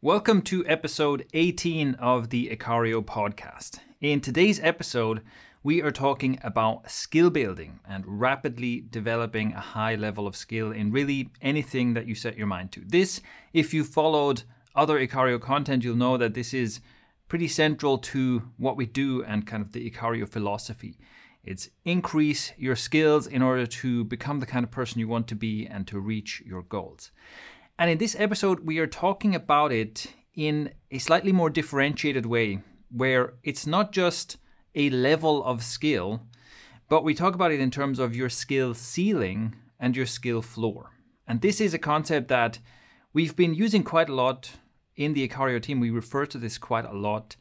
[0.00, 3.80] Welcome to episode 18 of the Ikario podcast.
[4.00, 5.22] In today's episode,
[5.64, 10.92] we are talking about skill building and rapidly developing a high level of skill in
[10.92, 12.84] really anything that you set your mind to.
[12.86, 13.20] This,
[13.52, 14.44] if you followed
[14.76, 16.78] other Ikario content, you'll know that this is
[17.26, 20.96] pretty central to what we do and kind of the Ikario philosophy.
[21.42, 25.34] It's increase your skills in order to become the kind of person you want to
[25.34, 27.10] be and to reach your goals.
[27.78, 32.60] And in this episode, we are talking about it in a slightly more differentiated way,
[32.90, 34.36] where it's not just
[34.74, 36.22] a level of skill,
[36.88, 40.90] but we talk about it in terms of your skill ceiling and your skill floor.
[41.28, 42.58] And this is a concept that
[43.12, 44.50] we've been using quite a lot
[44.96, 45.78] in the Ikario team.
[45.78, 47.36] We refer to this quite a lot.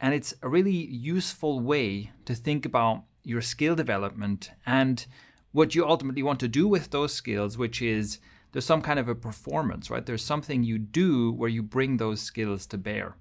[0.00, 5.06] And it's a really useful way to think about your skill development and
[5.52, 8.18] what you ultimately want to do with those skills, which is
[8.56, 10.06] there's some kind of a performance, right?
[10.06, 13.14] There's something you do where you bring those skills to bear.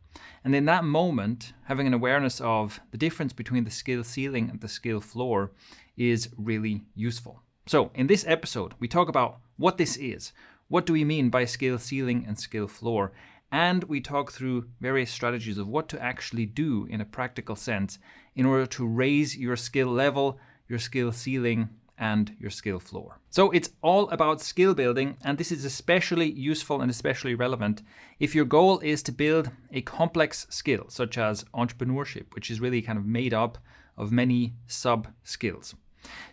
[0.46, 4.62] And in that moment, having an awareness of the difference between the skill ceiling and
[4.62, 5.52] the skill floor
[5.98, 7.42] is really useful.
[7.68, 10.32] So, in this episode, we talk about what this is.
[10.70, 13.12] What do we mean by skill ceiling and skill floor?
[13.52, 18.00] And we talk through various strategies of what to actually do in a practical sense
[18.38, 23.20] in order to raise your skill level, your skill ceiling, and your skill floor.
[23.30, 27.82] So it's all about skill building, and this is especially useful and especially relevant
[28.20, 32.82] if your goal is to build a complex skill, such as entrepreneurship, which is really
[32.82, 33.58] kind of made up
[33.98, 35.76] of many sub skills.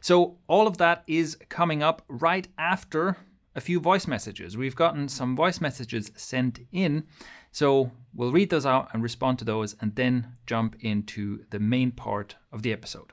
[0.01, 3.17] So all of that is coming up right after
[3.55, 4.57] a few voice messages.
[4.57, 7.05] We've gotten some voice messages sent in,
[7.51, 11.91] so we'll read those out and respond to those and then jump into the main
[11.91, 13.13] part of the episode.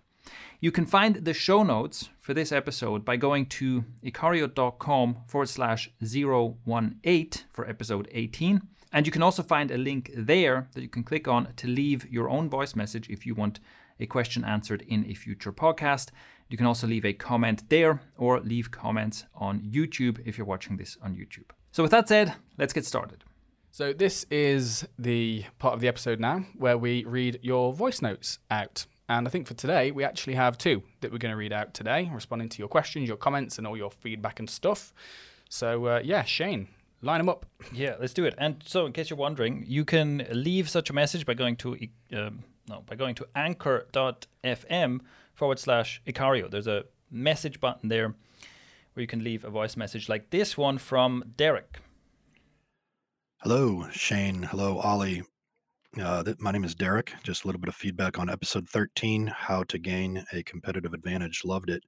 [0.60, 5.90] You can find the show notes for this episode by going to ikario.com forward slash
[6.02, 8.62] 018 for episode 18.
[8.92, 12.10] And you can also find a link there that you can click on to leave
[12.12, 13.60] your own voice message if you want
[14.00, 16.10] a question answered in a future podcast.
[16.50, 20.78] You can also leave a comment there or leave comments on YouTube if you're watching
[20.78, 21.52] this on YouTube.
[21.72, 23.24] So, with that said, let's get started.
[23.72, 28.40] So, this is the part of the episode now where we read your voice notes
[28.50, 28.88] out.
[29.10, 31.74] And I think for today, we actually have two that we're going to read out
[31.74, 34.94] today, responding to your questions, your comments, and all your feedback and stuff.
[35.50, 36.68] So, uh, yeah, Shane,
[37.02, 37.48] line them up.
[37.74, 38.36] Yeah, let's do it.
[38.38, 41.76] And so, in case you're wondering, you can leave such a message by going to
[42.14, 45.00] um, no by going to anchor.fm
[45.34, 46.52] forward slash Ikario.
[46.52, 48.14] There's a message button there
[48.94, 51.80] where you can leave a voice message like this one from Derek.
[53.40, 54.44] Hello, Shane.
[54.44, 55.24] Hello, Ollie.
[55.98, 57.14] Uh, th- my name is Derek.
[57.24, 61.42] Just a little bit of feedback on episode 13 How to Gain a Competitive Advantage.
[61.44, 61.84] Loved it.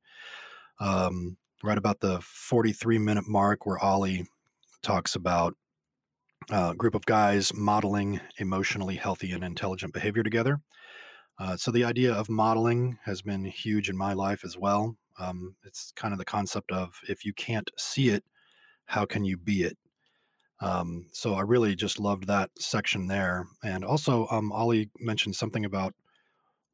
[0.79, 4.25] Um, right about the 43 minute mark where Ollie
[4.81, 5.53] talks about
[6.50, 10.59] a group of guys modeling emotionally healthy and intelligent behavior together.
[11.38, 14.95] Uh, so, the idea of modeling has been huge in my life as well.
[15.19, 18.23] Um, it's kind of the concept of if you can't see it,
[18.85, 19.78] how can you be it?
[20.61, 23.47] Um, so I really just loved that section there.
[23.63, 25.94] And also, um, Ollie mentioned something about,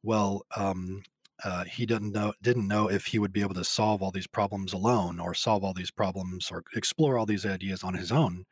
[0.02, 1.02] well, um,
[1.44, 4.26] uh, he didn't know didn't know if he would be able to solve all these
[4.26, 8.44] problems alone, or solve all these problems, or explore all these ideas on his own.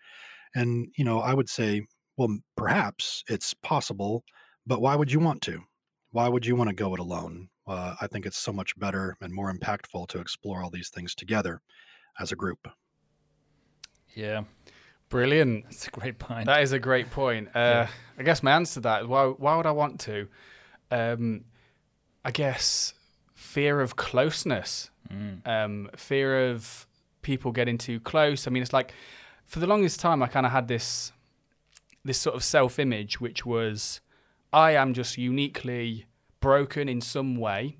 [0.54, 1.82] And you know, I would say,
[2.16, 4.24] well, perhaps it's possible,
[4.66, 5.64] but why would you want to?
[6.12, 7.48] Why would you want to go it alone?
[7.66, 11.14] Uh, I think it's so much better and more impactful to explore all these things
[11.14, 11.60] together
[12.20, 12.68] as a group.
[14.14, 14.44] Yeah,
[15.08, 15.64] Brilliant.
[15.70, 16.46] that's a great point.
[16.46, 17.48] That is a great point.
[17.48, 17.88] Uh, Yeah.
[18.18, 20.28] I guess my answer to that is why, why would I want to?
[20.90, 21.44] Um,
[22.24, 22.94] I guess
[23.34, 25.46] fear of closeness, Mm.
[25.46, 26.84] um, fear of
[27.22, 28.48] people getting too close.
[28.48, 28.92] I mean, it's like
[29.44, 31.12] for the longest time, I kind of had this
[32.04, 34.00] this sort of self image, which was
[34.52, 36.06] I am just uniquely
[36.40, 37.76] broken in some way,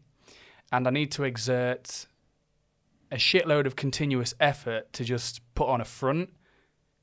[0.71, 2.07] and I need to exert
[3.11, 6.31] a shitload of continuous effort to just put on a front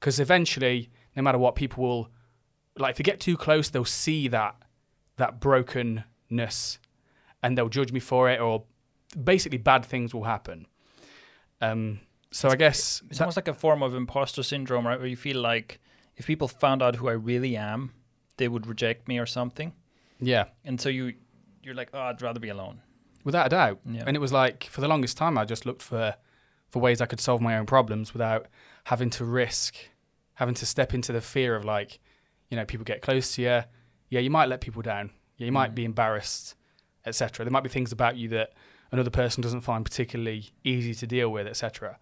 [0.03, 2.09] because eventually, no matter what, people will
[2.77, 4.55] like if they get too close, they'll see that
[5.15, 6.77] that brokenness,
[7.41, 8.65] and they'll judge me for it, or
[9.23, 10.67] basically bad things will happen.
[11.61, 12.01] Um,
[12.31, 14.99] so I guess It's that- almost like a form of imposter syndrome, right?
[14.99, 15.79] Where you feel like
[16.17, 17.93] if people found out who I really am,
[18.37, 19.71] they would reject me or something.
[20.19, 21.13] yeah, And so you
[21.61, 22.81] you're like, oh, I'd rather be alone.
[23.23, 23.79] without a doubt.
[23.85, 24.03] Yeah.
[24.05, 26.15] And it was like for the longest time, I just looked for
[26.69, 28.47] for ways I could solve my own problems without
[28.85, 29.75] having to risk,
[30.35, 31.99] having to step into the fear of like,
[32.49, 33.61] you know, people get close to you.
[34.09, 35.11] Yeah, you might let people down.
[35.37, 35.75] Yeah, you might Mm.
[35.75, 36.55] be embarrassed,
[37.05, 37.43] etc.
[37.45, 38.53] There might be things about you that
[38.91, 41.97] another person doesn't find particularly easy to deal with, etc.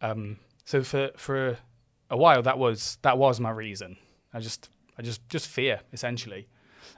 [0.00, 1.58] Um, so for for
[2.10, 3.96] a while, that was that was my reason.
[4.34, 6.48] I just, I just, just fear essentially.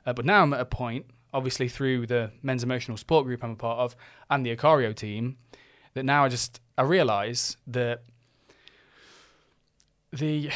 [0.07, 3.51] Uh, but now I'm at a point, obviously through the men's emotional sport group I'm
[3.53, 3.97] a part of
[4.31, 5.37] and the Ikario team,
[5.95, 8.03] that now I just I realise that
[10.17, 10.51] the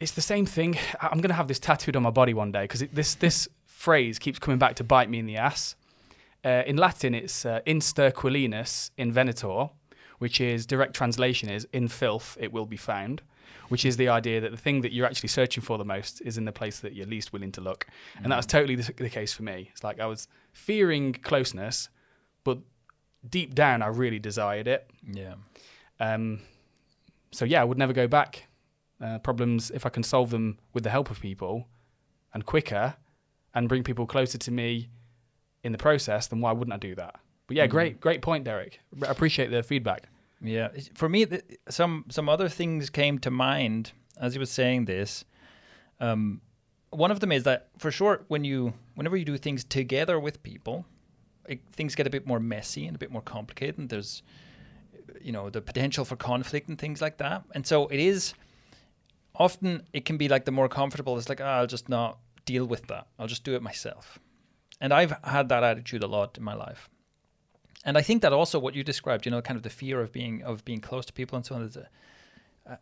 [0.00, 0.78] it's the same thing.
[1.00, 4.18] I'm going to have this tattooed on my body one day because this this phrase
[4.18, 5.76] keeps coming back to bite me in the ass.
[6.44, 9.70] Uh, in Latin, it's uh, in invenitur,
[10.18, 13.22] which is direct translation is in filth it will be found,
[13.68, 16.38] which is the idea that the thing that you're actually searching for the most is
[16.38, 17.86] in the place that you're least willing to look.
[18.16, 18.22] Mm.
[18.24, 19.68] And that was totally the, the case for me.
[19.72, 21.88] It's like I was fearing closeness,
[22.44, 22.58] but
[23.28, 24.88] deep down I really desired it.
[25.12, 25.34] Yeah.
[25.98, 26.40] Um,
[27.32, 28.47] so yeah, I would never go back.
[29.00, 31.68] Uh, problems, if I can solve them with the help of people
[32.34, 32.96] and quicker
[33.54, 34.90] and bring people closer to me
[35.62, 37.20] in the process, then why wouldn't I do that?
[37.46, 38.80] But yeah, mm great, great point, Derek.
[39.02, 40.08] I appreciate the feedback.
[40.40, 41.26] Yeah, for me,
[41.68, 45.24] some some other things came to mind as he was saying this.
[46.00, 46.40] Um,
[46.90, 50.42] one of them is that for sure, when you whenever you do things together with
[50.42, 50.86] people,
[51.48, 53.78] it, things get a bit more messy and a bit more complicated.
[53.78, 54.22] And there's
[55.20, 57.42] you know the potential for conflict and things like that.
[57.54, 58.34] And so it is
[59.38, 61.16] often it can be like the more comfortable.
[61.16, 63.06] It's like oh, I'll just not deal with that.
[63.18, 64.18] I'll just do it myself.
[64.80, 66.88] And I've had that attitude a lot in my life.
[67.84, 70.12] And I think that also what you described, you know, kind of the fear of
[70.12, 71.62] being of being close to people and so on.
[71.62, 71.88] Is a,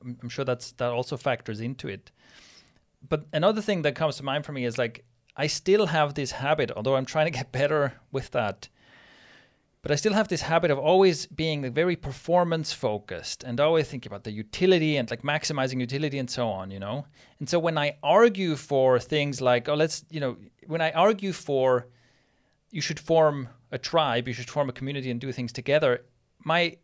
[0.01, 2.11] I'm sure that's that also factors into it.
[3.09, 5.05] But another thing that comes to mind for me is like
[5.37, 8.69] I still have this habit, although I'm trying to get better with that,
[9.87, 14.11] but I still have this habit of always being very performance focused and always thinking
[14.11, 17.07] about the utility and like maximizing utility and so on, you know?
[17.39, 21.33] And so when I argue for things like, oh, let's, you know, when I argue
[21.33, 21.87] for
[22.73, 26.05] you should form a tribe, you should form a community and do things together,
[26.45, 26.79] my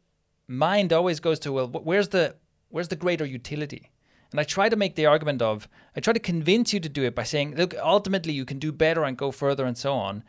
[0.47, 2.37] mind always goes to, well, where's the
[2.69, 3.91] where's the greater utility?
[4.31, 5.67] And I try to make the argument of,
[5.97, 8.71] I try to convince you to do it by saying, look, ultimately you can do
[8.71, 10.23] better and go further and so on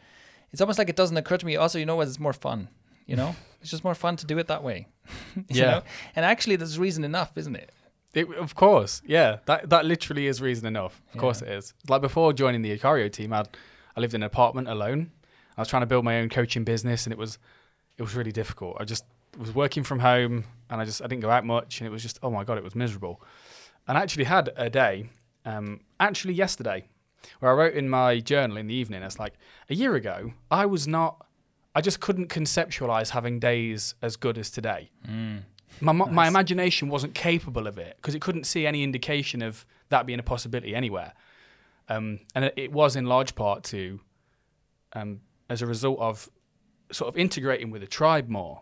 [0.53, 1.55] it's almost like it doesn't occur to me.
[1.57, 2.07] Also, you know what?
[2.07, 2.69] It's more fun.
[3.05, 4.87] You know, it's just more fun to do it that way.
[5.49, 5.65] yeah.
[5.65, 5.83] Know?
[6.15, 7.71] And actually, there's reason enough, isn't it?
[8.13, 9.39] It, of course, yeah.
[9.47, 11.01] That that literally is reason enough.
[11.09, 11.21] Of yeah.
[11.21, 11.73] course, it is.
[11.89, 13.49] Like before joining the Ikario team, I'd,
[13.97, 15.11] I lived in an apartment alone.
[15.57, 17.39] I was trying to build my own coaching business, and it was
[17.97, 18.77] it was really difficult.
[18.79, 19.05] I just
[19.37, 22.03] was working from home, and I just I didn't go out much, and it was
[22.03, 23.19] just oh my god, it was miserable.
[23.87, 25.09] And I actually had a day,
[25.45, 26.85] um, actually yesterday,
[27.39, 29.33] where I wrote in my journal in the evening, it's like
[29.69, 31.25] a year ago, I was not,
[31.75, 34.91] I just couldn't conceptualize having days as good as today.
[35.07, 35.43] Mm.
[35.81, 36.11] My, nice.
[36.11, 40.19] my imagination wasn't capable of it because it couldn't see any indication of that being
[40.19, 41.13] a possibility anywhere.
[41.89, 43.99] Um, and it, was in large part to,
[44.93, 46.29] um, as a result of
[46.91, 48.61] sort of integrating with the tribe more.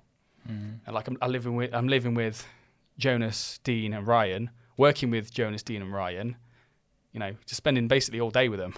[0.50, 0.80] Mm.
[0.86, 2.48] And like I'm, I living with, I'm living with
[2.98, 6.38] Jonas, Dean, and Ryan, working with Jonas, Dean, and Ryan
[7.12, 8.74] you know, just spending basically all day with them.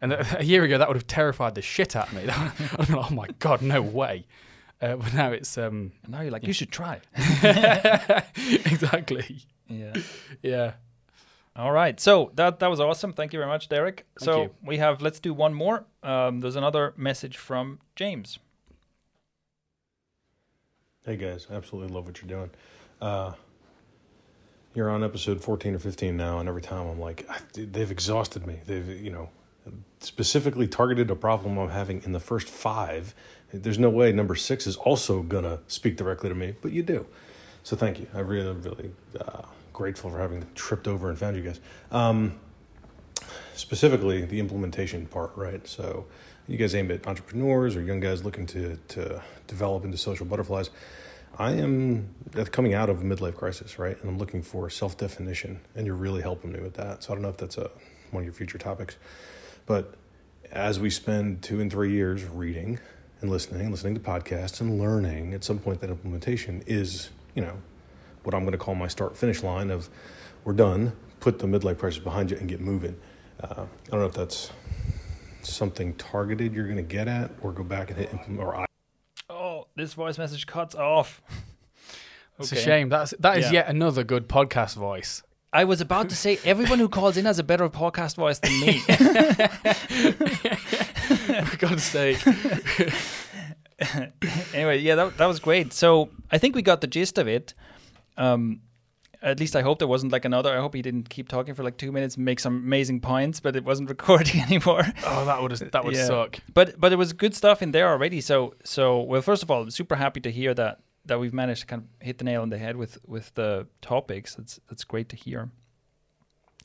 [0.00, 2.28] And a year ago, that would have terrified the shit out of me.
[2.28, 4.26] I'd been like, oh my God, no way.
[4.80, 5.56] Uh, but now it's.
[5.56, 6.48] Um, and now you're like, yeah.
[6.48, 7.00] you should try.
[8.36, 9.42] exactly.
[9.68, 9.94] Yeah.
[10.42, 10.72] Yeah.
[11.56, 11.98] All right.
[11.98, 13.14] So that that was awesome.
[13.14, 14.06] Thank you very much, Derek.
[14.18, 14.50] Thank so you.
[14.62, 15.00] we have.
[15.00, 15.86] Let's do one more.
[16.02, 18.38] Um, there's another message from James.
[21.06, 22.50] Hey guys, absolutely love what you're doing.
[23.00, 23.32] Uh,
[24.76, 28.60] you're on episode 14 or 15 now, and every time I'm like, they've exhausted me.
[28.66, 29.30] They've, you know,
[30.00, 33.14] specifically targeted a problem I'm having in the first five.
[33.52, 37.06] There's no way number six is also gonna speak directly to me, but you do.
[37.62, 38.06] So thank you.
[38.14, 41.58] I really, really uh, grateful for having tripped over and found you guys.
[41.90, 42.38] Um,
[43.54, 45.66] specifically, the implementation part, right?
[45.66, 46.06] So
[46.46, 50.70] you guys aim at entrepreneurs or young guys looking to to develop into social butterflies.
[51.38, 52.14] I am
[52.50, 54.00] coming out of a midlife crisis, right?
[54.00, 57.02] And I'm looking for self definition, and you're really helping me with that.
[57.02, 57.70] So I don't know if that's a
[58.10, 58.96] one of your future topics,
[59.66, 59.94] but
[60.50, 62.78] as we spend two and three years reading
[63.20, 67.56] and listening, listening to podcasts and learning, at some point that implementation is, you know,
[68.22, 69.90] what I'm going to call my start finish line of
[70.44, 72.96] we're done, put the midlife crisis behind you and get moving.
[73.42, 74.50] Uh, I don't know if that's
[75.42, 78.65] something targeted you're going to get at or go back and hit or I
[79.76, 81.22] this voice message cuts off.
[82.38, 82.90] It's a shame.
[82.90, 83.52] That's that is yeah.
[83.52, 85.22] yet another good podcast voice.
[85.54, 88.60] I was about to say everyone who calls in has a better podcast voice than
[88.60, 88.78] me.
[91.46, 92.22] For God's sake.
[94.52, 95.72] anyway, yeah, that, that was great.
[95.72, 97.54] So I think we got the gist of it.
[98.18, 98.60] Um,
[99.22, 100.56] at least I hope there wasn't like another.
[100.56, 103.40] I hope he didn't keep talking for like two minutes and make some amazing points,
[103.40, 104.84] but it wasn't recording anymore.
[105.04, 106.06] Oh, that would that would yeah.
[106.06, 106.38] suck.
[106.52, 108.20] But but it was good stuff in there already.
[108.20, 111.62] So so well, first of all, I'm super happy to hear that that we've managed
[111.62, 114.34] to kind of hit the nail on the head with with the topics.
[114.34, 115.50] That's that's great to hear.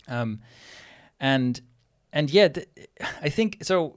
[0.08, 0.42] Um,
[1.20, 1.62] and
[2.12, 2.68] and yeah, th-
[3.22, 3.96] I think so.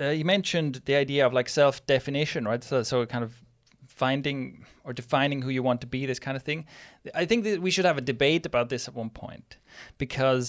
[0.00, 2.64] Uh, you mentioned the idea of like self definition, right?
[2.64, 3.42] So, so kind of
[4.02, 6.60] finding or defining who you want to be, this kind of thing.
[7.22, 9.48] I think that we should have a debate about this at one point
[10.04, 10.46] because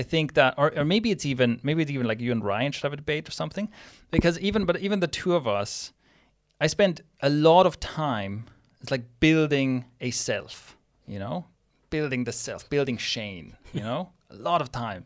[0.00, 2.70] I think that, or, or maybe it's even maybe it's even like you and Ryan
[2.72, 3.66] should have a debate or something,
[4.10, 5.92] because even but even the two of us,
[6.64, 8.34] I spent a lot of time.
[8.80, 10.76] It's like building a self,
[11.08, 11.46] you know,
[11.90, 15.02] building the self, building Shane, you know, a lot of time.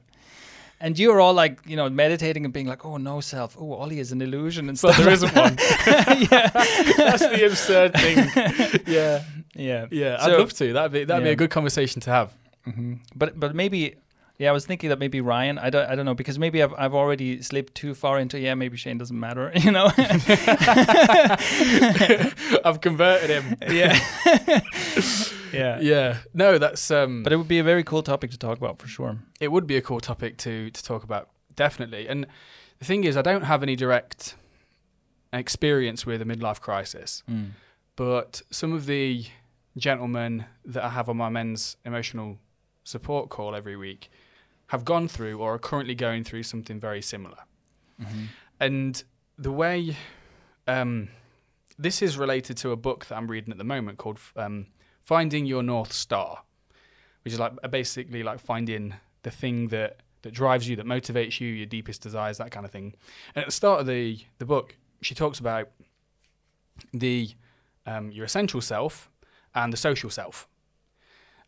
[0.82, 3.54] And you're all like, you know, meditating and being like, "Oh, no self.
[3.60, 5.56] Oh, Ollie is an illusion and But stuff." there isn't one.
[6.30, 6.48] yeah,
[6.96, 8.80] That's the absurd thing.
[8.86, 9.22] Yeah,
[9.54, 10.16] yeah, yeah.
[10.20, 10.72] I'd love to.
[10.72, 12.32] That'd be that'd be a good conversation to have.
[12.64, 13.96] hmm But but maybe
[14.38, 15.58] yeah, I was thinking that maybe Ryan.
[15.58, 18.54] I don't I don't know because maybe I've I've already slipped too far into yeah.
[18.54, 19.52] Maybe Shane doesn't matter.
[19.64, 19.90] You know.
[22.64, 23.56] I've converted him.
[23.68, 23.98] yeah.
[25.52, 25.80] Yeah.
[25.80, 26.18] Yeah.
[26.34, 27.22] No, that's um.
[27.22, 29.18] But it would be a very cool topic to talk about for sure.
[29.40, 32.26] it would be a cool topic to to talk about definitely and
[32.78, 34.34] the thing is i don't have any direct
[35.32, 37.50] experience with a midlife crisis Mm.
[37.96, 39.26] but some of the
[39.76, 42.38] gentlemen that i have on my men's emotional
[42.84, 44.10] support call every week
[44.68, 47.38] have gone through or are currently going through something very similar
[48.00, 48.28] Mhm.
[48.58, 49.04] and
[49.38, 49.96] the way
[50.66, 51.08] um,
[51.78, 54.66] this is related to a book that i'm reading at the moment called um,
[55.00, 56.42] finding your north star
[57.22, 61.48] which is like basically like finding the thing that that drives you that motivates you
[61.48, 62.94] your deepest desires that kind of thing.
[63.34, 65.68] And at the start of the the book she talks about
[66.92, 67.30] the
[67.86, 69.10] um, your essential self
[69.54, 70.48] and the social self.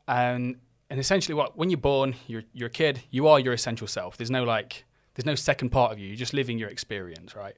[0.09, 0.57] And
[0.91, 4.17] and essentially what when you're born you're you're a kid you are your essential self.
[4.17, 6.09] There's no like there's no second part of you.
[6.09, 7.57] You're just living your experience right?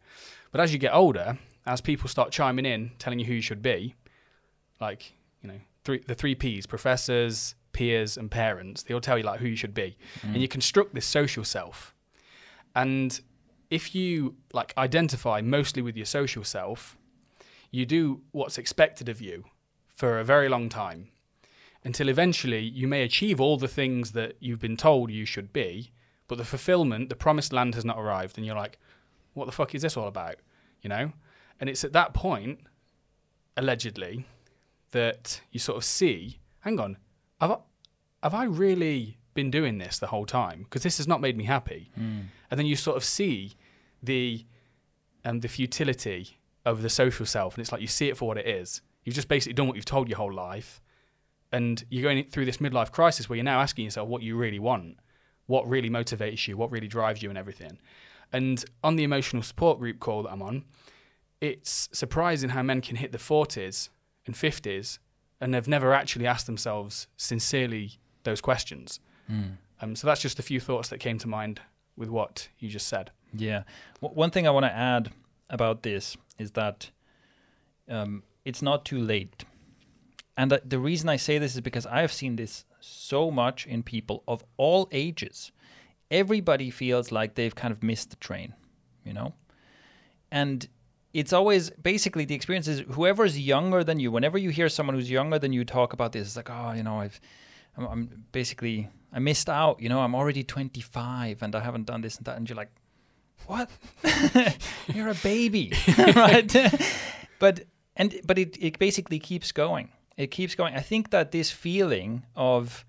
[0.52, 3.62] But as you get older as people start chiming in telling you who you should
[3.62, 3.94] be
[4.80, 9.24] like you know three, the three p's professors peers and parents they all tell you
[9.24, 10.40] like who you should be and mm.
[10.40, 11.94] you construct this social self
[12.74, 13.20] and
[13.70, 16.96] if you like identify mostly with your social self
[17.70, 19.44] you do what's expected of you
[19.88, 21.08] for a very long time
[21.84, 25.92] until eventually you may achieve all the things that you've been told you should be,
[26.26, 28.78] but the fulfillment, the promised land has not arrived, and you're like,
[29.34, 30.36] what the fuck is this all about?
[30.80, 31.12] You know?
[31.60, 32.60] And it's at that point,
[33.56, 34.24] allegedly,
[34.94, 36.96] that you sort of see, hang on,
[37.40, 37.56] have I,
[38.22, 40.62] have I really been doing this the whole time?
[40.62, 41.90] Because this has not made me happy.
[41.98, 42.26] Mm.
[42.50, 43.54] And then you sort of see
[44.02, 44.46] the
[45.24, 48.38] um, the futility of the social self, and it's like you see it for what
[48.38, 48.82] it is.
[49.02, 50.80] You've just basically done what you've told your whole life,
[51.50, 54.58] and you're going through this midlife crisis where you're now asking yourself what you really
[54.58, 54.98] want,
[55.46, 57.78] what really motivates you, what really drives you, and everything.
[58.32, 60.64] And on the emotional support group call that I'm on,
[61.40, 63.88] it's surprising how men can hit the 40s
[64.26, 64.98] and 50s
[65.40, 69.00] and they've never actually asked themselves sincerely those questions.
[69.30, 69.58] Mm.
[69.80, 71.60] Um, so that's just a few thoughts that came to mind
[71.96, 73.10] with what you just said.
[73.32, 73.64] Yeah.
[74.00, 75.10] W- one thing I want to add
[75.50, 76.90] about this is that
[77.88, 79.44] um, it's not too late.
[80.36, 83.66] And th- the reason I say this is because I have seen this so much
[83.66, 85.52] in people of all ages.
[86.10, 88.54] Everybody feels like they've kind of missed the train,
[89.04, 89.34] you know?
[90.30, 90.68] And
[91.14, 95.10] it's always basically the experience is whoever's younger than you, whenever you hear someone who's
[95.10, 97.20] younger than you talk about this, it's like, oh, you know, I've,
[97.76, 102.00] I'm, I'm basically, I missed out, you know, I'm already 25 and I haven't done
[102.00, 102.36] this and that.
[102.36, 102.72] And you're like,
[103.46, 103.70] what?
[104.94, 106.52] You're a baby, right?
[107.38, 107.64] but
[107.96, 109.90] and but it it basically keeps going.
[110.16, 110.74] It keeps going.
[110.74, 112.84] I think that this feeling of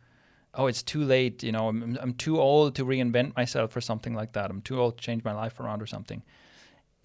[0.54, 1.44] oh, it's too late.
[1.44, 4.50] You know, I'm I'm too old to reinvent myself or something like that.
[4.50, 6.24] I'm too old to change my life around or something.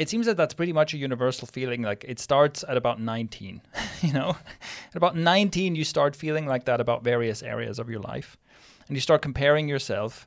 [0.00, 1.83] It seems that that's pretty much a universal feeling.
[1.83, 3.61] Like it starts at about 19.
[4.00, 8.00] you know, at about 19, you start feeling like that about various areas of your
[8.00, 8.38] life,
[8.88, 10.26] and you start comparing yourself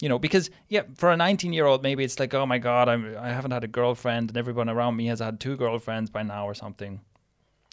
[0.00, 2.88] you know because yeah for a 19 year old maybe it's like oh my god
[2.88, 6.22] I'm, i haven't had a girlfriend and everyone around me has had two girlfriends by
[6.24, 7.02] now or something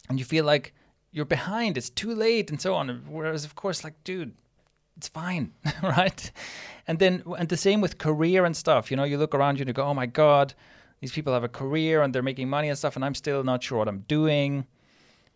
[0.08, 0.72] and you feel like
[1.10, 4.34] you're behind it's too late and so on whereas of course like dude
[4.96, 5.52] it's fine
[5.82, 6.30] right
[6.86, 9.62] and then and the same with career and stuff you know you look around you
[9.62, 10.54] and you go oh my god
[11.00, 13.62] these people have a career and they're making money and stuff and i'm still not
[13.62, 14.66] sure what i'm doing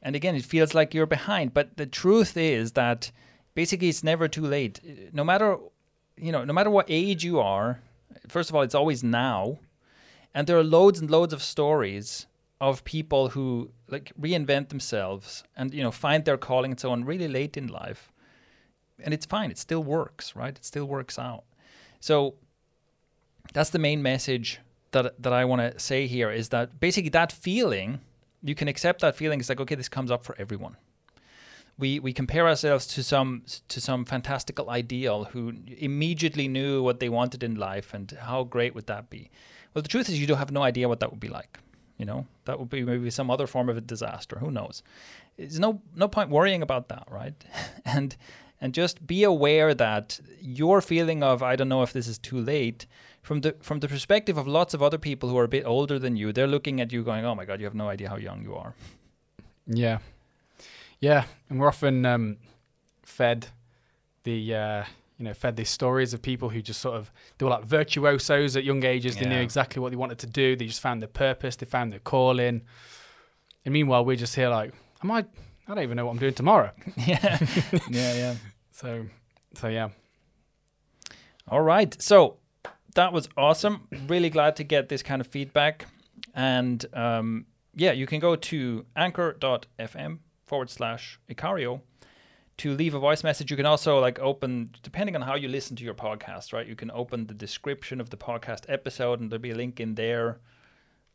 [0.02, 3.10] and again it feels like you're behind but the truth is that
[3.54, 4.80] basically it's never too late
[5.12, 5.58] no matter
[6.16, 7.80] you know, no matter what age you are,
[8.28, 9.58] first of all, it's always now.
[10.34, 12.26] And there are loads and loads of stories
[12.60, 17.04] of people who like reinvent themselves and, you know, find their calling and so on
[17.04, 18.12] really late in life.
[19.00, 19.50] And it's fine.
[19.50, 20.56] It still works, right?
[20.56, 21.44] It still works out.
[22.00, 22.34] So
[23.52, 24.60] that's the main message
[24.94, 28.00] that that I want to say here is that basically that feeling,
[28.42, 29.40] you can accept that feeling.
[29.40, 30.76] It's like, okay, this comes up for everyone.
[31.78, 37.08] we we compare ourselves to some to some fantastical ideal who immediately knew what they
[37.08, 39.30] wanted in life and how great would that be
[39.74, 41.58] well the truth is you don't have no idea what that would be like
[41.98, 44.82] you know that would be maybe some other form of a disaster who knows
[45.36, 47.44] there's no no point worrying about that right
[47.84, 48.16] and
[48.60, 52.40] and just be aware that your feeling of i don't know if this is too
[52.40, 52.86] late
[53.24, 55.98] from the from the perspective of lots of other people who are a bit older
[55.98, 58.16] than you they're looking at you going oh my god you have no idea how
[58.28, 58.74] young you are
[59.66, 59.98] Yeah,
[61.00, 62.36] yeah, and we're often um,
[63.02, 63.46] fed
[64.24, 64.84] the uh,
[65.18, 68.56] you know fed these stories of people who just sort of they were like virtuosos
[68.56, 69.16] at young ages.
[69.16, 70.54] They knew exactly what they wanted to do.
[70.56, 71.56] They just found their purpose.
[71.56, 72.62] They found their calling.
[73.64, 75.24] And meanwhile, we're just here like, am I?
[75.66, 76.72] I don't even know what I'm doing tomorrow.
[76.96, 77.38] yeah
[77.90, 78.34] yeah yeah
[78.72, 79.06] So,
[79.54, 79.88] so yeah.
[81.48, 81.90] All right.
[82.02, 82.36] So
[82.94, 83.88] that was awesome.
[84.08, 85.86] Really glad to get this kind of feedback.
[86.34, 91.80] And um, yeah, you can go to anchor.fm forward slash Ikario
[92.58, 93.50] to leave a voice message.
[93.50, 96.66] You can also like open, depending on how you listen to your podcast, right?
[96.66, 99.96] You can open the description of the podcast episode and there'll be a link in
[99.96, 100.38] there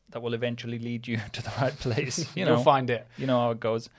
[0.10, 2.26] that will eventually lead you to the right place.
[2.36, 3.08] You know, You'll find it.
[3.18, 3.90] you know how it goes.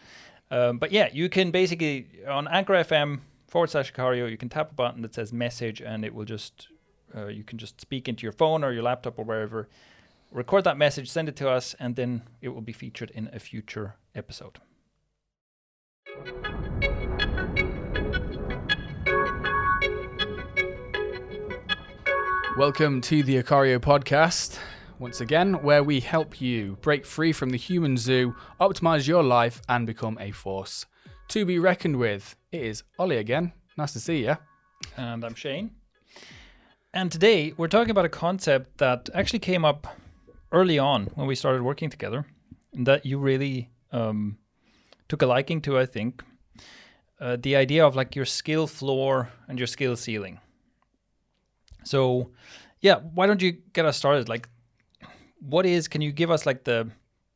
[0.50, 4.72] Um, but yeah, you can basically on Anchor FM forward slash Cario, you can tap
[4.72, 6.68] a button that says message, and it will just
[7.14, 9.68] uh, you can just speak into your phone or your laptop or wherever,
[10.32, 13.38] record that message, send it to us, and then it will be featured in a
[13.38, 14.58] future episode.
[22.56, 24.58] Welcome to the Ikario podcast,
[24.98, 29.62] once again, where we help you break free from the human zoo, optimize your life,
[29.68, 30.84] and become a force
[31.28, 32.36] to be reckoned with.
[32.52, 33.52] It is Ollie again.
[33.78, 34.36] Nice to see you.
[34.96, 35.70] And I'm Shane.
[36.92, 39.96] And today we're talking about a concept that actually came up
[40.50, 42.26] early on when we started working together,
[42.72, 44.38] and that you really um,
[45.08, 46.24] took a liking to, I think.
[47.20, 50.40] Uh, the idea of like your skill floor and your skill ceiling.
[51.84, 52.30] So,
[52.80, 54.28] yeah, why don't you get us started?
[54.28, 54.48] Like,
[55.38, 55.86] what is?
[55.86, 56.90] Can you give us like the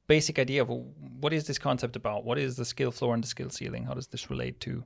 [0.09, 2.24] basic idea of what is this concept about?
[2.24, 3.85] What is the skill floor and the skill ceiling?
[3.85, 4.83] How does this relate to,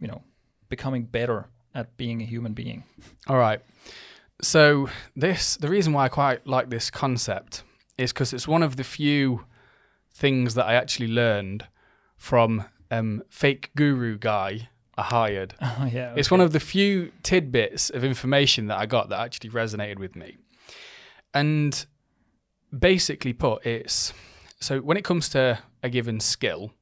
[0.00, 0.22] you know,
[0.70, 2.84] becoming better at being a human being?
[3.26, 3.60] All right.
[4.40, 7.62] So this the reason why I quite like this concept
[7.98, 9.44] is because it's one of the few
[10.10, 11.66] things that I actually learned
[12.16, 15.54] from um, fake guru guy I hired.
[15.60, 19.50] Oh yeah, It's one of the few tidbits of information that I got that actually
[19.50, 20.36] resonated with me.
[21.32, 21.84] And
[22.76, 24.12] basically put, it's
[24.60, 26.72] so when it comes to a given skill,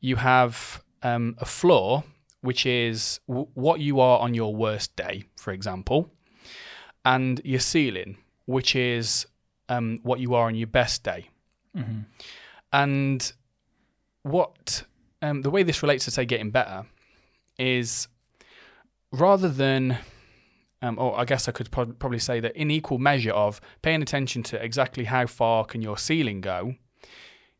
[0.00, 2.04] you have um, a floor,
[2.40, 6.10] which is w- what you are on your worst day, for example,
[7.04, 9.26] and your ceiling, which is
[9.68, 11.30] um, what you are on your best day.
[12.72, 13.32] And
[14.22, 14.82] what
[15.22, 16.84] um, the way this relates to say getting better
[17.58, 18.08] is
[19.12, 19.98] rather than
[20.82, 24.02] um, or I guess I could prob- probably say that in equal measure of paying
[24.02, 26.74] attention to exactly how far can your ceiling go,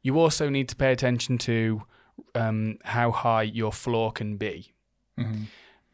[0.03, 1.83] you also need to pay attention to
[2.35, 4.73] um, how high your floor can be.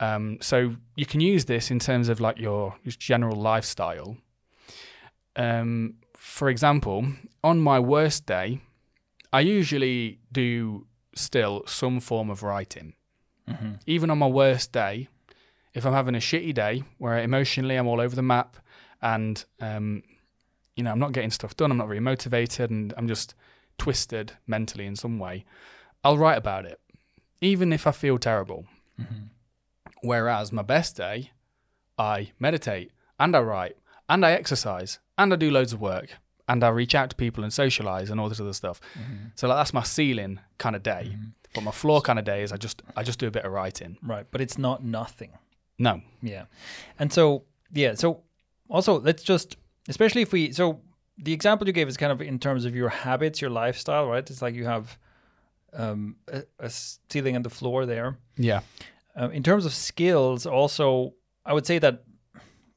[0.01, 4.17] Um, so you can use this in terms of like your just general lifestyle.
[5.37, 7.07] Um, for example,
[7.45, 8.61] on my worst day,
[9.33, 12.95] I usually do still some form of writing.
[13.87, 15.09] Even on my worst day,
[15.75, 18.57] if I'm having a shitty day where emotionally I'm all over the map
[19.01, 20.03] and um,
[20.77, 23.35] you know I'm not getting stuff done, I'm not very motivated, and I'm just
[23.79, 25.45] twisted mentally in some way,
[26.05, 26.81] I'll write about it,
[27.41, 28.67] even if I feel terrible.
[29.01, 29.27] Mm-hmm.
[30.03, 31.31] Whereas my best day,
[31.99, 33.77] I meditate and I write
[34.09, 37.45] and I exercise and I do loads of work and I reach out to people
[37.45, 38.81] and socialize and all this other stuff.
[38.99, 39.27] Mm-hmm.
[39.37, 41.11] So like that's my ceiling kind of day.
[41.13, 41.25] Mm-hmm.
[41.55, 43.53] But my floor kind of day is I just I just do a bit of
[43.53, 43.99] writing.
[44.03, 45.31] right, but it's not nothing.
[45.79, 46.01] No.
[46.23, 46.45] Yeah.
[46.99, 48.23] And so, yeah, so
[48.69, 49.57] also let's just,
[49.89, 50.81] especially if we, so
[51.19, 54.29] the example you gave is kind of in terms of your habits, your lifestyle, right?
[54.29, 54.99] It's like you have
[55.75, 58.19] um, a, a ceiling and the floor there.
[58.37, 58.61] Yeah.
[59.17, 62.05] Um, in terms of skills, also, I would say that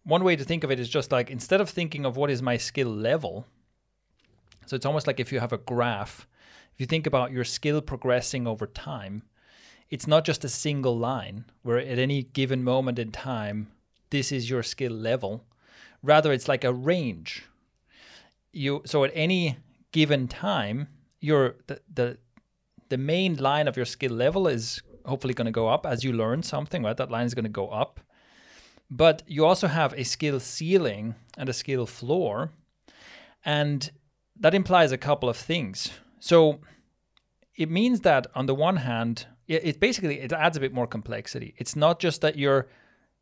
[0.04, 2.42] one way to think of it is just like instead of thinking of what is
[2.42, 3.48] my skill level,
[4.66, 6.28] so it's almost like if you have a graph,
[6.74, 9.24] if you think about your skill progressing over time,
[9.90, 13.72] it's not just a single line where at any given moment in time,
[14.10, 15.46] this is your skill level.
[16.02, 17.46] Rather, it's like a range.
[18.52, 19.58] You so at any
[19.92, 20.88] given time,
[21.20, 22.18] your the the,
[22.90, 26.14] the main line of your skill level is hopefully going to go up as you
[26.14, 26.98] learn something, right?
[26.98, 28.00] That line is going to go up.
[28.90, 32.52] But you also have a skill ceiling and a skill floor.
[33.44, 33.92] And
[34.40, 35.92] that implies a couple of things.
[36.20, 36.60] So
[37.56, 40.88] it means that on the one hand, it, it basically it adds a bit more
[40.88, 41.56] complexity.
[41.58, 42.68] It's not just that you're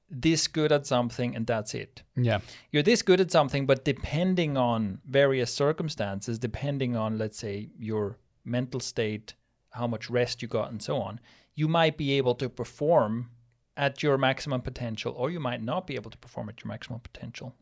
[0.10, 2.04] this good at something and that's it.
[2.16, 2.40] Yeah.
[2.72, 8.18] You're this good at something, but depending on various circumstances, depending on let's say your
[8.46, 9.34] mental state,
[9.74, 11.20] how much rest you got, and so on,
[11.56, 13.30] you might be able to perform
[13.76, 17.00] at your maximum potential, or you might not be able to perform at your maximum
[17.00, 17.54] potential.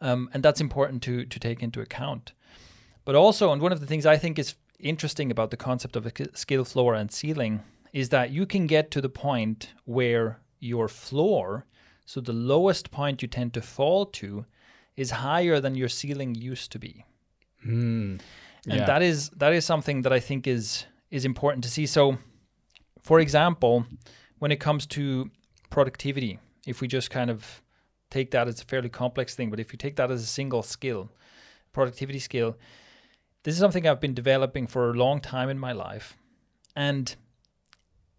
[0.00, 2.32] Um, and that's important to to take into account.
[3.04, 6.06] But also, and one of the things I think is interesting about the concept of
[6.06, 10.88] a skill floor and ceiling is that you can get to the point where your
[10.88, 11.64] floor,
[12.04, 14.44] so the lowest point you tend to fall to,
[14.96, 17.04] is higher than your ceiling used to be.
[17.66, 18.20] Mm.
[18.70, 21.86] And that is that is something that I think is is important to see.
[21.86, 22.18] So,
[23.02, 23.86] for example,
[24.38, 25.30] when it comes to
[25.70, 27.62] productivity, if we just kind of
[28.10, 30.62] take that as a fairly complex thing, but if you take that as a single
[30.62, 31.10] skill,
[31.72, 32.56] productivity skill,
[33.42, 36.16] this is something I've been developing for a long time in my life.
[36.74, 37.14] And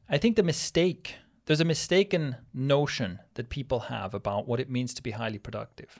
[0.09, 4.93] I think the mistake, there's a mistaken notion that people have about what it means
[4.95, 5.99] to be highly productive.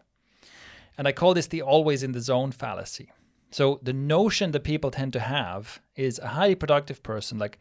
[0.98, 3.12] And I call this the always in the zone fallacy.
[3.52, 7.58] So the notion that people tend to have is a highly productive person, like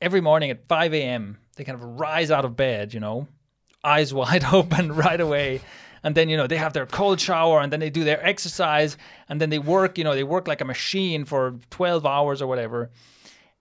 [0.00, 3.28] every morning at 5 a.m., they kind of rise out of bed, you know,
[3.84, 5.60] eyes wide open right away.
[6.04, 8.96] And then, you know, they have their cold shower and then they do their exercise
[9.28, 12.48] and then they work, you know, they work like a machine for 12 hours or
[12.48, 12.90] whatever.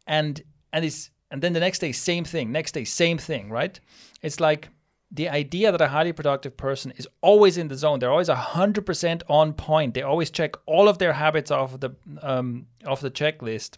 [0.07, 0.41] And
[0.73, 2.51] and it's and then the next day, same thing.
[2.51, 3.79] Next day, same thing, right?
[4.21, 4.69] It's like
[5.11, 7.99] the idea that a highly productive person is always in the zone.
[7.99, 9.93] They're always hundred percent on point.
[9.93, 13.77] They always check all of their habits off of the um, off the checklist,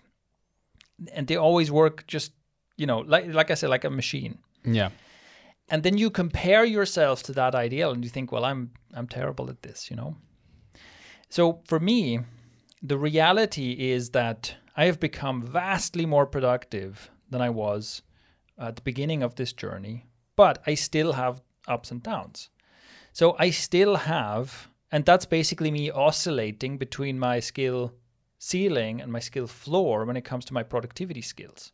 [1.11, 2.33] and they always work just
[2.77, 4.37] you know like like I said like a machine.
[4.63, 4.89] Yeah.
[5.69, 9.49] And then you compare yourself to that ideal, and you think, well, I'm I'm terrible
[9.49, 10.15] at this, you know.
[11.29, 12.19] So for me,
[12.81, 18.03] the reality is that I have become vastly more productive than I was
[18.59, 22.49] at the beginning of this journey but I still have ups and downs.
[23.11, 27.93] So I still have, and that's basically me oscillating between my skill
[28.39, 31.71] ceiling and my skill floor when it comes to my productivity skills.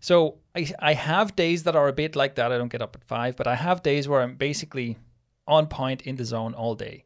[0.00, 2.52] So I, I have days that are a bit like that.
[2.52, 4.98] I don't get up at five, but I have days where I'm basically
[5.46, 7.04] on point in the zone all day.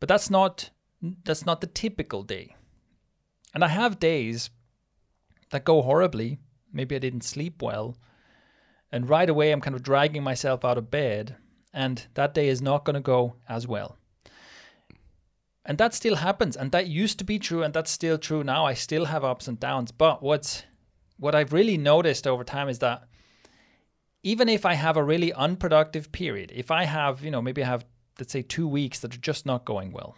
[0.00, 0.70] But that's not
[1.24, 2.56] that's not the typical day.
[3.54, 4.50] And I have days
[5.50, 6.38] that go horribly.
[6.72, 7.96] Maybe I didn't sleep well
[8.90, 11.36] and right away, I'm kind of dragging myself out of bed,
[11.72, 13.96] and that day is not going to go as well.
[15.64, 18.64] And that still happens, and that used to be true, and that's still true now.
[18.64, 20.64] I still have ups and downs, but what's
[21.18, 23.02] what I've really noticed over time is that
[24.22, 27.66] even if I have a really unproductive period, if I have, you know, maybe I
[27.66, 27.84] have,
[28.18, 30.16] let's say, two weeks that are just not going well,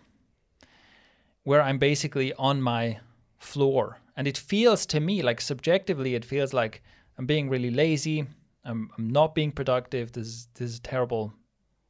[1.43, 3.01] where I'm basically on my
[3.39, 6.83] floor, and it feels to me like subjectively, it feels like
[7.19, 8.27] I'm being really lazy,
[8.65, 10.13] I'm, I'm not being productive.
[10.13, 11.33] This, is, this is terrible,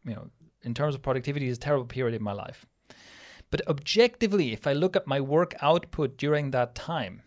[0.05, 0.31] you know,
[0.63, 2.67] in terms of productivity, is a terrible period in my life.
[3.51, 7.23] But objectively, if I look at my work output during that time,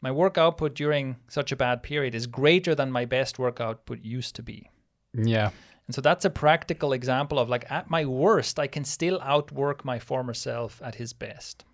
[0.00, 4.02] my work output during such a bad period is greater than my best work output
[4.02, 4.70] used to be.
[5.12, 5.50] Yeah.
[5.86, 9.84] And so that's a practical example of like at my worst, I can still outwork
[9.84, 11.64] my former self at his best.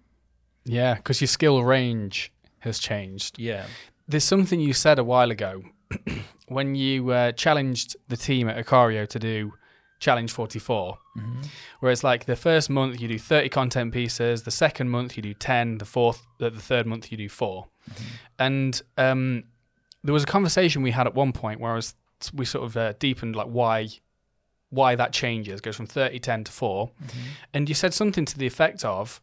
[0.64, 3.38] Yeah, because your skill range has changed.
[3.38, 3.66] Yeah.
[4.08, 5.64] There's something you said a while ago
[6.48, 9.52] when you uh, challenged the team at Ikario to do
[9.98, 11.42] Challenge 44, mm-hmm.
[11.80, 15.22] where it's like the first month you do 30 content pieces, the second month you
[15.22, 18.04] do 10, the fourth, uh, the third month you do 4 mm-hmm.
[18.38, 19.44] and um,
[20.06, 21.94] there was a conversation we had at one point where I was
[22.32, 23.88] we sort of uh, deepened like why
[24.70, 27.18] why that changes goes from 30 10 to 4 mm-hmm.
[27.52, 29.20] and you said something to the effect of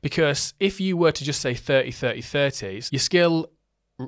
[0.00, 3.50] because if you were to just say 30 30 30s your skill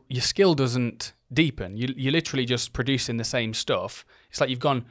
[0.09, 1.77] your skill doesn't deepen.
[1.77, 4.05] You, you're literally just producing the same stuff.
[4.31, 4.85] It's like you've gone,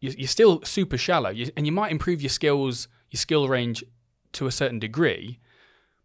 [0.00, 3.84] you're still super shallow, you, and you might improve your skills, your skill range
[4.32, 5.38] to a certain degree,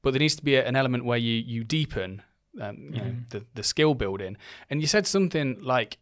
[0.01, 2.21] but there needs to be an element where you you deepen,
[2.61, 3.05] um, you mm.
[3.05, 4.37] know, the the skill building.
[4.69, 5.97] And you said something like,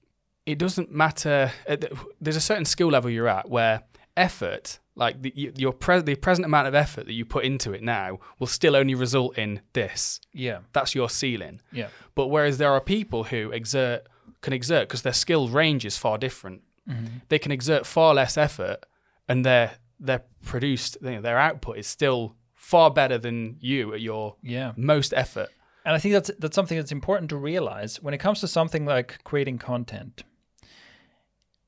[0.45, 1.51] it doesn't matter.
[1.67, 1.77] Uh,
[2.21, 3.83] there's a certain skill level you're at where
[4.15, 7.83] effort like the, your pre- the present amount of effort that you put into it
[7.83, 10.19] now will still only result in this.
[10.33, 11.61] Yeah, that's your ceiling.
[11.71, 11.87] Yeah.
[12.15, 14.07] But whereas there are people who exert
[14.41, 16.63] can exert because their skill range is far different.
[16.89, 17.17] Mm-hmm.
[17.29, 18.85] They can exert far less effort,
[19.29, 24.01] and their their produced you know, their output is still far better than you at
[24.01, 24.73] your yeah.
[24.75, 25.49] most effort.
[25.85, 28.85] And I think that's that's something that's important to realize when it comes to something
[28.85, 30.23] like creating content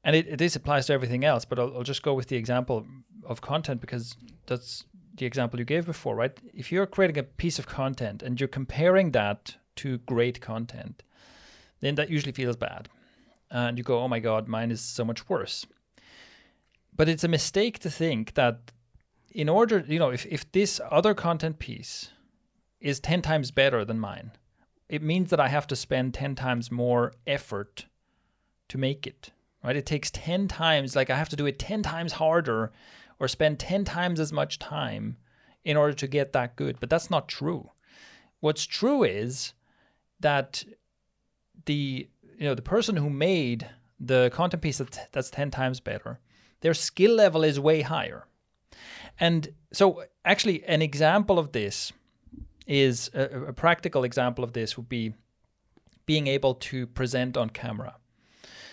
[0.04, 2.86] and it, this applies to everything else but I'll, I'll, just go with the example
[3.26, 4.16] of content because
[4.48, 8.40] that's the example you gave before right if you're creating a piece of content and
[8.40, 11.04] you're comparing that to great content
[11.80, 12.90] then that usually feels bad.
[13.52, 15.66] And you go, oh my God, mine is so much worse.
[16.96, 18.72] But it's a mistake to think that
[19.32, 22.10] in order, you know, if, if this other content piece
[22.80, 24.32] is 10 times better than mine,
[24.88, 27.86] it means that I have to spend 10 times more effort
[28.70, 29.32] to make it,
[29.64, 29.76] right?
[29.76, 32.72] It takes 10 times, like I have to do it 10 times harder
[33.20, 35.18] or spend 10 times as much time
[35.64, 36.80] in order to get that good.
[36.80, 37.72] But that's not true.
[38.40, 39.54] What's true is
[40.20, 40.64] that
[41.66, 46.20] the you know the person who made the content piece that's, that's 10 times better
[46.62, 48.26] their skill level is way higher
[49.20, 51.92] and so actually an example of this
[52.66, 55.14] is a, a practical example of this would be
[56.06, 57.96] being able to present on camera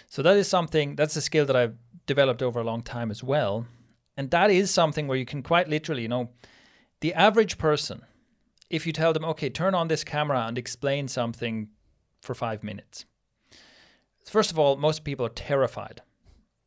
[0.09, 3.23] so that is something that's a skill that i've developed over a long time as
[3.23, 3.67] well
[4.17, 6.31] and that is something where you can quite literally you know
[7.01, 8.03] the average person
[8.71, 11.69] if you tell them okay turn on this camera and explain something
[12.23, 13.05] for five minutes
[14.27, 16.03] First of all, most people are terrified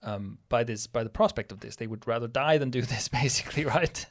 [0.01, 1.75] um, by this, by the prospect of this.
[1.75, 4.05] They would rather die than do this, basically, right?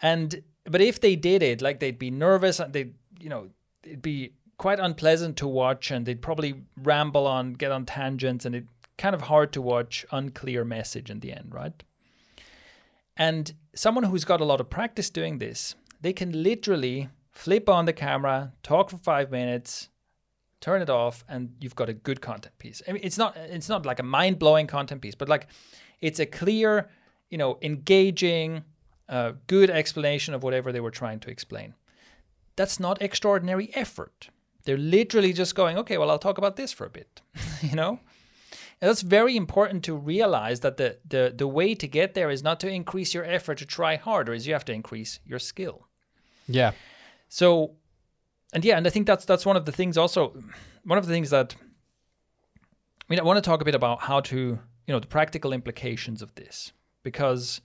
[0.00, 3.48] and but if they did it, like they'd be nervous, and they, you know,
[3.84, 8.54] it'd be quite unpleasant to watch, and they'd probably ramble on, get on tangents, and
[8.54, 8.64] it
[8.98, 11.82] kind of hard to watch, unclear message in the end, right?
[13.16, 17.84] And someone who's got a lot of practice doing this, they can literally flip on
[17.84, 19.88] the camera, talk for five minutes,
[20.62, 22.80] turn it off and you've got a good content piece.
[22.88, 25.48] I mean it's not it's not like a mind-blowing content piece but like
[26.00, 26.88] it's a clear
[27.28, 28.64] you know engaging
[29.08, 31.74] uh, good explanation of whatever they were trying to explain.
[32.56, 34.28] That's not extraordinary effort.
[34.64, 37.20] They're literally just going okay well i'll talk about this for a bit
[37.62, 37.98] you know
[38.82, 42.42] and that's very important to realize that the, the the way to get there is
[42.42, 45.86] not to increase your effort to try harder is you have to increase your skill
[46.46, 46.72] yeah
[47.28, 47.76] so
[48.52, 50.36] and yeah, and I think that's that's one of the things also
[50.84, 51.56] one of the things that
[52.54, 55.52] I mean I want to talk a bit about how to, you know, the practical
[55.52, 57.60] implications of this because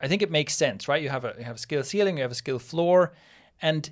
[0.00, 1.02] I think it makes sense, right?
[1.02, 3.12] You have a you have a skill ceiling, you have a skill floor,
[3.60, 3.90] and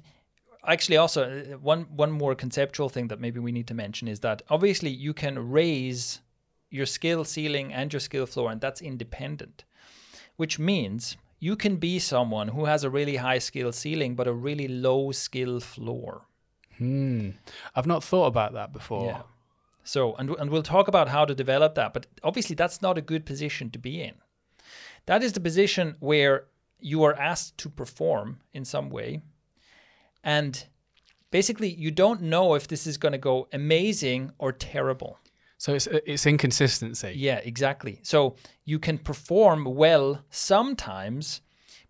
[0.66, 4.20] actually also uh, one one more conceptual thing that maybe we need to mention is
[4.20, 6.20] that obviously you can raise
[6.70, 9.64] your skill ceiling and your skill floor and that's independent
[10.36, 14.32] which means you can be someone who has a really high skill ceiling but a
[14.32, 16.22] really low skill floor.
[16.78, 17.30] Hmm.
[17.74, 19.06] I've not thought about that before.
[19.06, 19.22] Yeah.
[19.84, 23.02] So, and, and we'll talk about how to develop that, but obviously that's not a
[23.02, 24.14] good position to be in.
[25.06, 26.44] That is the position where
[26.78, 29.22] you are asked to perform in some way.
[30.24, 30.64] And
[31.30, 35.18] basically, you don't know if this is going to go amazing or terrible.
[35.58, 37.12] So it's it's inconsistency.
[37.16, 38.00] Yeah, exactly.
[38.02, 41.40] So you can perform well sometimes,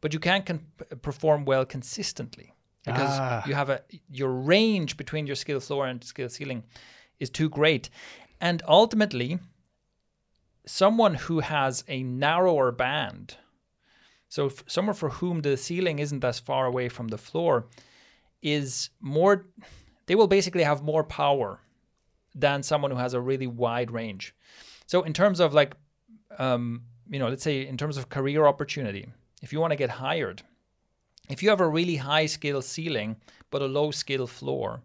[0.00, 0.66] but you can't con-
[1.02, 2.52] perform well consistently
[2.84, 3.42] because Ah.
[3.46, 6.64] you have a your range between your skill floor and skill ceiling
[7.18, 7.88] is too great,
[8.40, 9.38] and ultimately,
[10.66, 13.36] someone who has a narrower band,
[14.28, 17.66] so f- someone for whom the ceiling isn't as far away from the floor,
[18.42, 19.46] is more.
[20.06, 21.60] They will basically have more power
[22.34, 24.34] than someone who has a really wide range.
[24.86, 25.74] So in terms of like,
[26.38, 29.06] um, you know, let's say in terms of career opportunity,
[29.42, 30.42] if you want to get hired,
[31.28, 33.16] if you have a really high skill ceiling
[33.50, 34.82] but a low skill floor,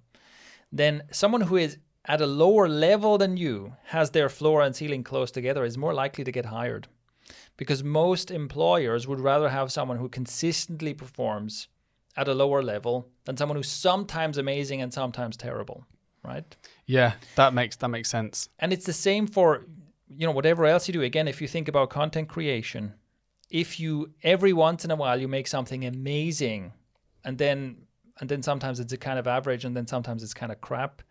[0.72, 5.04] then someone who is at a lower level than you has their floor and ceiling
[5.04, 6.88] close together is more likely to get hired
[7.58, 11.68] because most employers would rather have someone who consistently performs
[12.18, 15.86] at a lower level than someone who's sometimes amazing and sometimes terrible
[16.24, 16.58] right?
[16.86, 18.50] Yeah, that makes that makes sense.
[18.60, 19.66] and it's the same for
[20.10, 21.02] you know whatever else you do.
[21.02, 22.94] Again if you think about content creation
[23.50, 26.74] if you every once in a while you make something amazing
[27.24, 27.78] and then
[28.20, 31.02] and then sometimes it's a kind of average and then sometimes it's kind of crap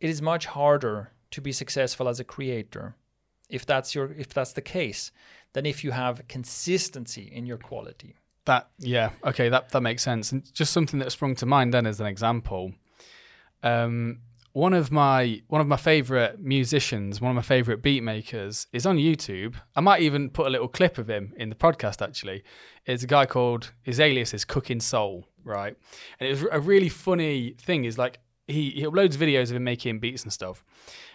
[0.00, 2.96] it is much harder to be successful as a creator
[3.48, 5.12] if that's your if that's the case
[5.52, 8.16] than if you have consistency in your quality
[8.50, 10.32] That yeah, okay, that that makes sense.
[10.32, 12.72] And just something that sprung to mind then as an example.
[13.62, 18.66] Um, one of my one of my favorite musicians, one of my favorite beat makers,
[18.72, 19.54] is on YouTube.
[19.76, 22.02] I might even put a little clip of him in the podcast.
[22.02, 22.42] Actually,
[22.86, 25.76] it's a guy called his alias is Cookin Soul, right?
[26.18, 27.84] And it was a really funny thing.
[27.84, 30.64] Is like he he uploads videos of him making beats and stuff.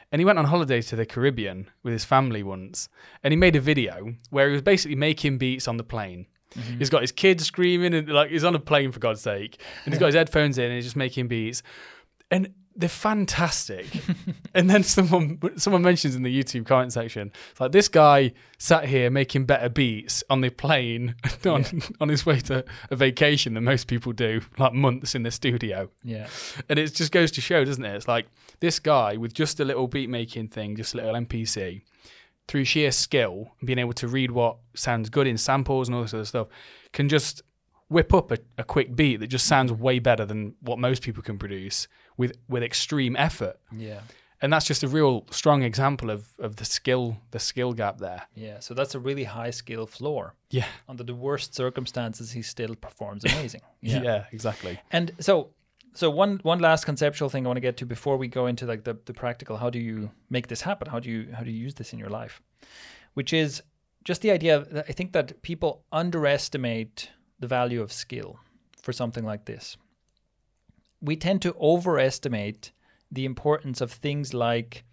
[0.10, 2.88] And he went on holiday to the Caribbean with his family once,
[3.22, 6.28] and he made a video where he was basically making beats on the plane.
[6.54, 6.80] Mm-hmm.
[6.80, 9.94] He's got his kids screaming and like he's on a plane for God's sake, and
[9.94, 11.64] he's got his headphones in and he's just making beats.
[12.32, 13.88] And they're fantastic.
[14.54, 18.86] and then someone someone mentions in the YouTube comment section, it's like this guy sat
[18.86, 21.66] here making better beats on the plane on,
[22.02, 25.90] on his way to a vacation than most people do, like months in the studio.
[26.04, 26.28] Yeah.
[26.70, 27.96] And it just goes to show, doesn't it?
[27.96, 28.28] It's like
[28.60, 31.82] this guy with just a little beat making thing, just a little MPC,
[32.48, 36.14] through sheer skill, being able to read what sounds good in samples and all this
[36.14, 36.48] other stuff,
[36.94, 37.42] can just
[37.90, 41.22] whip up a, a quick beat that just sounds way better than what most people
[41.22, 43.60] can produce with with extreme effort.
[43.76, 44.02] Yeah.
[44.42, 48.24] And that's just a real strong example of, of the skill the skill gap there.
[48.36, 48.60] Yeah.
[48.60, 50.36] So that's a really high skill floor.
[50.50, 50.68] Yeah.
[50.88, 53.62] Under the worst circumstances, he still performs amazing.
[53.82, 54.80] Yeah, exactly.
[54.92, 55.52] And so,
[55.96, 58.66] so one one last conceptual thing I want to get to before we go into
[58.66, 59.58] like the, the practical.
[59.58, 60.90] How do you make this happen?
[60.90, 62.42] How do you how do you use this in your life?
[63.14, 63.64] Which is
[64.04, 64.66] just the idea.
[64.72, 68.40] That I think that people underestimate the value of skill
[68.82, 69.78] for something like this.
[71.02, 72.72] We tend to overestimate
[73.12, 74.84] the importance of things like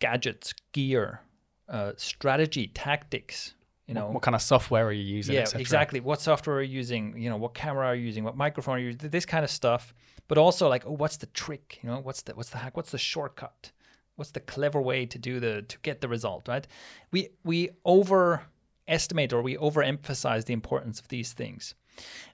[0.00, 1.20] gadgets, gear,
[1.68, 3.54] uh, strategy, tactics.
[3.88, 5.34] You know, What, what kind of software are you using?
[5.34, 5.98] yeah, exactly.
[6.00, 7.16] What software are you using?
[7.16, 8.22] You know, what camera are you using?
[8.22, 9.08] What microphone are you using?
[9.10, 9.94] This kind of stuff.
[10.28, 11.80] But also like, oh, what's the trick?
[11.82, 12.76] You know, what's the what's the hack?
[12.76, 13.72] What's the shortcut?
[14.16, 16.46] What's the clever way to do the to get the result?
[16.46, 16.66] Right?
[17.10, 21.74] We we overestimate or we overemphasize the importance of these things.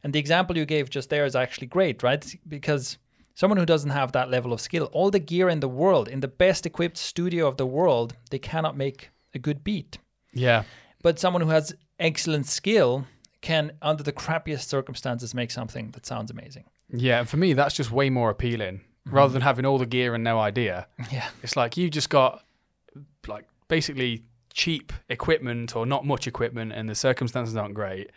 [0.03, 2.23] And the example you gave just there is actually great, right?
[2.49, 2.99] Because
[3.35, 6.21] someone who doesn't have that level of skill, all the gear in the world, in
[6.21, 9.99] the best equipped studio of the world, they cannot make a good beat.
[10.33, 10.65] Yeah.
[11.05, 13.07] But someone who has excellent skill
[13.43, 16.65] can, under the crappiest circumstances, make something that sounds amazing.
[16.89, 19.15] Yeah, and for me, that's just way more appealing mm-hmm.
[19.15, 20.87] rather than having all the gear and no idea.
[21.13, 21.29] Yeah.
[21.43, 22.43] It's like you just got
[23.27, 28.11] like basically cheap equipment or not much equipment, and the circumstances aren't great,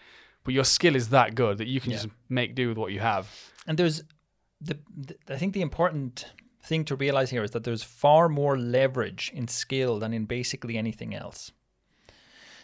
[0.45, 1.97] but your skill is that good that you can Yeah.
[1.97, 3.29] just make do with what you have.
[3.67, 4.01] And there's
[4.61, 6.31] the, the I think the important
[6.63, 10.77] thing to realize here is that there's far more leverage in skill than in basically
[10.77, 11.51] anything else.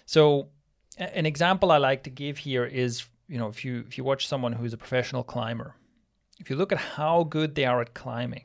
[0.06, 0.50] So
[0.98, 4.28] an example I like to give here is, you know, if you if you watch
[4.28, 5.76] someone who's a professional climber,
[6.40, 8.44] if you look at how good they are at climbing,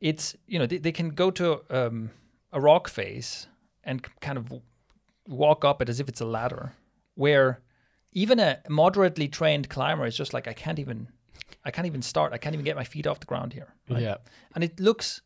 [0.00, 2.10] it's you know they, they can go to um,
[2.52, 3.46] a rock face
[3.84, 4.52] and kind of
[5.26, 6.74] walk up it as if it's a ladder,
[7.14, 7.60] where
[8.12, 11.08] even a moderately trained climber is just like I can't even
[11.64, 12.32] I can't even start.
[12.32, 13.74] I can't even get my feet off the ground here.
[13.88, 14.02] right?
[14.02, 14.16] Yeah.
[14.54, 15.22] And it looks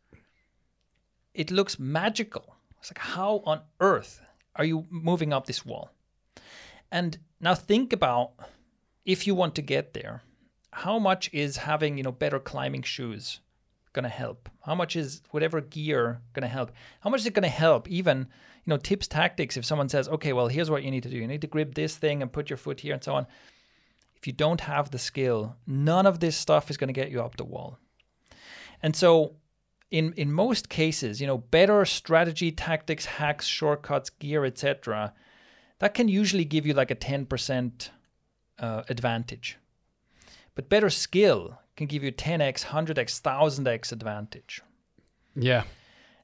[1.35, 2.57] it looks magical.
[2.81, 4.21] It's like how on earth
[4.59, 5.91] are you moving up this wall?
[6.91, 8.33] And now think about
[9.05, 10.23] if you want to get there,
[10.73, 13.41] how much is having, you know, better climbing shoes
[13.93, 14.49] gonna help?
[14.65, 16.71] How much is whatever gear gonna help?
[17.01, 17.89] How much is it gonna help?
[17.89, 18.29] Even,
[18.65, 21.17] you know, tips, tactics, if someone says, okay, well, here's what you need to do.
[21.17, 23.27] You need to grip this thing and put your foot here and so on.
[24.17, 27.37] If you don't have the skill, none of this stuff is gonna get you up
[27.37, 27.79] the wall.
[28.83, 29.37] And so
[29.91, 35.13] in in most cases, you know, better strategy, tactics, hacks, shortcuts, gear, etc.,
[35.79, 37.91] that can usually give you like a 10%
[38.59, 39.59] uh, advantage.
[40.55, 44.63] But better skill can give you 10x, 100x, 1000x advantage.
[45.35, 45.65] Yeah.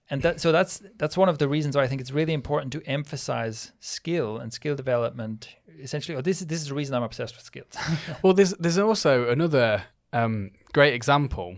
[0.09, 2.73] And that, so that's that's one of the reasons why I think it's really important
[2.73, 5.49] to emphasize skill and skill development.
[5.81, 7.73] Essentially, oh, this is this is the reason I'm obsessed with skills.
[8.23, 11.57] Well, there's there's also another um, great example.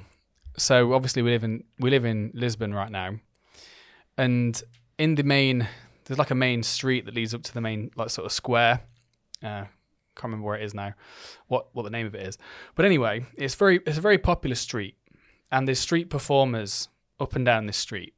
[0.57, 3.17] So obviously we live in we live in Lisbon right now,
[4.17, 4.61] and
[4.99, 5.69] in the main
[6.05, 8.81] there's like a main street that leads up to the main like sort of square.
[9.43, 9.65] Uh,
[10.15, 10.95] can't remember where it is now,
[11.49, 12.39] what what the name of it is.
[12.75, 14.97] But anyway, it's very it's a very popular street,
[15.51, 16.89] and there's street performers
[17.19, 18.15] up and down this street,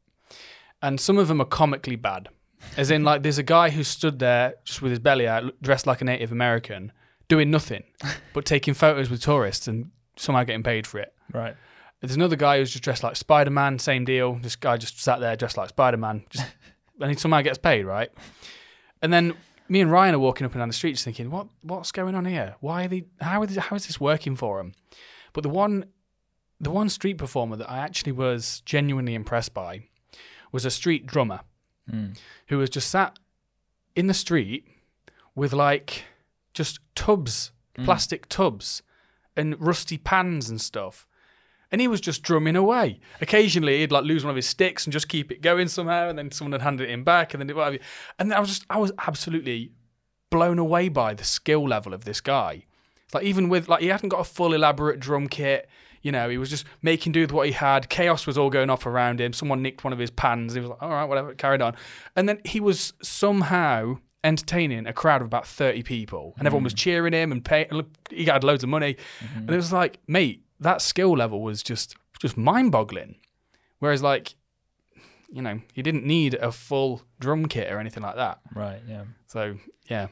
[0.83, 2.29] and some of them are comically bad.
[2.77, 5.87] As in, like, there's a guy who stood there just with his belly out, dressed
[5.87, 6.91] like a Native American,
[7.29, 7.85] doing nothing
[8.33, 11.15] but taking photos with tourists and somehow getting paid for it.
[11.33, 11.55] right.
[12.01, 14.35] There's another guy who's just dressed like Spider Man, same deal.
[14.35, 16.47] This guy just sat there dressed like Spider Man, just
[17.01, 18.11] and he somehow gets paid, right?
[19.03, 19.35] And then
[19.69, 22.15] me and Ryan are walking up and down the street, just thinking, what what's going
[22.15, 22.57] on here?
[22.61, 23.05] Why are they?
[23.21, 24.75] How are they, how is this working for them?
[25.33, 25.87] But the one
[26.61, 29.85] the one street performer that I actually was genuinely impressed by
[30.53, 31.41] was a street drummer
[31.91, 32.13] hmm.
[32.49, 33.19] who was just sat
[33.95, 34.67] in the street
[35.35, 36.05] with like
[36.55, 37.85] just tubs, hmm.
[37.85, 38.83] plastic tubs,
[39.37, 41.07] and rusty pans and stuff.
[41.73, 43.01] And he was just drumming away.
[43.21, 46.19] Occasionally, he'd like lose one of his sticks and just keep it going somehow, and
[46.19, 47.79] then someone would hand it him back, and then whatever.
[48.19, 49.73] And I was just, I was absolutely
[50.31, 52.65] blown away by the skill level of this guy.
[53.05, 55.69] It's like even with like he hadn't got a full elaborate drum kit.
[56.03, 57.89] You know, he was just making do with what he had.
[57.89, 59.33] Chaos was all going off around him.
[59.33, 60.55] Someone nicked one of his pans.
[60.55, 61.75] He was like, all right, whatever, carried on.
[62.15, 66.35] And then he was somehow entertaining a crowd of about 30 people.
[66.39, 66.79] And everyone was mm.
[66.79, 67.87] cheering him and paying.
[68.11, 68.95] He had loads of money.
[69.19, 69.39] Mm-hmm.
[69.39, 73.17] And it was like, mate, that skill level was just just mind boggling.
[73.79, 74.35] Whereas like,
[75.31, 78.41] you know, he didn't need a full drum kit or anything like that.
[78.55, 78.81] Right.
[78.89, 79.05] Yeah.
[79.27, 79.57] So
[79.91, 80.09] yeah,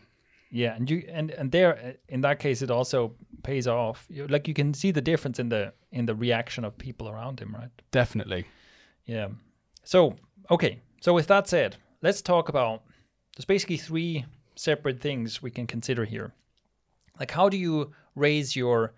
[0.50, 4.06] Yeah, and you and and there in that case it also pays off.
[4.08, 7.40] You, like you can see the difference in the in the reaction of people around
[7.40, 7.70] him, right?
[7.90, 8.44] definitely.
[9.06, 9.28] Yeah.
[9.82, 10.16] So
[10.50, 10.80] okay.
[11.00, 12.82] So with that said, let's talk about.
[13.36, 14.24] There's basically three
[14.54, 16.34] separate things we can consider here.
[17.18, 18.92] Like how do you raise your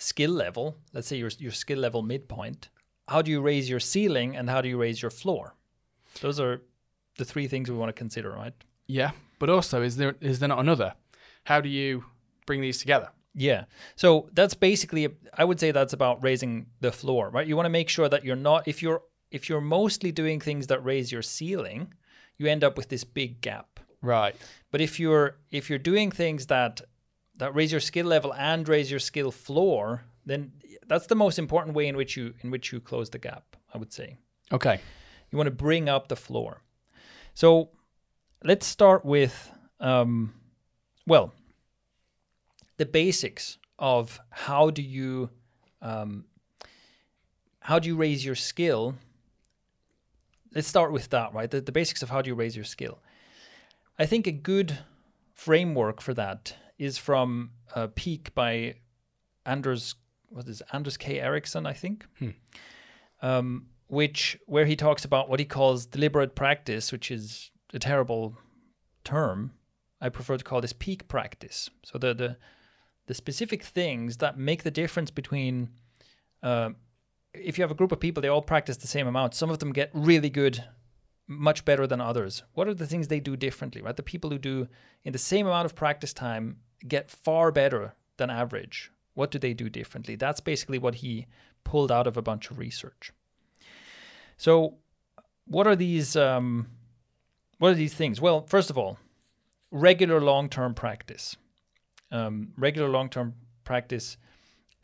[0.00, 0.76] skill level?
[0.92, 2.68] Let's say your your skill level midpoint.
[3.08, 5.54] How do you raise your ceiling and how do you raise your floor?
[6.20, 6.62] Those are
[7.18, 8.54] the three things we want to consider, right?
[8.86, 10.94] Yeah, but also is there is there not another?
[11.44, 12.04] How do you
[12.46, 13.10] bring these together?
[13.34, 13.64] Yeah.
[13.96, 17.46] So that's basically I would say that's about raising the floor, right?
[17.46, 20.66] You want to make sure that you're not if you're if you're mostly doing things
[20.66, 21.94] that raise your ceiling,
[22.36, 23.80] you end up with this big gap.
[24.02, 24.34] Right.
[24.70, 26.80] But if you're if you're doing things that
[27.40, 30.52] that raise your skill level and raise your skill floor, then
[30.86, 33.78] that's the most important way in which you in which you close the gap, I
[33.78, 34.18] would say.
[34.52, 34.80] Okay.
[35.30, 36.62] You want to bring up the floor.
[37.34, 37.70] So
[38.44, 40.34] let's start with, um,
[41.06, 41.32] well,
[42.76, 45.30] the basics of how do you
[45.80, 46.26] um,
[47.60, 48.96] how do you raise your skill.
[50.54, 51.50] Let's start with that, right?
[51.50, 52.98] The, the basics of how do you raise your skill.
[53.98, 54.78] I think a good
[55.32, 58.76] framework for that is from uh, Peak by
[59.44, 59.94] Anders.
[60.30, 60.66] What is it?
[60.72, 61.20] Anders K.
[61.20, 61.66] Ericsson?
[61.66, 62.06] I think
[63.22, 68.36] um, which where he talks about what he calls deliberate practice, which is a terrible
[69.04, 69.52] term.
[70.00, 71.70] I prefer to call this peak practice.
[71.84, 72.36] So the the,
[73.06, 75.68] the specific things that make the difference between
[76.42, 76.70] uh,
[77.34, 79.34] if you have a group of people, they all practice the same amount.
[79.34, 80.64] Some of them get really good,
[81.26, 82.42] much better than others.
[82.54, 83.82] What are the things they do differently?
[83.82, 84.68] Right, the people who do
[85.04, 86.56] in the same amount of practice time
[86.86, 88.90] get far better than average.
[89.14, 90.16] What do they do differently?
[90.16, 91.26] That's basically what he
[91.64, 93.12] pulled out of a bunch of research.
[94.36, 94.74] So,
[95.46, 96.16] what are these?
[96.16, 96.68] Um,
[97.58, 98.20] what are these things?
[98.20, 98.98] Well, first of all,
[99.70, 101.36] regular long-term practice.
[102.10, 104.16] Um, regular long-term practice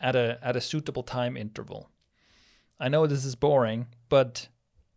[0.01, 1.89] at a at a suitable time interval.
[2.79, 4.49] I know this is boring, but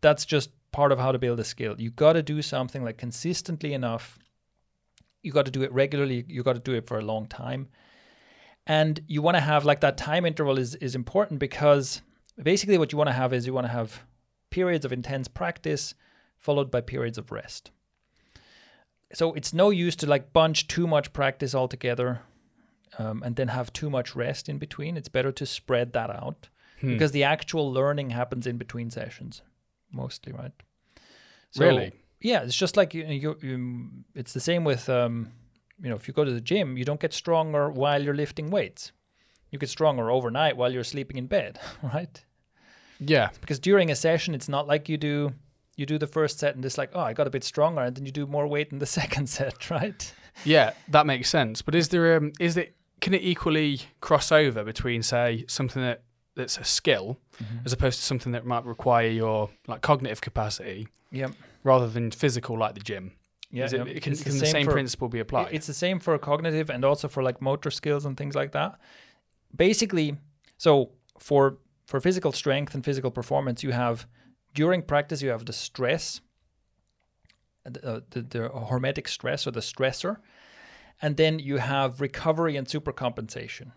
[0.02, 1.76] that's just part of how to build a skill.
[1.80, 4.20] You got to do something like consistently enough.
[5.22, 6.26] You got to do it regularly.
[6.28, 7.68] You got to do it for a long time,
[8.66, 12.02] and you want to have like that time interval is is important because
[12.42, 14.04] basically what you want to have is you want to have
[14.50, 15.94] periods of intense practice
[16.38, 17.72] followed by periods of rest.
[19.14, 22.22] So it's no use to like bunch too much practice altogether
[22.98, 24.96] um, and then have too much rest in between.
[24.98, 26.50] It's better to spread that out
[26.92, 29.42] because the actual learning happens in between sessions,
[29.92, 30.52] mostly, right?
[31.58, 31.92] Really?
[32.22, 35.32] Yeah, it's just like you, you, you it's the same with um,
[35.82, 38.50] you know if you go to the gym, you don't get stronger while you're lifting
[38.50, 38.92] weights.
[39.52, 42.24] You get stronger overnight while you're sleeping in bed, right?
[43.00, 43.30] Yeah.
[43.40, 45.34] because during a session it's not like you do
[45.78, 47.96] you do the first set and it's like oh i got a bit stronger and
[47.96, 50.14] then you do more weight in the second set right
[50.44, 51.62] Yeah, that makes sense.
[51.62, 56.04] But is there um, is it can it equally cross over between say something that
[56.36, 57.18] that's a skill
[57.66, 61.32] as opposed to something that might require your like cognitive capacity yep
[61.64, 63.14] rather than physical like the gym?
[63.52, 63.84] yeah it, yeah.
[64.00, 65.50] can, can the same, for- principle be applied?
[65.52, 68.80] it's the same for cognitive and also for like motor skills and things like that
[69.56, 70.18] basically
[70.58, 71.58] so for
[71.88, 74.08] for physical strength and physical performance you have
[74.54, 76.22] during practice you have the stress
[77.66, 80.18] uh, the, the hormetic stress or the stressor
[81.02, 83.72] and then you have recovery and supercompensation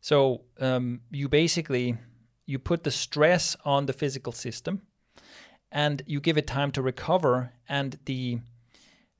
[0.00, 1.96] so um, you basically
[2.46, 4.82] you put the stress on the physical system
[5.72, 8.38] and you give it time to recover and the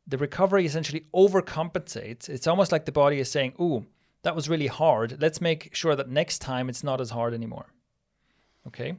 [0.06, 2.28] the recovery essentially overcompensates.
[2.28, 3.86] It's almost like the body is saying ooh
[4.22, 5.20] that was really hard.
[5.20, 7.66] Let's make sure that next time it's not as hard anymore.
[8.68, 8.94] Okay?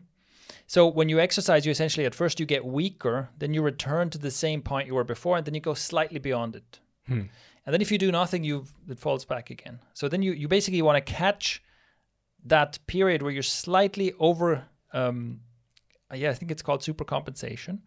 [0.67, 4.17] So when you exercise you essentially at first you get weaker then you return to
[4.17, 6.79] the same point you were before and then you go slightly beyond it.
[7.65, 9.79] And then if you do nothing you it falls back again.
[9.93, 11.61] So then you you basically want to catch
[12.45, 15.41] that period where you're slightly over um
[16.13, 17.79] yeah i think it's called supercompensation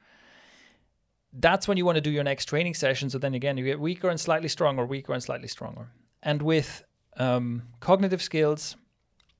[1.38, 3.10] that's when you want to do your next training session.
[3.10, 5.88] So then again, you get weaker and slightly stronger, weaker and slightly stronger.
[6.22, 6.84] And with
[7.16, 8.76] um, cognitive skills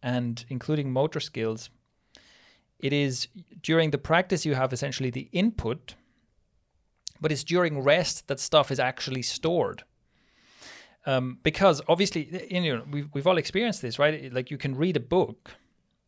[0.02, 1.70] and including motor skills,
[2.78, 3.28] it is
[3.62, 5.94] during the practice you have essentially the input,
[7.20, 9.84] but it's during rest that stuff is actually stored.
[11.06, 14.32] Um, because obviously, you know, we've, we've all experienced this, right?
[14.32, 15.52] Like you can read a book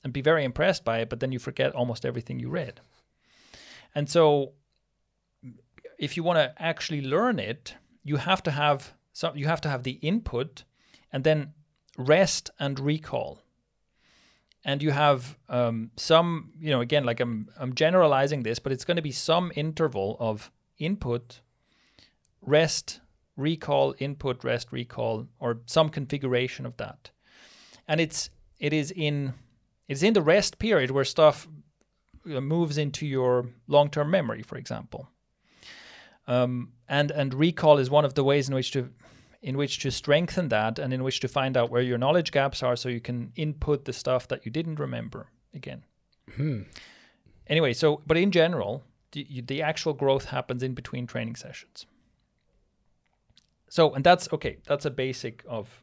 [0.02, 2.80] and be very impressed by it, but then you forget almost everything you read.
[3.94, 4.52] And so
[5.98, 7.74] if you want to actually learn it,
[8.04, 10.64] you have to have some, you have to have the input
[11.12, 11.52] and then
[11.96, 13.40] rest and recall.
[14.64, 18.84] and you have um, some, you know, again, like I'm I'm generalizing this, but it's
[18.84, 21.40] going to be some interval of input,
[22.42, 23.00] rest,
[23.36, 27.10] recall, input, rest, recall, or some configuration of that,
[27.86, 29.34] and it's it is in
[29.88, 31.48] it's in the rest period where stuff
[32.24, 35.08] moves into your long-term memory, for example.
[36.26, 38.90] Um, and and recall is one of the ways in which to
[39.40, 42.62] in which to strengthen that and in which to find out where your knowledge gaps
[42.62, 45.84] are so you can input the stuff that you didn't remember again.
[46.36, 46.62] Hmm.
[47.46, 48.82] Anyway, so but in general,
[49.12, 51.86] the, the actual growth happens in between training sessions.
[53.70, 55.82] So, and that's okay, that's a basic of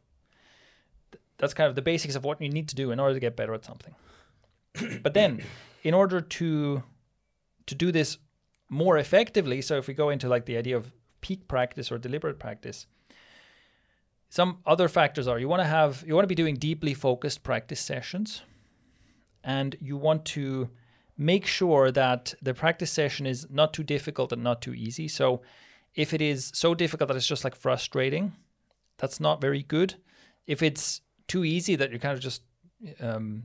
[1.38, 3.36] that's kind of the basics of what you need to do in order to get
[3.36, 3.96] better at something.
[5.04, 5.42] but then,
[5.84, 6.84] in order to
[7.68, 8.18] to do this
[8.70, 12.40] more effectively, so if we go into like the idea of peak practice or deliberate
[12.40, 12.86] practice,
[14.30, 17.44] some other factors are you want to have you want to be doing deeply focused
[17.44, 18.42] practice sessions
[19.44, 20.70] and you want to
[21.18, 25.08] make sure that the practice session is not too difficult and not too easy.
[25.08, 25.42] So
[25.94, 28.34] if it is so difficult that it's just like frustrating,
[28.98, 29.96] that's not very good.
[30.46, 32.42] If it's too easy that you're kind of just
[33.00, 33.44] um,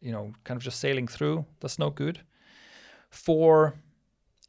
[0.00, 1.44] you know kind of just sailing through.
[1.60, 2.20] That's no good.
[3.10, 3.74] For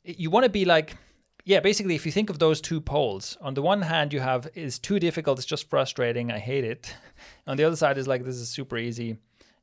[0.03, 0.97] you want to be like
[1.45, 4.49] yeah basically if you think of those two poles on the one hand you have
[4.55, 6.95] is too difficult it's just frustrating i hate it.
[7.47, 9.17] On the other side is like this is super easy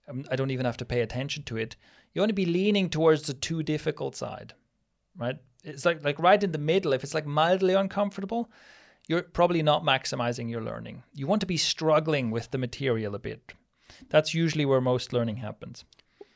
[0.09, 1.77] um, i don't even have to pay attention to it.
[2.13, 4.55] You want to be leaning towards the too difficult side
[5.17, 5.37] right?
[5.63, 8.51] It's like like right in the middle if it's like mildly uncomfortable
[9.07, 11.03] you're probably not maximizing your learning.
[11.15, 13.53] You want to be struggling with the material a bit.
[14.09, 15.85] That's usually where most learning happens.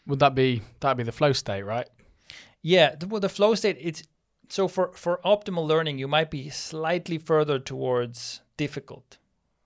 [0.06, 1.88] Would that be that be the flow state, right?
[2.62, 4.02] Yeah, the, well, the flow state it's
[4.48, 9.18] so for for optimal learning you might be slightly further towards difficult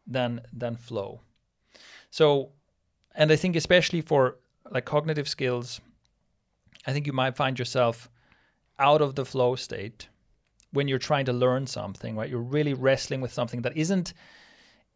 [0.07, 1.21] than than flow.
[2.11, 2.51] So
[3.15, 4.39] and I think especially for
[4.71, 5.81] like cognitive skills
[6.87, 8.11] I think you might find yourself
[8.79, 10.09] out of the flow state
[10.73, 12.29] when you're trying to learn something, right?
[12.29, 14.15] You're really wrestling with something that isn't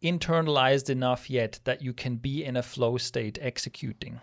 [0.03, 4.19] internalized enough yet that you can be in a flow state executing.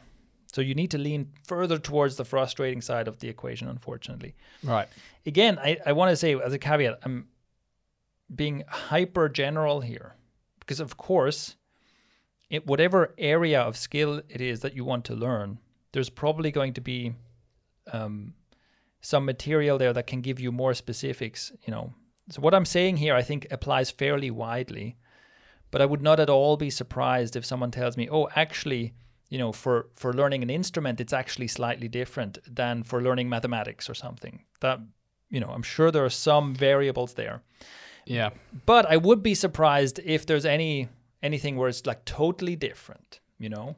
[0.52, 4.36] So you need to lean further towards the frustrating side of the equation, unfortunately.
[4.62, 4.88] Right.
[5.26, 7.26] Again, I, I want to say as a caveat, I'm
[8.32, 10.14] being hyper general here
[10.60, 11.56] because, of course,
[12.50, 15.58] it, whatever area of skill it is that you want to learn,
[15.92, 17.14] there's probably going to be
[17.92, 18.34] um,
[19.04, 21.92] some material there that can give you more specifics, you know.
[22.30, 24.96] So what I'm saying here I think applies fairly widely,
[25.70, 28.94] but I would not at all be surprised if someone tells me, "Oh, actually,
[29.28, 33.90] you know, for for learning an instrument it's actually slightly different than for learning mathematics
[33.90, 34.80] or something." That,
[35.28, 37.42] you know, I'm sure there are some variables there.
[38.06, 38.30] Yeah.
[38.64, 40.88] But I would be surprised if there's any
[41.22, 43.76] anything where it's like totally different, you know.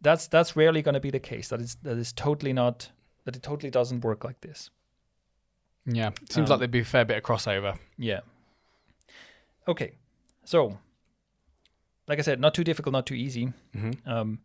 [0.00, 1.48] That's that's rarely going to be the case.
[1.48, 2.92] That is that is totally not
[3.24, 4.70] that it totally doesn't work like this.
[5.86, 7.78] Yeah, seems Um, like there'd be a fair bit of crossover.
[7.98, 8.20] Yeah.
[9.68, 9.92] Okay,
[10.44, 10.78] so
[12.08, 13.52] like I said, not too difficult, not too easy.
[13.72, 14.38] hmm Um,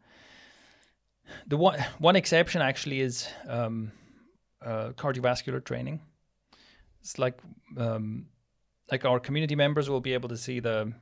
[1.47, 3.91] the one one exception actually is um,
[4.61, 6.01] uh, cardiovascular training.
[7.01, 7.37] It's like
[7.77, 8.27] um,
[8.91, 10.93] like our community members will be able to see the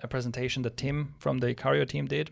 [0.00, 2.30] a presentation that Tim from the Ikario team did.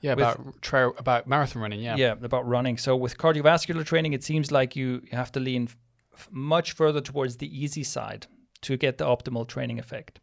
[0.00, 1.80] Yeah, With- about trail, about marathon running.
[1.80, 1.96] Yeah.
[1.96, 2.78] yeah, about running.
[2.78, 5.68] So with cardiovascular training, it seems like you have to lean
[6.16, 8.26] f- much further towards the easy side
[8.62, 10.20] to get the optimal training effect.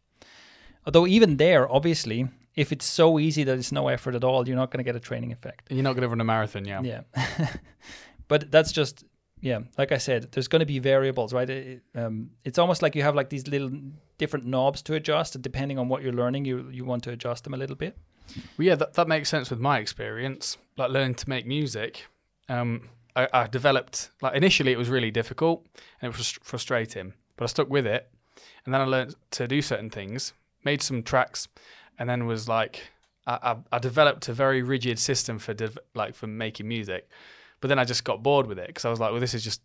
[0.84, 4.56] Although even there, obviously, if it's so easy that it's no effort at all, you're
[4.56, 5.70] not going to get a training effect.
[5.70, 6.64] You're not going to run a marathon.
[6.64, 6.80] Yeah.
[6.82, 7.00] Yeah.
[8.28, 9.04] but that's just
[9.40, 11.48] yeah, like I said, there's going to be variables, right?
[11.48, 13.70] It, um, it's almost like you have like these little
[14.18, 17.44] different knobs to adjust, and depending on what you're learning, you you want to adjust
[17.44, 17.98] them a little bit.
[18.58, 20.58] Well, yeah, that, that makes sense with my experience.
[20.76, 22.06] Like learning to make music,
[22.48, 25.66] um, I, I developed like initially it was really difficult
[26.00, 28.10] and it was frus- frustrating, but I stuck with it,
[28.64, 30.32] and then I learned to do certain things,
[30.64, 31.48] made some tracks,
[31.98, 32.82] and then was like
[33.26, 35.54] I, I, I developed a very rigid system for
[35.94, 37.08] like for making music,
[37.60, 39.42] but then I just got bored with it because I was like, well, this is
[39.42, 39.62] just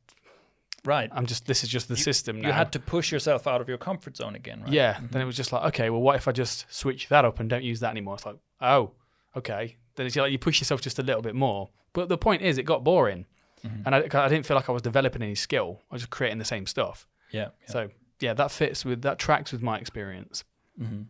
[0.83, 1.09] Right.
[1.11, 2.47] I'm just this is just the system now.
[2.47, 4.71] You had to push yourself out of your comfort zone again, right?
[4.71, 4.99] Yeah.
[5.11, 7.49] Then it was just like, okay, well, what if I just switch that up and
[7.49, 8.15] don't use that anymore?
[8.15, 8.91] It's like, oh,
[9.35, 9.77] okay.
[9.95, 11.69] Then it's like you push yourself just a little bit more.
[11.93, 13.25] But the point is, it got boring,
[13.65, 13.83] Mhm.
[13.85, 15.81] and I, I didn't feel like I was developing any skill.
[15.91, 17.07] I was just creating the same stuff.
[17.31, 17.49] Yeah.
[17.61, 17.67] yeah.
[17.71, 17.89] So
[18.19, 20.43] yeah, that fits with that tracks with my experience.
[20.79, 21.05] Mhm.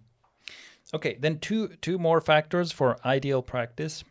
[0.93, 4.03] Okay, then two two more factors for ideal practice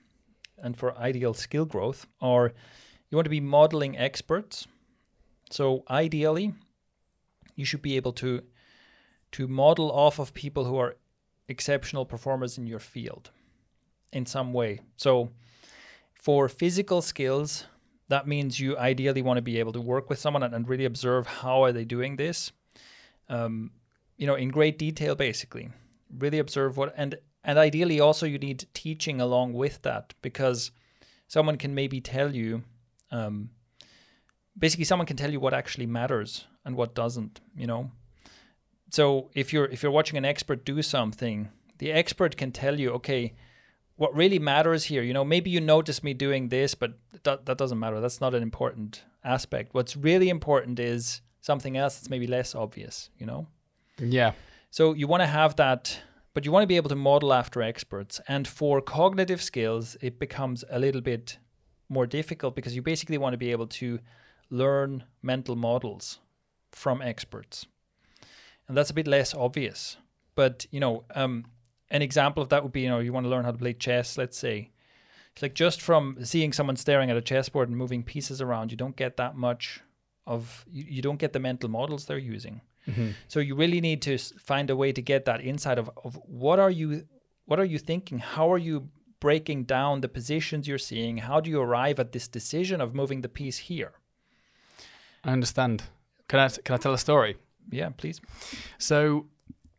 [0.58, 2.52] and for ideal skill growth are
[3.10, 4.66] you want to be modeling experts.
[5.50, 6.54] So ideally,
[7.56, 8.42] you should be able to
[9.32, 10.96] to model off of people who are
[11.50, 13.30] exceptional performers in your field
[14.12, 14.80] in some way.
[14.96, 15.30] So
[16.20, 17.64] For physical skills,
[18.08, 20.84] that means you ideally want to be able to work with someone and, and really
[20.84, 22.52] observe how are they doing this.
[23.28, 23.70] Um,
[24.18, 25.70] you know, in great detail, basically.
[26.18, 30.72] Really observe what and and ideally also you need teaching along with that because
[31.26, 32.64] someone can maybe tell you
[33.10, 33.50] um,
[34.58, 37.92] basically someone can tell you what actually matters and what doesn't you know
[38.90, 42.90] so if you're if you're watching an expert do something the expert can tell you
[42.90, 43.32] okay
[43.96, 47.56] what really matters here you know maybe you notice me doing this but that, that
[47.58, 52.26] doesn't matter that's not an important aspect what's really important is something else that's maybe
[52.26, 53.46] less obvious you know
[53.98, 54.32] Yeah.
[54.70, 56.00] so you want to have that,
[56.34, 58.20] but you want to be able to model after experts.
[58.28, 61.38] And for cognitive skills, it becomes a little bit
[61.88, 63.98] more difficult because you basically want to be able to
[64.48, 66.20] learn mental models
[66.72, 67.66] from experts.
[68.70, 69.96] And that's a bit less obvious.
[70.36, 71.46] But, you know, um,
[71.90, 73.72] an example of that would be, you know, you want to learn how to play
[73.72, 74.70] chess, let's say.
[75.32, 78.76] It's like just from seeing someone staring at a chessboard and moving pieces around, you
[78.76, 79.80] don't get that much
[80.24, 82.60] of, you, you don't get the mental models they're using.
[83.26, 86.58] So you really need to find a way to get that insight of, of what
[86.58, 87.06] are you
[87.46, 88.20] what are you thinking?
[88.20, 91.18] How are you breaking down the positions you're seeing?
[91.18, 93.92] How do you arrive at this decision of moving the piece here?
[95.24, 95.82] I understand.
[96.28, 97.36] Can I can I tell a story?
[97.70, 98.20] Yeah, please.
[98.78, 99.26] So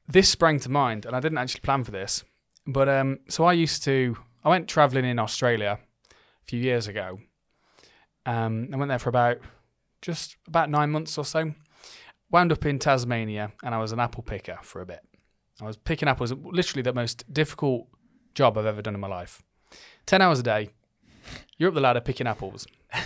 [0.08, 2.24] this sprang to mind, and I didn't actually plan for this,
[2.66, 5.80] but um, so I used to I went traveling in Australia
[6.12, 7.20] a few years ago.
[8.26, 9.38] Um, I went there for about
[10.02, 11.54] just about nine months or so.
[12.32, 15.02] Wound up in Tasmania, and I was an apple picker for a bit.
[15.62, 17.88] I was picking apples, literally the most difficult
[18.34, 19.44] job I've ever done in my life.
[20.06, 20.70] Ten hours a day,
[21.58, 23.00] you're up the ladder picking apples, uh,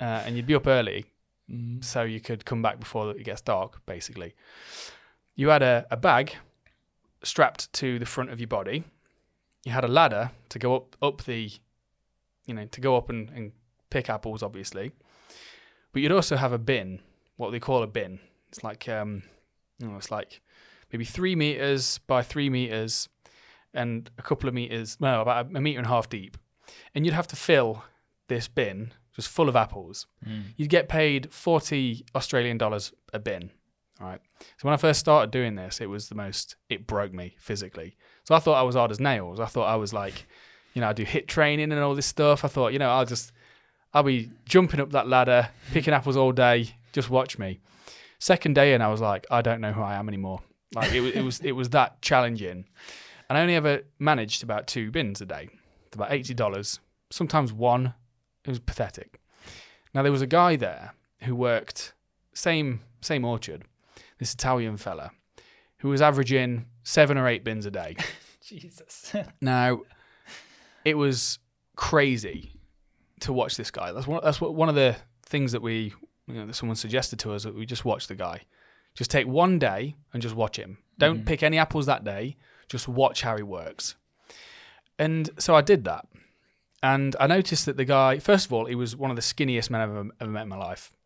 [0.00, 1.06] and you'd be up early
[1.80, 4.34] so you could come back before it gets dark, basically.
[5.34, 6.36] You had a, a bag
[7.22, 8.84] strapped to the front of your body.
[9.64, 11.50] You had a ladder to go up up the,
[12.46, 13.52] you know, to go up and, and
[13.90, 14.92] pick apples, obviously.
[15.92, 17.00] But you'd also have a bin,
[17.36, 18.20] what they call a bin.
[18.48, 19.22] It's like, um,
[19.78, 20.40] you know, it's like
[20.92, 23.08] maybe three meters by three meters,
[23.74, 26.36] and a couple of meters, well, about a meter and a half deep,
[26.94, 27.84] and you'd have to fill
[28.28, 30.42] this bin just full of apples mm.
[30.56, 33.50] you'd get paid 40 Australian dollars a bin.
[34.00, 34.20] All right.
[34.40, 37.96] So when I first started doing this, it was the most, it broke me physically.
[38.24, 39.40] So I thought I was hard as nails.
[39.40, 40.26] I thought I was like,
[40.72, 42.44] you know, I do HIIT training and all this stuff.
[42.44, 43.32] I thought, you know, I'll just,
[43.92, 46.70] I'll be jumping up that ladder, picking apples all day.
[46.92, 47.60] Just watch me.
[48.18, 50.40] Second day in, I was like, I don't know who I am anymore.
[50.74, 52.64] Like it was, it was, it was that challenging.
[53.28, 55.48] And I only ever managed about two bins a day,
[55.86, 56.80] It's about eighty dollars.
[57.10, 57.94] Sometimes one.
[58.50, 59.20] It was pathetic.
[59.94, 61.92] Now there was a guy there who worked
[62.32, 63.62] same same orchard,
[64.18, 65.12] this Italian fella,
[65.78, 67.96] who was averaging seven or eight bins a day.
[68.42, 69.14] Jesus.
[69.40, 69.82] Now,
[70.84, 71.38] it was
[71.76, 72.52] crazy
[73.20, 73.92] to watch this guy.
[73.92, 74.20] That's one.
[74.24, 74.96] That's what one of the
[75.26, 75.94] things that we,
[76.26, 78.42] you know, that someone suggested to us that we just watch the guy.
[78.96, 80.78] Just take one day and just watch him.
[80.98, 81.24] Don't mm-hmm.
[81.26, 82.36] pick any apples that day.
[82.68, 83.94] Just watch how he works.
[84.98, 86.08] And so I did that,
[86.82, 88.18] and I noticed that the guy.
[88.18, 90.48] First of all, he was one of the skinniest men I've ever, ever met in
[90.48, 90.96] my life.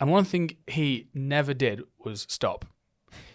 [0.00, 2.64] And one thing he never did was stop.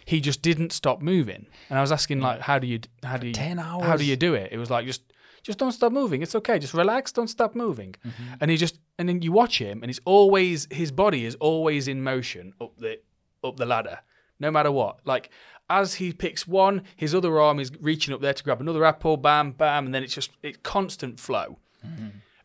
[0.04, 1.46] He just didn't stop moving.
[1.68, 4.16] And I was asking like, how do you, how do you, 10 how do you
[4.16, 4.52] do it?
[4.52, 5.02] It was like just,
[5.42, 6.22] just don't stop moving.
[6.22, 6.58] It's okay.
[6.58, 7.12] Just relax.
[7.12, 7.94] Don't stop moving.
[8.06, 8.34] Mm-hmm.
[8.40, 11.88] And he just, and then you watch him, and it's always his body is always
[11.88, 13.00] in motion up the,
[13.42, 14.00] up the ladder,
[14.38, 15.00] no matter what.
[15.04, 15.30] Like
[15.68, 19.16] as he picks one, his other arm is reaching up there to grab another apple.
[19.18, 21.58] Bam, bam, and then it's just it's constant flow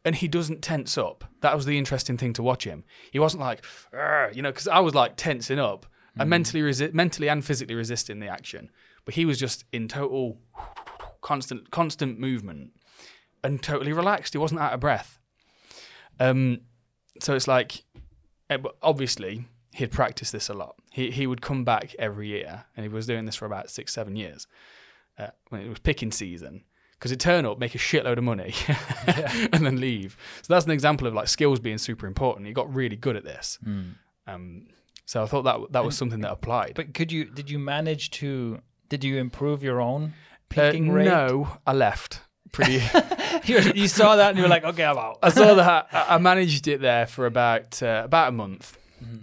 [0.05, 1.25] and he doesn't tense up.
[1.41, 2.83] That was the interesting thing to watch him.
[3.11, 3.65] He wasn't like,
[4.33, 5.85] you know, because I was like tensing up
[6.17, 8.69] and mentally resi- mentally and physically resisting the action.
[9.05, 10.37] But he was just in total
[11.21, 12.71] constant constant movement
[13.43, 14.33] and totally relaxed.
[14.33, 15.19] He wasn't out of breath.
[16.19, 16.61] Um,
[17.21, 17.83] so it's like,
[18.49, 20.75] eh, but obviously he'd practiced this a lot.
[20.91, 23.93] He he would come back every year, and he was doing this for about six
[23.93, 24.47] seven years
[25.17, 26.63] uh, when it was picking season.
[26.99, 28.53] Because he'd turn up, make a shitload of money,
[29.53, 30.17] and then leave.
[30.41, 32.45] So that's an example of like skills being super important.
[32.45, 33.57] He got really good at this.
[34.27, 34.67] Um,
[35.05, 36.73] so I thought that that was something that applied.
[36.75, 40.09] But could you did you manage to did you improve your own Uh,
[40.49, 41.05] picking rate?
[41.05, 42.21] no, I left.
[42.51, 42.81] Pretty.
[43.45, 45.19] you, you saw that and you were like, okay, I'm out.
[45.23, 45.87] I saw that.
[45.93, 48.77] I I managed it there for about uh, about a month,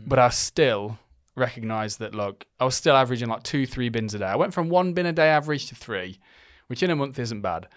[0.07, 0.99] but I still
[1.35, 2.15] recognised that.
[2.15, 4.27] Look, I was still averaging like two, three bins a day.
[4.27, 6.19] I went from one bin a day average to three,
[6.69, 7.69] which in a month isn't bad,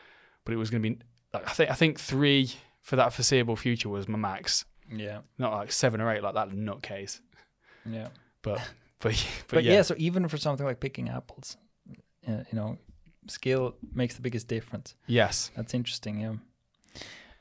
[0.46, 0.98] but it was going to be.
[1.34, 5.52] Like, I think I think three for that foreseeable future was my max, Yeah, not
[5.54, 7.20] like seven or eight like that nutcase.
[7.86, 8.08] yeah.
[8.42, 8.58] But
[9.00, 9.74] but but, But, yeah.
[9.74, 9.82] yeah.
[9.84, 11.58] so even for something like picking apples,
[12.28, 12.78] uh, you know,
[13.28, 14.96] skill makes the biggest difference.
[15.08, 16.20] yes, That's interesting.
[16.22, 16.34] Yeah.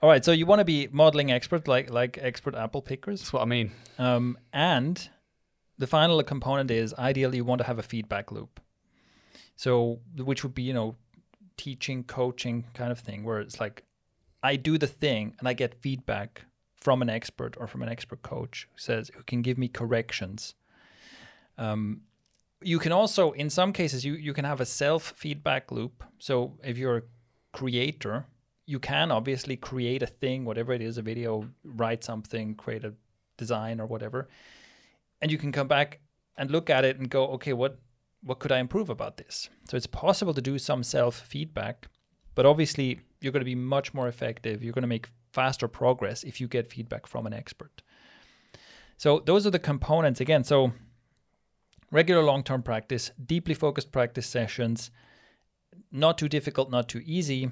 [0.01, 3.33] All right, so you want to be modeling expert, like like expert apple pickers, That's
[3.33, 3.73] what I mean.
[3.99, 5.09] um, and
[5.79, 8.61] the final component is ideally you want to have a feedback loop.
[9.57, 10.95] So, which would be you know,
[11.59, 13.85] teaching, coaching kind of thing, where it's like,
[14.43, 16.47] I do the thing and I get feedback
[16.77, 20.55] from an expert or from an expert coach who says who can give me corrections.
[21.59, 22.03] Um,
[22.63, 26.05] you can also, in some cases, you you can have a self feedback loop.
[26.19, 27.03] So if you're a
[27.53, 28.27] creator,
[28.67, 32.95] you can obviously create a thing, whatever it is, a video, write something, create a
[33.37, 34.29] design or whatever,
[35.21, 36.01] and you can come back
[36.37, 37.79] and look at it and go, okay, what
[38.23, 39.49] what could I improve about this?
[39.69, 41.89] So it's possible to do some self feedback,
[42.35, 44.63] but obviously you're going to be much more effective.
[44.63, 47.83] You're going to make faster progress if you get feedback from an expert.
[48.97, 50.45] So those are the components again.
[50.45, 50.73] So
[51.91, 54.91] regular long-term practice, deeply focused practice sessions,
[55.93, 57.51] not too difficult, not too easy.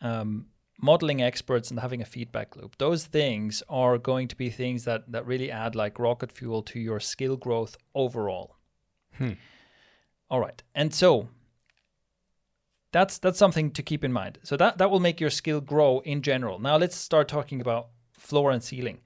[0.00, 0.46] Um,
[0.80, 2.76] modeling experts and having a feedback loop.
[2.78, 6.78] Those things are going to be things that that really add like rocket fuel to
[6.78, 8.56] your skill growth overall.
[9.16, 9.32] Hmm.
[10.30, 10.62] All right.
[10.74, 11.28] And so
[12.92, 14.38] that's that's something to keep in mind.
[14.42, 16.58] So that that will make your skill grow in general.
[16.58, 19.00] Now let's start talking about floor and ceiling.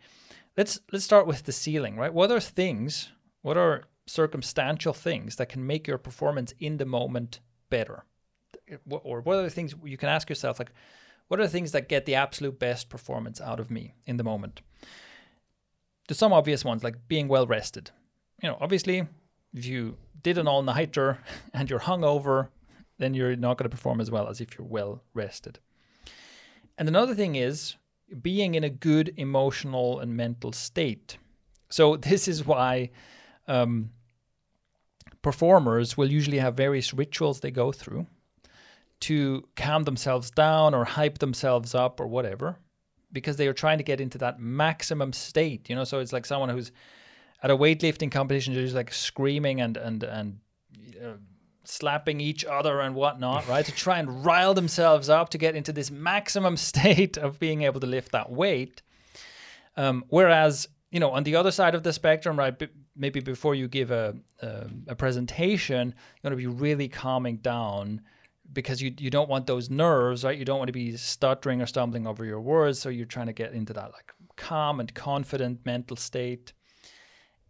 [0.57, 2.13] Let's let's start with the ceiling, right?
[2.13, 3.11] What are things,
[3.43, 8.05] what are circumstantial things that can make your performance in the moment better?
[8.89, 10.71] Or what are the things you can ask yourself like
[11.31, 14.25] what are the things that get the absolute best performance out of me in the
[14.25, 14.63] moment?
[16.09, 17.93] There's some obvious ones like being well rested.
[18.43, 19.07] You know, obviously,
[19.55, 21.19] if you did an all nighter
[21.55, 22.49] and you're hungover,
[22.99, 25.59] then you're not going to perform as well as if you're well rested.
[26.77, 27.77] And another thing is
[28.21, 31.19] being in a good emotional and mental state.
[31.69, 32.91] So, this is why
[33.47, 33.91] um,
[35.23, 38.07] performers will usually have various rituals they go through
[39.01, 42.59] to calm themselves down or hype themselves up or whatever
[43.13, 46.27] because they are trying to get into that maximum state you know so it's like
[46.27, 46.71] someone who's
[47.43, 50.39] at a weightlifting competition just like screaming and and and
[51.03, 51.13] uh,
[51.65, 55.73] slapping each other and whatnot right to try and rile themselves up to get into
[55.73, 58.83] this maximum state of being able to lift that weight
[59.77, 63.55] um, whereas you know on the other side of the spectrum right b- maybe before
[63.55, 68.01] you give a, a, a presentation you want to be really calming down
[68.53, 70.37] because you you don't want those nerves, right?
[70.37, 73.33] You don't want to be stuttering or stumbling over your words, so you're trying to
[73.33, 76.53] get into that like calm and confident mental state.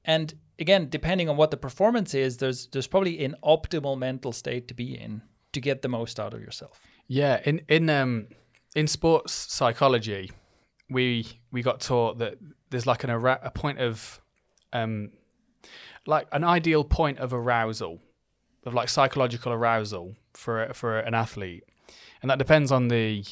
[0.04, 4.68] And again, depending on what the performance is, there's there's probably an optimal mental state
[4.68, 5.22] to be in
[5.52, 6.80] to get the most out of yourself.
[7.06, 8.28] Yeah, in in um
[8.74, 10.30] in sports psychology,
[10.88, 12.38] we we got taught that
[12.70, 14.20] there's like an a point of
[14.72, 15.10] um
[16.06, 18.00] like an ideal point of arousal
[18.64, 21.64] of like psychological arousal for for an athlete,
[22.22, 23.24] and that depends on the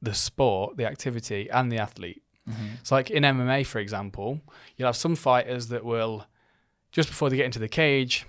[0.00, 2.22] the sport, the activity, and the athlete.
[2.48, 2.66] Mm-hmm.
[2.82, 4.40] So, like in MMA, for example,
[4.76, 6.26] you'll have some fighters that will
[6.90, 8.26] just before they get into the cage,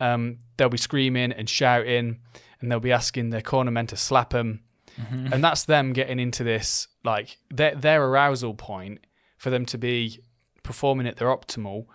[0.00, 2.20] um, they'll be screaming and shouting,
[2.60, 4.60] and they'll be asking their corner men to slap them,
[5.00, 5.32] Mm-hmm.
[5.32, 9.04] and that's them getting into this like their their arousal point
[9.38, 10.20] for them to be
[10.62, 11.86] performing at their optimal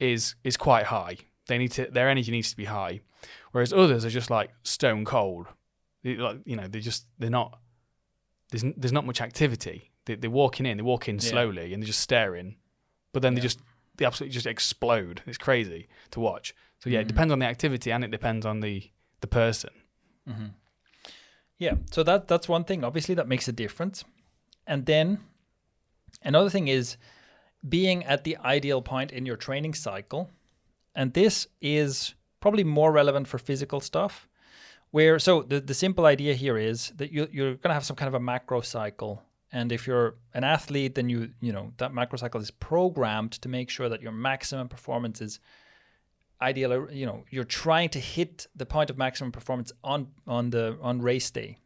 [0.00, 1.18] is is quite high.
[1.46, 3.00] They need to their energy needs to be high,
[3.52, 5.46] whereas others are just like stone cold.
[6.02, 7.60] They, like you know, they just they're not.
[8.50, 9.92] There's there's not much activity.
[10.06, 10.76] They, they're walking in.
[10.78, 11.20] They walk in Yeah.
[11.30, 12.56] slowly and they're just staring,
[13.12, 13.60] but then they just
[13.96, 15.22] they absolutely just explode.
[15.26, 16.54] It's crazy to watch.
[16.80, 17.08] So yeah, it Mhm.
[17.08, 18.90] depends on the activity and it depends on the
[19.20, 19.70] the person.
[20.28, 20.46] Mm-hmm.
[21.58, 22.84] Yeah, so that that's one thing.
[22.84, 24.04] Obviously, that makes a difference.
[24.66, 25.18] And then
[26.22, 26.96] another thing is
[27.66, 30.28] being at the ideal point in your training cycle,
[30.94, 34.28] and this is probably more relevant for physical stuff.
[34.90, 37.96] Where so the the simple idea here is that you you're going to have some
[37.96, 39.22] kind of a macro cycle.
[39.52, 43.70] And if you're an athlete, then you you know that macrocycle is programmed to make
[43.70, 45.40] sure that your maximum performance is
[46.42, 50.76] ideal you know you're trying to hit the point of maximum performance on on the
[50.82, 51.56] on race day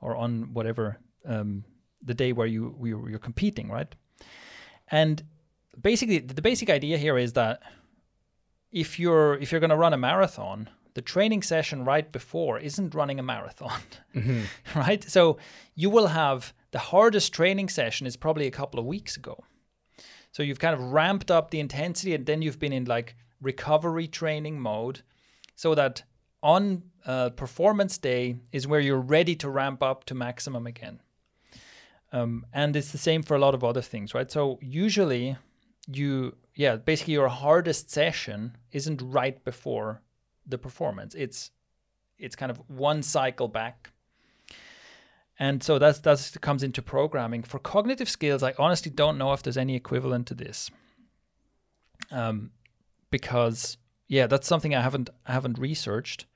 [0.00, 1.64] or on whatever um,
[2.02, 3.94] the day where you you- you're competing right?
[4.90, 5.22] And
[5.80, 7.62] basically the basic idea here is that
[8.72, 12.94] if you're if you're going to run a marathon the training session right before isn't
[12.94, 13.80] running a marathon
[14.76, 15.02] right?
[15.04, 15.38] So
[15.74, 19.36] you will have the hardest training session is probably a couple of weeks ago
[20.34, 24.08] so you've kind of ramped up the intensity and then you've been in like recovery
[24.08, 25.02] training mode
[25.54, 26.02] so that
[26.42, 31.00] on uh, performance day is where you're ready to ramp up to maximum again.
[32.12, 34.30] Um, and it's the same for a lot of other things, right?
[34.30, 35.36] So usually
[35.86, 40.02] you, yeah, basically your hardest session isn't right before
[40.46, 41.14] the performance.
[41.14, 41.50] It's
[42.18, 43.90] it's kind of one cycle back.
[45.38, 47.42] And so that's that's comes into programming.
[47.42, 50.70] For cognitive skills, I honestly don't know if there's any equivalent to this.
[52.10, 52.50] Um,
[53.10, 56.26] because yeah, that's something I haven't I haven't researched.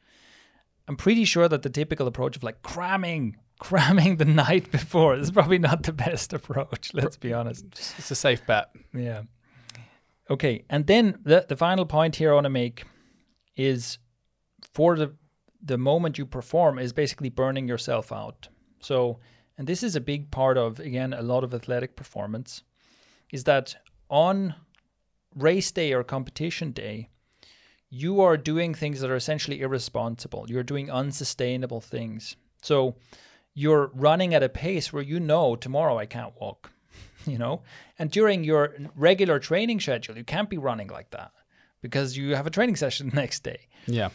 [0.89, 5.31] I'm pretty sure that the typical approach of like cramming, cramming the night before is
[5.31, 6.91] probably not the best approach.
[6.93, 7.67] Let's be honest.
[7.99, 8.71] It's a safe bet.
[8.93, 9.23] Yeah.
[10.31, 12.85] Okay, and then the the final point here I want to make
[13.57, 13.99] is
[14.73, 15.15] for the
[15.63, 18.49] the moment you perform is basically burning yourself out.
[18.81, 19.19] So,
[19.57, 22.63] and this is a big part of again a lot of athletic performance
[23.33, 23.77] is that
[24.09, 24.55] on
[25.35, 27.09] race day or competition day,
[27.91, 30.47] you are doing things that are essentially irresponsible.
[30.49, 32.37] You're doing unsustainable things.
[32.63, 32.97] So,
[33.59, 36.71] you're running at a pace where you know tomorrow I can't walk,
[37.27, 37.63] you know?
[37.99, 41.33] And during your regular training schedule, you can't be running like that
[41.83, 43.67] because you have a training session the next day.
[43.87, 44.11] Yeah.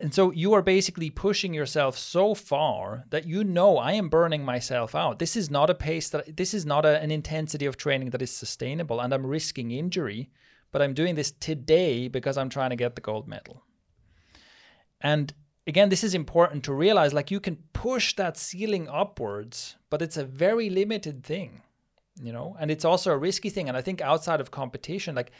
[0.00, 4.42] And so you are basically pushing yourself so far that you know I am burning
[4.42, 5.18] myself out.
[5.18, 8.22] This is not a pace that this is not a, an intensity of training that
[8.22, 10.30] is sustainable and I'm risking injury,
[10.72, 13.62] but I'm doing this today because I'm trying to get the gold medal.
[15.02, 15.34] And
[15.66, 20.16] again, this is important to realize like you can push that ceiling upwards, but it's
[20.16, 21.60] a very limited thing,
[22.22, 22.56] you know?
[22.58, 25.30] And it's also a risky thing and I think outside of competition like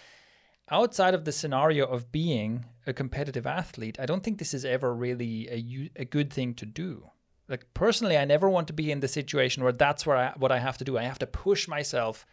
[0.71, 4.95] outside of the scenario of being a competitive athlete, I don't think this is ever
[4.95, 7.11] really a, a good thing to do.
[7.49, 10.53] Like personally, I never want to be in the situation where that's where I, what
[10.53, 10.99] I have to do.
[10.99, 12.27] I have to push myself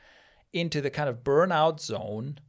[0.54, 2.40] into the kind of burnout zone.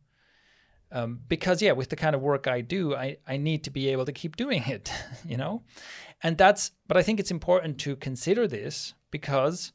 [0.90, 3.88] Um, because yeah, with the kind of work I do, I, I need to be
[3.88, 4.92] able to keep doing it,
[5.26, 5.62] you know?
[6.22, 9.72] And that's, but I think it's important to consider this because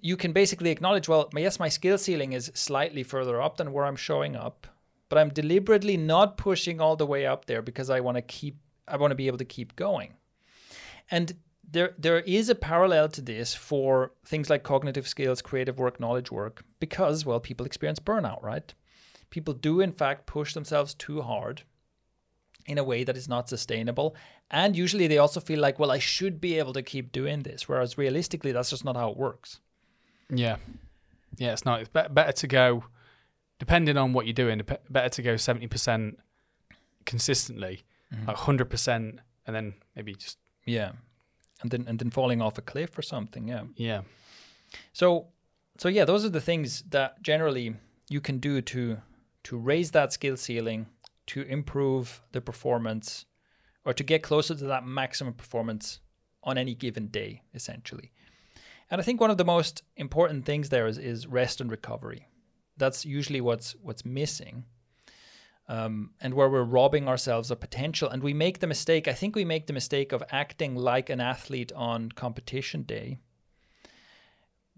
[0.00, 3.86] you can basically acknowledge, well, yes, my skill ceiling is slightly further up than where
[3.86, 4.66] I'm showing up,
[5.14, 8.58] but I'm deliberately not pushing all the way up there because I want to keep
[8.88, 10.14] I want to be able to keep going.
[11.08, 11.36] And
[11.70, 16.32] there there is a parallel to this for things like cognitive skills, creative work, knowledge
[16.32, 18.74] work because well people experience burnout, right?
[19.30, 21.62] People do in fact push themselves too hard
[22.66, 24.16] in a way that is not sustainable
[24.50, 27.68] and usually they also feel like well I should be able to keep doing this
[27.68, 29.60] whereas realistically that's just not how it works.
[30.28, 30.56] Yeah.
[31.36, 31.82] Yeah, it's not.
[31.82, 32.84] It's better to go
[33.58, 36.16] depending on what you're doing, better to go 70%
[37.04, 38.26] consistently, mm-hmm.
[38.26, 40.38] like 100%, and then maybe just.
[40.66, 40.92] Yeah.
[41.62, 43.48] And then, and then falling off a cliff or something.
[43.48, 43.64] Yeah.
[43.76, 44.02] Yeah.
[44.92, 45.28] So,
[45.78, 47.76] so yeah, those are the things that generally
[48.08, 48.98] you can do to,
[49.44, 50.86] to raise that skill ceiling,
[51.28, 53.24] to improve the performance,
[53.84, 56.00] or to get closer to that maximum performance
[56.42, 58.12] on any given day, essentially.
[58.90, 62.26] And I think one of the most important things there is, is rest and recovery.
[62.76, 64.64] That's usually what's what's missing.
[65.66, 68.10] Um, and where we're robbing ourselves of potential.
[68.10, 71.22] And we make the mistake, I think we make the mistake of acting like an
[71.22, 73.16] athlete on competition day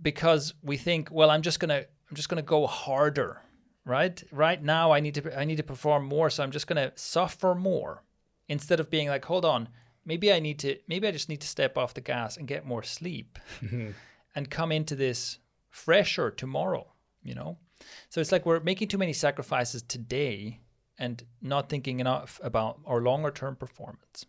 [0.00, 3.42] because we think, well, I'm just gonna I'm just gonna go harder,
[3.84, 4.22] right?
[4.30, 7.54] Right now I need to I need to perform more, so I'm just gonna suffer
[7.54, 8.02] more
[8.48, 9.68] instead of being like, hold on,
[10.04, 12.66] maybe I need to maybe I just need to step off the gas and get
[12.66, 13.38] more sleep
[14.34, 15.38] and come into this
[15.70, 16.92] fresher tomorrow,
[17.22, 17.58] you know?
[18.08, 20.60] So it's like we're making too many sacrifices today
[20.98, 24.24] and not thinking enough about our longer term performance.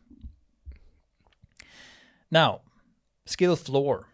[2.30, 2.62] Now,
[3.26, 4.08] skill floor,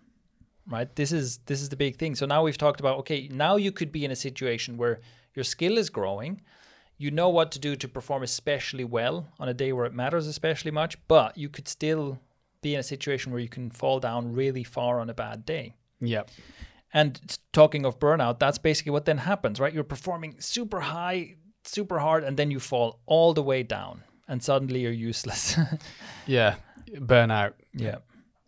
[0.67, 0.95] right?
[0.95, 2.15] This is this is the big thing.
[2.15, 4.99] So now we've talked about okay, now you could be in a situation where
[5.33, 6.41] your skill is growing,
[6.97, 10.27] you know what to do to perform especially well on a day where it matters
[10.27, 12.19] especially much, but you could still
[12.61, 15.73] be in a situation where you can fall down really far on a bad day.
[15.99, 16.23] Yeah.
[16.93, 19.73] And talking of burnout, that's basically what then happens, right?
[19.73, 24.43] You're performing super high, super hard, and then you fall all the way down, and
[24.43, 25.57] suddenly you're useless.
[26.27, 26.55] yeah,
[26.91, 27.53] burnout.
[27.73, 27.97] Yeah.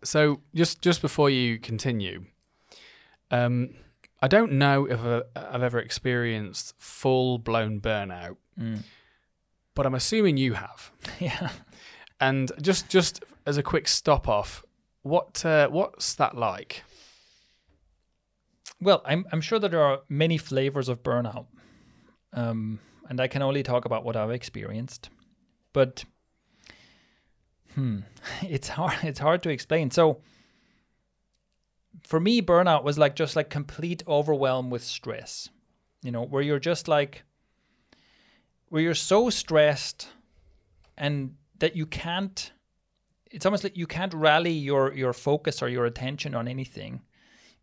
[0.04, 2.26] So just just before you continue,
[3.32, 3.70] um,
[4.22, 5.00] I don't know if
[5.34, 8.82] I've ever experienced full blown burnout, mm.
[9.74, 10.92] but I'm assuming you have.
[11.18, 11.50] yeah.
[12.20, 14.64] And just just as a quick stop off,
[15.02, 16.84] what uh, what's that like?
[18.80, 21.46] Well, I'm I'm sure that there are many flavors of burnout,
[22.32, 25.08] um, and I can only talk about what I've experienced.
[25.72, 26.04] But
[27.74, 28.00] hmm,
[28.42, 28.98] it's hard.
[29.02, 29.90] It's hard to explain.
[29.90, 30.20] So
[32.04, 35.48] for me, burnout was like just like complete overwhelm with stress.
[36.02, 37.24] You know, where you're just like
[38.68, 40.08] where you're so stressed
[40.98, 42.52] and that you can't
[43.30, 47.00] it's almost like you can't rally your your focus or your attention on anything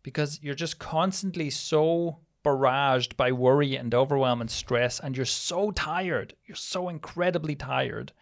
[0.04, 5.72] because you're just constantly so barraged by worry and overwhelm and stress, and you're so
[5.72, 6.34] tired.
[6.44, 8.12] You're so incredibly tired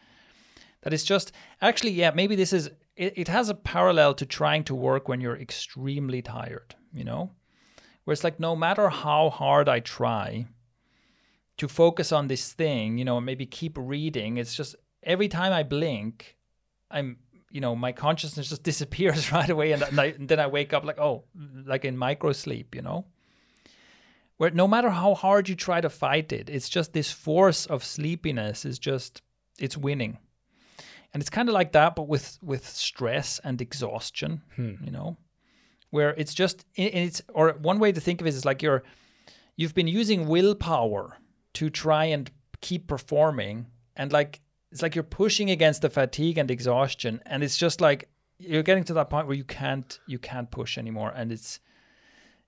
[0.80, 4.64] that it's just actually, yeah, maybe this is it, it has a parallel to trying
[4.64, 7.33] to work when you're extremely tired, you know?
[8.05, 10.47] Where it's like no matter how hard I try
[11.57, 15.62] to focus on this thing, you know, maybe keep reading, it's just every time I
[15.62, 16.37] blink,
[16.91, 17.18] I'm
[17.53, 20.84] you know my consciousness just disappears right away and, I, and then i wake up
[20.84, 21.24] like oh
[21.66, 23.05] like in micro sleep you know?
[24.38, 27.84] Where no matter how hard you try to fight it it's just this force of
[27.84, 29.22] sleepiness is just
[29.59, 30.18] it's winning.
[31.14, 34.74] And it's kind of like that but with with stress and exhaustion Hmm.
[34.84, 35.16] you know?
[35.90, 38.82] Where it's just it's or one way to think of it is like you're
[39.57, 41.18] you've been using willpower
[41.55, 42.30] to try and
[42.62, 44.40] keep performing and like
[44.73, 48.09] it's like you're pushing against the fatigue and exhaustion and it's just like
[48.39, 51.61] you're getting to that point where you can't you can't push anymore and it's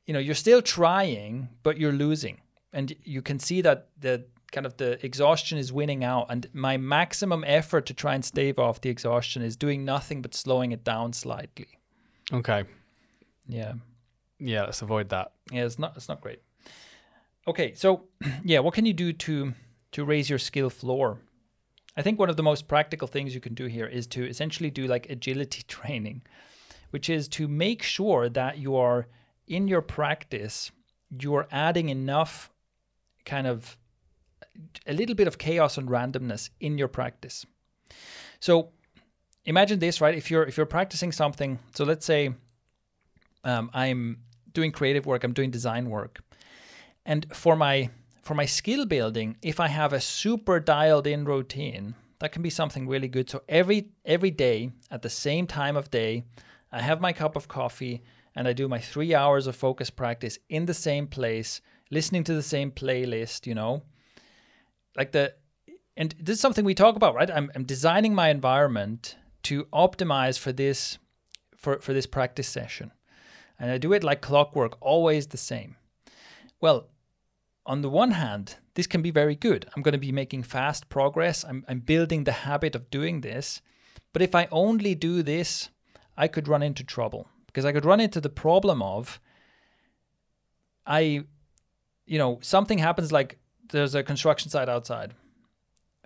[0.07, 2.41] you know you're still trying but you're losing.
[2.73, 6.77] And you can see that the kind of the exhaustion is winning out and my
[6.77, 10.83] maximum effort to try and stave off the exhaustion is doing nothing but slowing it
[10.83, 11.69] down slightly.
[12.33, 12.65] Okay.
[13.47, 13.75] yeah.
[14.41, 15.33] Yeah, let's avoid that.
[15.53, 16.41] yeah it's not it's not great.
[17.47, 18.05] Okay so
[18.45, 19.53] yeah what can you do to
[19.93, 21.21] to raise your skill floor
[21.97, 24.71] i think one of the most practical things you can do here is to essentially
[24.71, 26.23] do like agility training
[26.91, 29.07] which is to make sure that you are
[29.47, 30.71] in your practice
[31.11, 32.51] you're adding enough
[33.25, 33.77] kind of
[34.87, 37.45] a little bit of chaos and randomness in your practice.
[38.41, 38.71] So
[39.45, 40.15] imagine this right?
[40.15, 42.35] If you're if you're practicing something so let's say
[43.45, 44.19] um, i'm
[44.53, 46.21] doing creative work i'm doing design work
[47.05, 47.91] and for my
[48.25, 51.95] for my skill building if i have a super dialed in routine
[52.25, 53.29] that can be something really good.
[53.29, 56.25] So every every day at the same time of day
[56.73, 58.03] i have my cup of coffee
[58.35, 61.61] and i do my 3 hours of focus practice in the same place
[61.91, 63.83] listening to the same playlist you know?
[64.97, 65.35] Like the
[65.97, 67.31] and this is something we talk about right?
[67.31, 70.99] I'm, I'm designing my environment to optimize for this
[71.57, 72.91] for, for this practice session.
[73.59, 75.77] And i do it like clockwork always the same.
[76.61, 76.89] Well
[77.67, 79.67] on the one hand this can be very good.
[79.75, 81.45] I'm going to be making fast progress.
[81.45, 83.63] I'm, I'm building the habit of doing this.
[84.13, 85.71] But if i only do this
[86.17, 87.29] i could run into trouble.
[87.47, 89.21] Because i could run into the problem of
[90.87, 91.25] i
[92.07, 93.39] you know something happens like
[93.71, 95.15] there's a construction site outside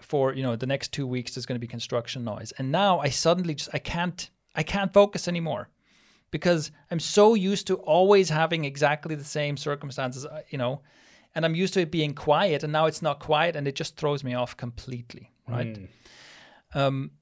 [0.00, 2.52] for you know the next two weeks there's going to be construction noise.
[2.58, 5.68] And now i suddenly just i can't i can't focus anymore.
[6.30, 10.82] Because i'm so used to always having exactly the same circumstances uh, you know
[11.38, 13.96] and i'm used to it being quiet and now it's not quiet and it just
[13.96, 15.78] throws me off completely right?
[16.74, 17.12] Um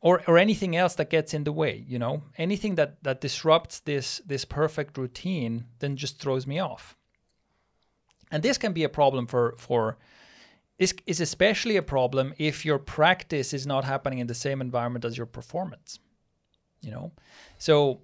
[0.00, 2.22] or or anything else that gets in the way you know?
[2.36, 6.96] Anything that that disrupts this this perfect routine then just throws me off.
[8.30, 9.98] And this can be a problem for for
[10.78, 15.04] this is especially a problem if your practice is not happening in the same environment
[15.04, 15.98] as your performance
[16.84, 17.12] you know?
[17.58, 18.02] So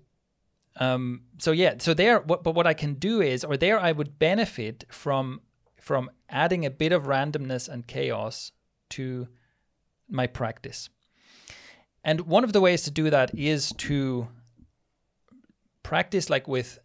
[0.81, 3.91] um so yeah so there what, but what i can do is or there i
[3.91, 5.41] would benefit from
[5.89, 8.53] from adding a bit of randomness and chaos
[8.91, 9.29] to
[10.09, 10.91] my practice
[12.05, 14.29] and one of the ways to do that is to
[15.83, 16.79] practice like with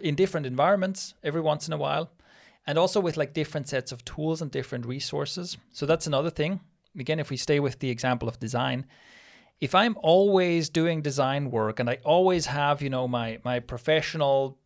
[0.00, 2.10] in different environments every once in a while
[2.66, 5.56] and also with like different sets of tools and different resources.
[5.72, 6.60] So that's another thing.
[6.98, 8.86] Again, if we stay with the example of design,
[9.60, 14.58] if I'm always doing design work and I always have, you know, my my professional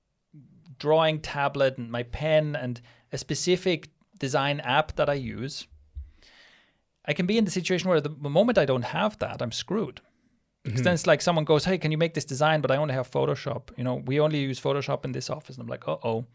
[0.79, 2.81] drawing tablet and my pen and
[3.13, 5.67] a specific design app that I use,
[7.05, 10.01] I can be in the situation where the moment I don't have that, I'm screwed.
[10.65, 12.95] Because then it's like someone goes, "Hey, can you make this design?" But I only
[12.95, 13.77] have Photoshop.
[13.77, 16.27] You know, we only use Photoshop in this office, and I'm like, "Uh oh."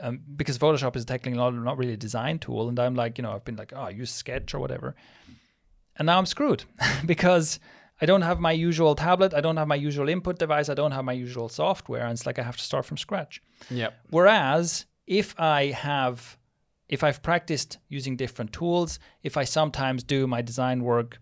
[0.00, 2.68] um, because Photoshop is technically not, not really a design tool.
[2.68, 4.94] And I'm like, you know, I've been like, oh, I use Sketch or whatever.
[5.96, 6.64] And now I'm screwed
[7.06, 7.58] because
[8.00, 9.34] I don't have my usual tablet.
[9.34, 10.68] I don't have my usual input device.
[10.68, 12.02] I don't have my usual software.
[12.02, 13.42] And it's like I have to start from scratch.
[13.70, 13.94] Yep.
[14.10, 16.36] Whereas if I have,
[16.88, 21.20] if I've practiced using different tools, if I sometimes do my design work,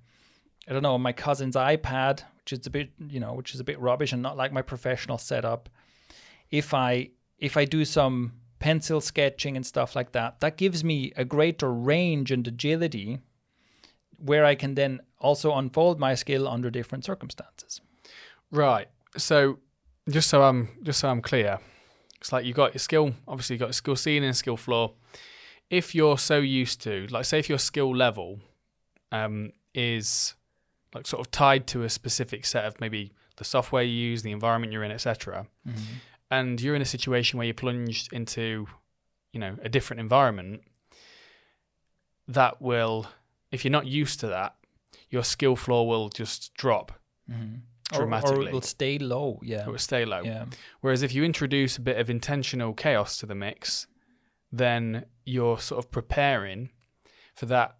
[0.68, 3.61] I don't know, on my cousin's iPad, which is a bit, you know, which is
[3.61, 5.68] a bit rubbish and not like my professional setup.
[6.51, 11.12] If I if I do some pencil sketching and stuff like that, that gives me
[11.16, 13.20] a greater range and agility
[14.18, 17.80] where I can then also unfold my skill under different circumstances.
[18.51, 18.89] Right.
[19.16, 19.61] So
[20.09, 21.61] just so I'm just so I'm clear,
[22.21, 23.12] it's like you've got your skill.
[23.29, 24.93] Obviously, you've got your skill ceiling and skill floor.
[25.71, 28.41] If you're so used to, like, say, if your skill level
[29.12, 30.35] um, is
[30.95, 34.33] like sort of tied to a specific set of maybe the software you use, the
[34.33, 35.47] environment you're in, etc.,
[36.31, 38.67] and you're in a situation where you're plunged into,
[39.33, 40.62] you know, a different environment,
[42.29, 43.07] that will,
[43.53, 44.55] if you're not used to that,
[45.11, 46.93] your skill floor will just drop.
[47.31, 47.35] Or-
[47.93, 48.47] dramatically.
[48.47, 49.41] or, it will stay low.
[49.43, 50.22] Yeah, it will stay low.
[50.22, 50.47] yeah,
[50.80, 53.87] Whereas if you introduce a bit of intentional chaos to the mix,
[54.53, 56.70] then you're sort of preparing
[57.34, 57.76] for that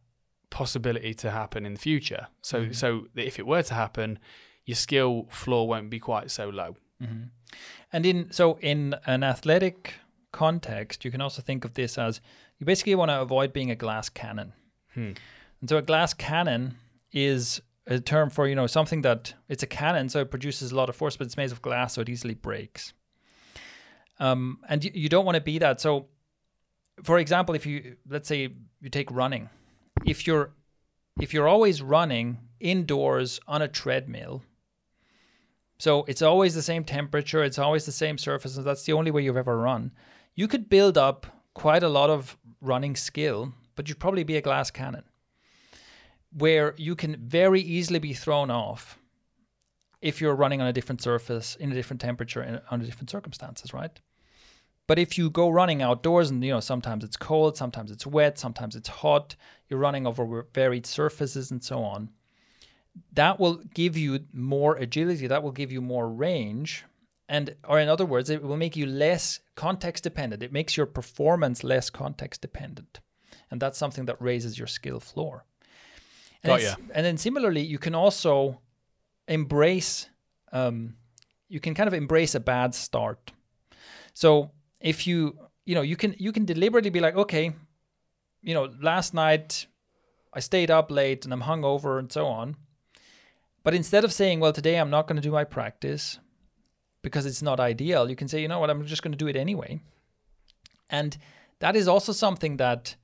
[0.51, 2.29] possibility to happen in the future.
[2.43, 2.73] So Mm-hmm.
[2.73, 4.19] so that if it were to happen,
[4.65, 6.77] your skill floor won't be quite so low.
[7.93, 9.95] And in so in an athletic
[10.33, 12.21] context, you can also think of this as
[12.59, 14.53] you basically want to avoid being a glass cannon.
[14.95, 15.13] Hmm.
[15.61, 16.77] And so a glass cannon
[17.13, 20.77] is a term for you know something that it's a cannon, so it produces a
[20.77, 22.93] lot of force, but it's made of glass, so it easily breaks.
[24.19, 25.81] Um, and you, you don't want to be that.
[25.81, 26.07] So,
[27.03, 29.49] for example, if you let's say you take running,
[30.05, 30.53] if you're
[31.21, 34.43] if you're always running indoors on a treadmill,
[35.79, 39.11] so it's always the same temperature, it's always the same surface, and that's the only
[39.11, 39.93] way you've ever run.
[40.35, 44.43] You could build up quite a lot of running skill, but you'd probably be a
[44.43, 45.05] glass cannon
[46.37, 48.99] where you can very easily be thrown off
[50.03, 53.73] if you're running on a different surface, in a different temperature, and under different circumstances,
[53.73, 54.01] right?
[54.87, 58.39] But if you go running outdoors and you know sometimes it's cold, sometimes it's wet,
[58.39, 59.35] sometimes it's hot,
[59.69, 62.11] you're running over varied surfaces and so on
[63.13, 66.85] that will give you more agility that will give you more range
[67.29, 70.87] and or in other words it will make you less context dependent it makes your
[70.87, 73.01] performance less context dependent
[73.51, 75.46] and that's something that raises your skill floor
[76.43, 78.61] and, Got it's- and then similarly you can also
[79.29, 80.09] embrace
[80.53, 80.97] um,
[81.49, 83.33] you can kind of embrace a bad start.
[84.15, 87.53] So if you you know you can you can deliberately be like okay
[88.43, 89.67] you know last night
[90.33, 92.57] i stayed up late and i'm hungover and so on.
[93.65, 96.21] But instead of saying, well, today I'm not going to do my practice
[97.03, 99.27] because it's not ideal, you can say, you know what, I'm just going to do
[99.27, 99.81] it anyway.
[100.89, 101.19] And
[101.59, 102.95] that is also something that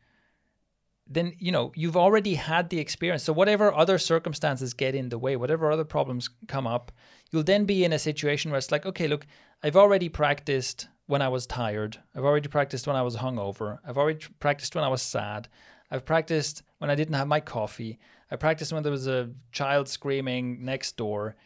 [1.15, 3.23] then, you know, you've already had the experience.
[3.25, 6.93] So whatever other circumstances get in the way, whatever other problems come up,
[7.31, 9.27] you'll then be in a situation where it's like, okay, look,
[9.63, 11.99] I've already practiced when I was tired.
[12.15, 13.79] I've already practiced when I was hungover.
[13.87, 15.49] I've already practiced when I was sad.
[15.91, 17.99] I've practiced when I didn't have my coffee.
[18.31, 21.37] I practiced when there was a child screaming next door.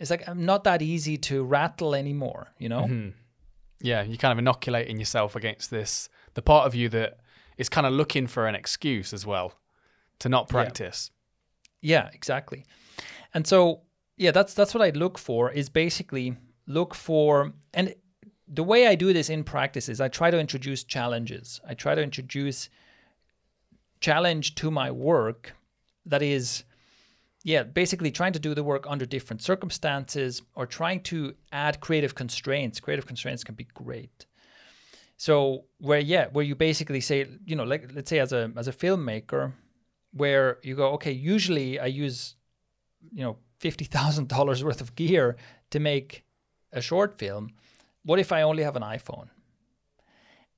[0.00, 2.82] It's like I'm not that easy to rattle anymore, you know?
[2.82, 3.10] Mm-hmm.
[3.80, 7.18] Yeah, you're kind of inoculating yourself against this the part of you that
[7.56, 9.54] is kind of looking for an excuse as well
[10.18, 11.10] to not practice.
[11.80, 12.64] Yeah, exactly.
[13.32, 13.82] And so,
[14.16, 16.36] yeah, that's that's what I look for is basically
[16.66, 17.94] look for and
[18.46, 21.60] the way I do this in practice is I try to introduce challenges.
[21.66, 22.68] I try to introduce
[24.00, 25.54] challenge to my work
[26.06, 26.64] that is
[27.42, 32.14] yeah, basically trying to do the work under different circumstances or trying to add creative
[32.14, 32.80] constraints.
[32.80, 34.24] Creative constraints can be great.
[35.24, 38.68] So where yeah, where you basically say, you know, like let's say as a as
[38.68, 39.52] a filmmaker,
[40.12, 42.36] where you go, okay, usually I use,
[43.10, 45.36] you know, fifty thousand dollars worth of gear
[45.70, 46.24] to make
[46.74, 47.52] a short film.
[48.04, 49.28] What if I only have an iPhone?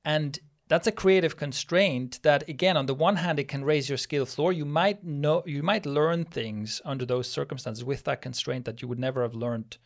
[0.04, 0.36] And
[0.66, 4.26] that's a creative constraint that again on the one hand it can raise your skill
[4.26, 8.82] floor you might know you might learn things under those circumstances with that constraint that
[8.82, 9.78] you would never have learned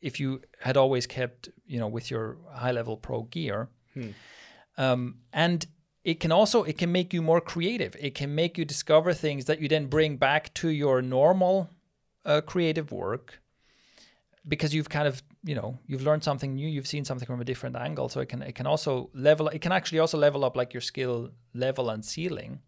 [0.00, 3.68] if you had always kept you know with your high level pro gear
[4.76, 5.66] um, and
[6.04, 7.96] it can also it can make you more creative.
[8.00, 11.68] It can make you discover things that you then bring back to your normal
[12.24, 13.42] uh, creative work
[14.46, 16.68] because you've kind of you know you've learned something new.
[16.68, 18.08] You've seen something from a different angle.
[18.08, 20.80] So it can it can also level it can actually also level up like your
[20.80, 22.60] skill level and ceiling.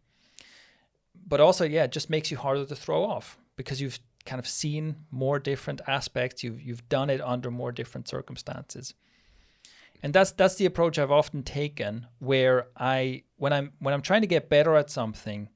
[1.26, 4.47] But also yeah it just makes you harder to throw off because you've kind of
[4.47, 6.43] seen more different aspects.
[6.43, 8.94] You've you've done it under more different circumstances
[10.02, 14.22] and that's that's the approach I've often taken where I when I'm when I'm trying
[14.22, 15.48] to get better at something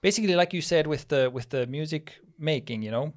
[0.00, 3.12] basically like you said with the with the music making you know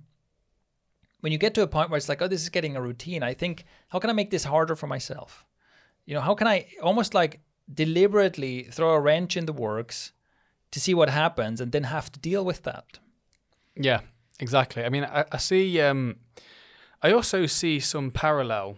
[1.22, 3.24] when you get to a point where it's like, oh, this is getting a routine,
[3.24, 5.46] I think, how can I make this harder for myself?
[6.06, 7.42] You know, how can I almost like
[7.72, 10.12] deliberately throw a wrench in the works
[10.72, 13.00] to see what happens and then have to deal with that?
[13.76, 14.02] Yeah,
[14.40, 14.84] exactly.
[14.84, 15.82] I mean, I, I see.
[15.82, 16.18] Um,
[17.02, 18.78] I also see some parallel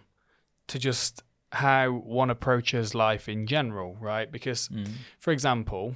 [0.67, 4.31] to just how one approaches life in general, right?
[4.31, 4.69] Because,
[5.19, 5.95] for example,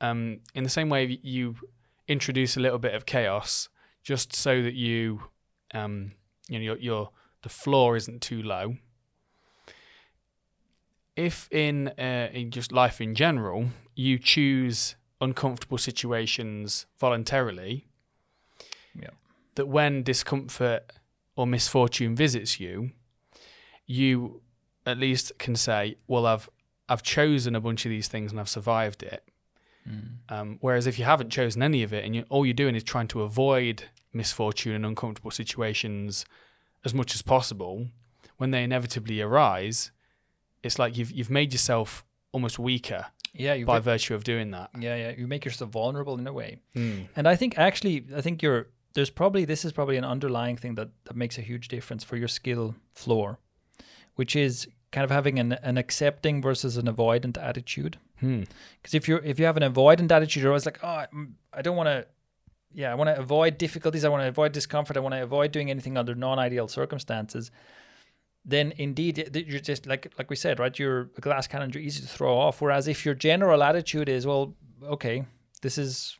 [0.00, 1.56] um, in the same way you
[2.08, 3.68] introduce a little bit of chaos
[4.02, 5.22] just so that you,
[5.72, 6.12] um,
[6.48, 7.10] you know, your, your
[7.42, 8.76] the floor isn't too low.
[11.16, 17.86] If in uh, in just life in general you choose uncomfortable situations voluntarily,
[18.94, 19.10] Yeah.
[19.54, 20.92] that when discomfort
[21.34, 22.90] or misfortune visits you,
[23.86, 24.42] you
[24.86, 26.48] at least can say, "Well, I've
[26.88, 29.22] I've chosen a bunch of these things and I've survived it."
[30.28, 32.82] Um, whereas if you haven't chosen any of it and you, all you're doing is
[32.82, 36.24] trying to avoid misfortune and uncomfortable situations
[36.84, 37.86] as much as possible,
[38.36, 39.92] when they inevitably arise,
[40.64, 44.70] it's like you've you've made yourself almost weaker Yeah, by virtue of doing that.
[44.78, 45.10] yeah, yeah.
[45.16, 46.58] You make yourself vulnerable in a way.
[46.74, 47.06] Mm.
[47.14, 50.74] And I think actually, I think you're there's probably this is probably an underlying thing
[50.74, 53.38] that that makes a huge difference for your skill floor,
[54.16, 57.98] which is kind of having an, an accepting versus an avoidant attitude.
[58.20, 58.44] Hmm.
[58.80, 61.04] Because if you're if you have an avoidant attitude, you're always like, oh,
[61.52, 62.06] I don't want to.
[62.72, 64.06] Yeah, I want to avoid difficulties.
[64.06, 64.96] I want to avoid discomfort.
[64.96, 67.50] I want to avoid doing anything under non-ideal circumstances.
[68.42, 70.78] Then indeed, you're just like like we said, right?
[70.78, 71.72] You're a glass cannon.
[71.74, 72.62] You're easy to throw off.
[72.62, 75.26] Whereas if your general attitude is, well, okay,
[75.60, 76.16] this is,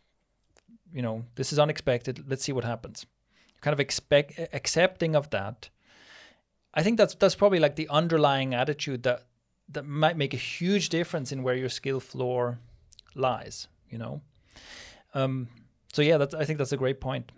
[0.92, 2.26] you know, this is unexpected.
[2.28, 3.06] Let's see what happens.
[3.62, 5.70] Kind of expect accepting of that.
[6.76, 9.24] I think that's that's probably like the underlying attitude that
[9.70, 12.58] that might make a huge difference in where your skill floor
[13.14, 13.66] lies.
[13.88, 14.20] You know,
[15.14, 15.48] um,
[15.92, 17.32] so yeah, that's I think that's a great point.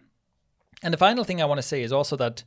[0.83, 2.43] And the final thing I want to say is also that,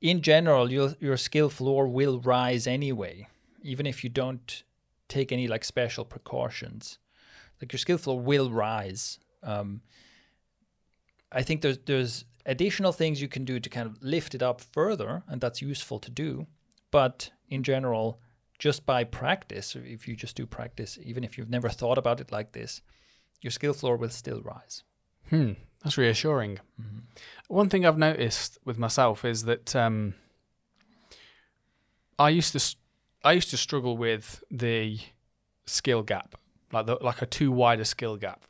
[0.00, 3.28] in general, your your skill floor will rise anyway,
[3.62, 4.62] even if you don't
[5.08, 6.98] take any like special precautions.
[7.60, 9.18] Like your skill floor will rise.
[9.42, 9.82] Um,
[11.30, 14.60] I think there's there's additional things you can do to kind of lift it up
[14.60, 16.46] further, and that's useful to do.
[16.90, 18.20] But in general,
[18.58, 22.32] just by practice, if you just do practice, even if you've never thought about it
[22.32, 22.82] like this,
[23.40, 24.82] your skill floor will still rise.
[25.28, 25.52] Hmm.
[25.82, 26.58] That's reassuring.
[27.48, 30.14] One thing I've noticed with myself is that um,
[32.18, 32.76] I used to
[33.24, 34.98] I used to struggle with the
[35.66, 36.34] skill gap,
[36.72, 38.44] like the, like a too wide a skill gap,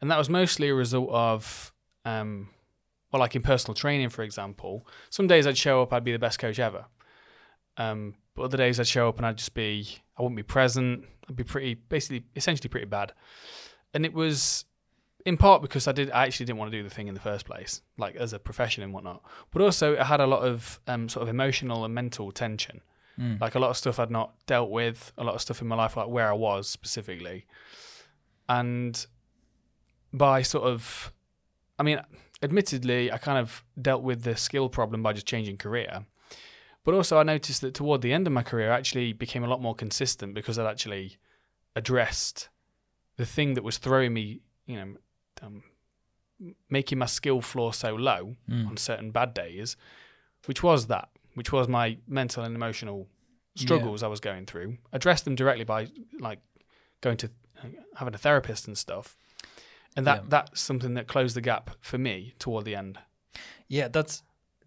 [0.00, 1.72] and that was mostly a result of
[2.06, 2.48] um,
[3.14, 4.84] well, like in personal training, for example.
[5.08, 6.86] Some days I'd show up, I'd be the best coach ever,
[7.76, 9.86] um, but other days I'd show up and I'd just be
[10.18, 11.04] I wouldn't be present.
[11.28, 13.12] I'd be pretty basically essentially pretty bad,
[13.94, 14.64] and it was
[15.24, 17.20] in part because I did I actually didn't want to do the thing in the
[17.20, 19.22] first place, like as a profession and whatnot.
[19.52, 22.80] But also it had a lot of um, sort of emotional and mental tension,
[23.40, 25.76] like a lot of stuff I'd not dealt with, a lot of stuff in my
[25.76, 27.46] life, like where I was specifically,
[28.48, 29.06] and
[30.12, 31.12] by sort of,
[31.78, 32.00] I mean,
[32.44, 36.06] admittedly, I kind of dealt with the skill problem by just changing career.
[36.84, 39.48] But also, I noticed that toward the end of my career, I actually became a
[39.48, 41.16] lot more consistent because I'd actually
[41.74, 42.50] addressed
[43.16, 44.94] the thing that was throwing me, you know,
[45.42, 45.62] um,
[46.68, 48.36] making my skill floor so low
[48.68, 49.76] on certain bad days,
[50.46, 53.08] which was that, which was my mental and emotional
[53.56, 54.76] struggles I was going through.
[54.92, 55.88] Addressed them directly by
[56.20, 56.40] like
[57.00, 57.30] going to
[57.62, 59.16] uh, having a therapist and stuff,
[59.96, 60.28] and that Yeah.
[60.28, 62.98] that's something that closed the gap for me toward the end.
[63.68, 64.22] Yeah, that's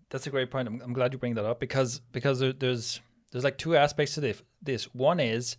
[0.10, 0.68] that's a great point.
[0.68, 3.02] I'm, I'm glad you bring that up because because there, there's
[3.32, 4.84] there's like two aspects to this.
[4.94, 5.58] One is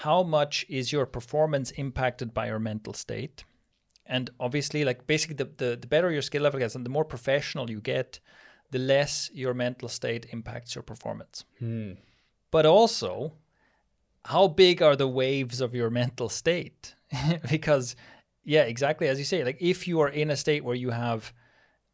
[0.00, 3.44] how much is your performance impacted by your mental state,
[4.04, 7.04] and obviously, like basically, the the, the better your skill level gets and the more
[7.04, 8.20] professional you get,
[8.70, 11.44] the less your mental state impacts your performance.
[11.60, 11.92] Hmm.
[12.50, 13.34] But also,
[14.24, 16.94] how big are the waves of your mental state?
[17.50, 17.94] because
[18.46, 21.34] yeah, exactly as you say, like if you are in a state where you have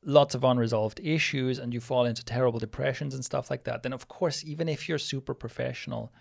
[0.04, 3.92] lots of unresolved issues and you fall into terrible depressions and stuff like that, then
[3.94, 6.12] of course, even if you're super professional,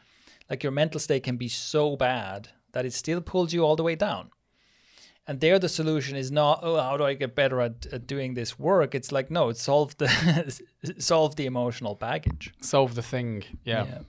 [0.49, 3.84] like your mental state can be so bad that it still pulls you all the
[3.84, 4.32] way down.
[5.28, 8.34] And there, the solution is not, oh, how do I get better at, at doing
[8.34, 8.95] this work?
[8.95, 10.62] It's like, no, it's solve the
[10.98, 12.53] solve the emotional baggage.
[12.62, 13.44] Solve the thing.
[13.66, 13.99] Yeah.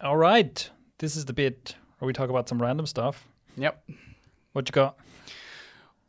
[0.00, 3.28] All right, this is the bit where we talk about some random stuff.
[3.58, 3.84] Yep.
[4.52, 4.96] What you got?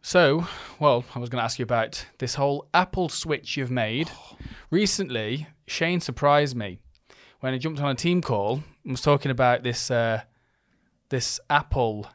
[0.02, 0.48] So,
[0.80, 4.10] well, I was going to ask you about this whole Apple switch you've made.
[4.72, 6.80] Recently, Shane surprised me
[7.40, 10.22] when he jumped on a team call and was talking about this uh,
[11.10, 12.08] this Apple.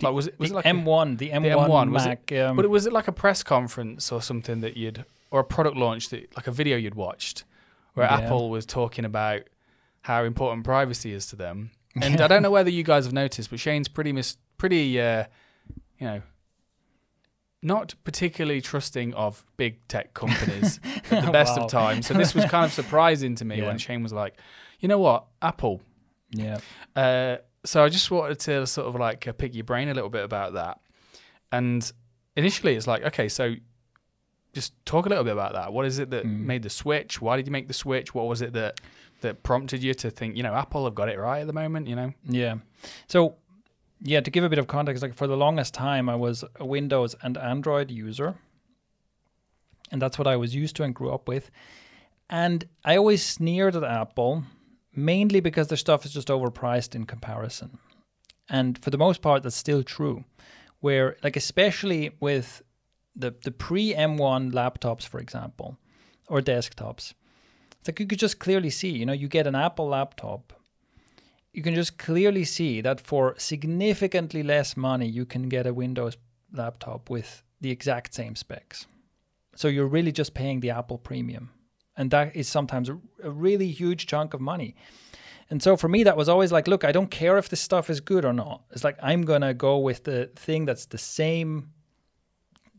[0.00, 2.32] Like was it was the it like a- M1, the M1, the M1 was Mac.
[2.32, 2.40] it?
[2.40, 5.44] um, but it was it like a press conference or something that you'd or a
[5.44, 7.44] product launch that like a video you'd watched
[7.94, 8.18] where Yeah.
[8.20, 9.42] Apple was talking about
[10.02, 11.70] how important privacy is to them.
[12.00, 15.24] And I don't know whether you guys have noticed, but Shane's pretty mis- pretty uh,
[15.98, 16.22] you know
[17.64, 20.78] not particularly trusting of big tech companies
[21.10, 21.64] at the best Wow.
[21.64, 22.06] of times.
[22.06, 23.66] So this was kind of surprising to me Yeah.
[23.66, 24.34] when Shane was like,
[24.80, 25.80] "You know what, Apple,
[26.30, 26.58] yeah.
[26.94, 30.10] uh, so I just wanted to sort of like uh, pick your brain a little
[30.10, 30.78] bit about that.
[31.50, 31.90] And
[32.36, 33.54] initially, it's like, okay, so
[34.52, 35.72] just talk a little bit about that.
[35.72, 37.20] What is it that made the switch?
[37.22, 38.14] Why did you make the switch?
[38.14, 38.80] What was it that
[39.22, 41.86] that prompted you to think, you know, Apple have got it right at the moment?
[41.88, 42.56] You know, Yeah.
[43.08, 43.36] So,
[44.04, 46.64] yeah, to give a bit of context, like for the longest time, I was a
[46.64, 48.34] Windows and Android user.
[49.90, 51.50] And that's what I was used to and grew up with.
[52.28, 54.44] And I always sneered at Apple,
[54.94, 57.78] mainly because their stuff is just overpriced in comparison.
[58.48, 60.24] And for the most part, that's still true.
[60.80, 62.62] Where, like, especially with
[63.16, 65.78] the the pre M1 laptops, for example,
[66.28, 67.14] or desktops.
[67.78, 70.52] It's like you could just clearly see, you know, you get an Apple laptop,
[71.54, 76.16] you can just clearly see that for significantly less money, you can get a Windows
[76.52, 78.86] laptop with the exact same specs.
[79.54, 81.50] So you're really just paying the Apple premium.
[81.96, 84.74] And that is sometimes a, really huge chunk of money.
[85.48, 87.88] And so for me, that was always like, look, I don't care if this stuff
[87.88, 88.64] is good or not.
[88.72, 91.70] It's like I'm gonna go with the thing that's the same,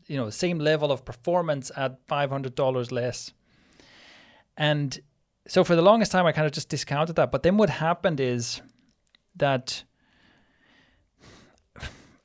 [0.06, 3.32] you know, same level of performance at five hundred dollars less.
[4.58, 5.00] And
[5.48, 7.30] so for the longest time, I kind of just discounted that.
[7.30, 8.60] But then what happened is
[9.36, 9.84] that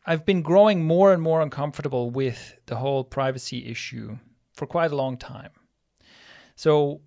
[0.06, 4.18] I've been growing more and more uncomfortable with the whole privacy issue
[4.54, 5.52] for quite a long time.
[6.56, 7.02] So,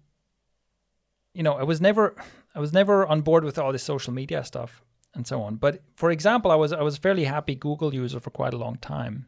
[1.33, 2.15] you know, I was never
[2.55, 4.83] I was never on board with all this social media stuff
[5.15, 5.57] and so on.
[5.57, 8.59] But for example, I was I was a fairly happy Google user for quite a
[8.59, 9.27] long time.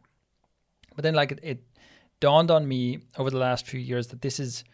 [0.94, 1.62] But then like it, it
[2.20, 4.64] dawned on me over the last few years that this is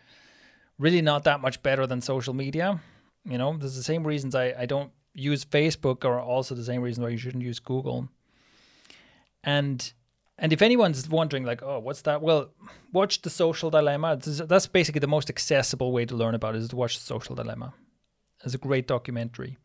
[0.78, 2.80] really not that much better than social media.
[3.24, 6.82] You know, there's the same reasons I, I don't use Facebook are also the same
[6.82, 8.08] reason why you shouldn't use Google.
[9.44, 9.92] And
[10.38, 12.20] and if anyone's wondering, like, oh, what's that?
[12.20, 12.50] Well,
[12.92, 14.18] watch the Social Dilemma.
[14.20, 17.36] That's basically the most accessible way to learn about it is to watch the Social
[17.36, 17.74] Dilemma.
[18.44, 19.56] It's a great documentary,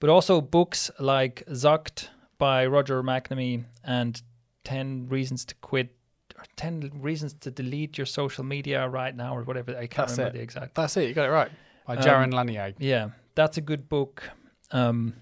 [0.00, 2.08] but also books like Zucked
[2.38, 4.20] by Roger McNamee and
[4.64, 5.94] Ten Reasons to Quit.
[6.40, 10.12] Or 10 reasons to delete your social media right now or whatever i can't That's
[10.18, 10.38] remember it.
[10.38, 11.06] the exact That's it.
[11.08, 11.50] You got it right.
[11.86, 12.72] By Um, Jaron Lanier.
[12.78, 14.30] yeah, that's a good book.
[14.70, 15.14] Um,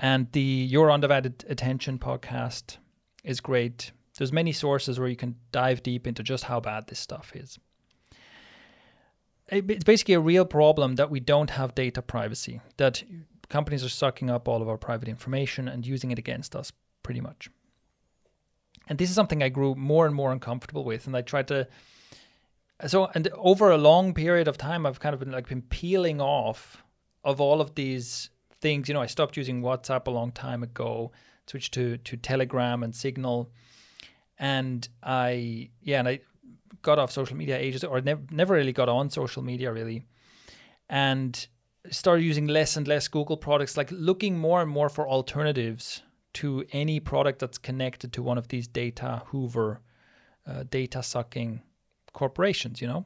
[0.00, 2.78] and the Your Undivided Attention podcast
[3.24, 3.92] is great.
[4.18, 7.58] There's many sources where you can dive deep into just how bad this stuff is.
[9.48, 13.04] It's basically a real problem that we don't have data privacy, that
[13.48, 16.72] companies are sucking up all of our private information and using it against us
[17.02, 17.48] pretty much.
[18.86, 21.06] And this is something I grew more and more uncomfortable with.
[21.06, 21.66] And I tried to
[22.86, 26.20] so and over a long period of time i've kind of been like been peeling
[26.20, 26.82] off
[27.24, 28.30] of all of these
[28.60, 31.10] things you know i stopped using whatsapp a long time ago
[31.46, 33.50] switched to to telegram and signal
[34.38, 36.20] and i yeah and i
[36.82, 40.04] got off social media ages or never never really got on social media really
[40.90, 41.46] and
[41.90, 46.02] started using less and less google products like looking more and more for alternatives
[46.36, 49.80] to any product that's connected to one of these data hoover
[50.46, 51.62] uh, data sucking
[52.12, 53.04] corporations, you know?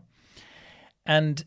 [1.06, 1.44] And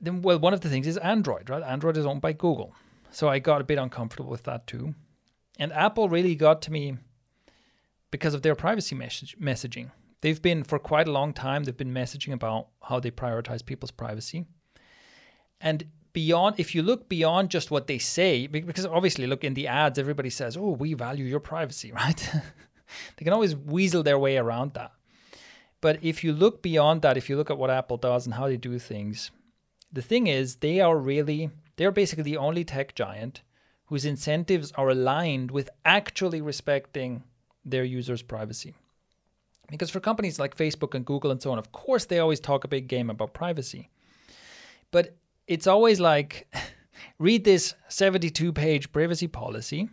[0.00, 1.62] then, well, one of the things is Android, right?
[1.62, 2.74] Android is owned by Google.
[3.10, 4.94] So I got a bit uncomfortable with that too.
[5.58, 6.98] And Apple really got to me
[8.10, 9.90] because of their privacy message- messaging.
[10.20, 13.90] They've been, for quite a long time, they've been messaging about how they prioritize people's
[13.90, 14.44] privacy.
[15.60, 15.86] And
[16.16, 19.98] beyond, if you look beyond just what they say, because obviously, look, in the ads,
[19.98, 22.30] everybody says, oh, we value your privacy, right?
[23.16, 24.92] they can always weasel their way around that.
[25.82, 28.48] But if you look beyond that, if you look at what Apple does and how
[28.48, 29.30] they do things,
[29.92, 33.42] the thing is they are really they're basically the only tech giant
[33.88, 37.24] whose incentives are aligned with actually respecting
[37.62, 38.74] their users' privacy.
[39.70, 42.64] Because for companies like Facebook and Google and so on, of course they always talk
[42.64, 43.90] a big game about privacy.
[44.90, 45.14] But
[45.46, 46.52] it's always like
[47.18, 49.88] read this 72 page privacy policy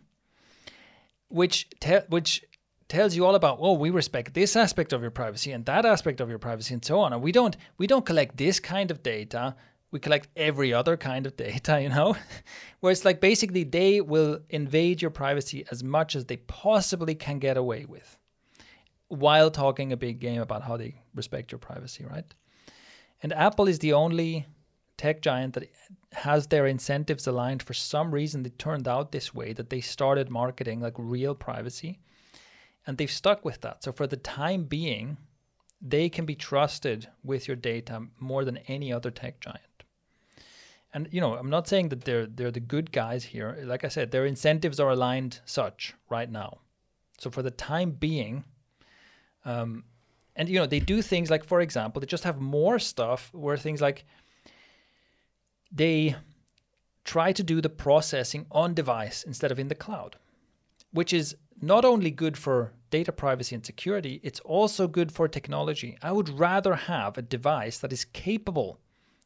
[1.34, 2.44] which te- which
[2.88, 6.22] tells you all about oh we respect this aspect of your privacy and that aspect
[6.22, 7.12] of your privacy and so on.
[7.12, 9.56] And we don't we don't collect this kind of data.
[9.90, 12.16] We collect every other kind of data you know?
[12.80, 17.40] Where it's like basically they will invade your privacy as much as they possibly can
[17.40, 18.18] get away with
[19.08, 22.26] while talking a big game about how they respect your privacy right?
[23.24, 24.46] And apple is the only
[25.04, 25.70] tech giant that
[26.14, 30.30] has their incentives aligned for some reason they turned out this way that they started
[30.30, 32.00] marketing like real privacy
[32.88, 33.84] and they've stuck with that.
[33.84, 35.18] So for the time being,
[35.82, 39.84] they can be trusted with your data more than any other tech giant.
[40.94, 43.58] And you know, I'm not saying that they're they're the good guys here.
[43.66, 46.60] Like I said, their incentives are aligned such right now.
[47.18, 48.46] So for the time being,
[49.44, 49.84] um,
[50.38, 53.58] and you know, they do things like, for example, they just have more stuff where
[53.58, 54.06] things like
[55.74, 56.16] they
[57.04, 60.18] try to do the processing on device instead of in the cloud,
[60.92, 65.98] which is not only good for data privacy and security, it's also good for technology.
[66.02, 68.80] I would rather have a device that is capable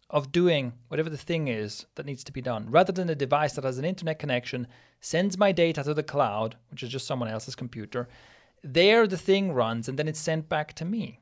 [0.09, 3.53] of doing whatever the thing is that needs to be done, rather than a device
[3.53, 4.67] that has an internet connection,
[5.01, 8.07] sends my data to the cloud, which is just someone else's computer.
[8.63, 11.19] There, the thing runs, and then it's sent back to me.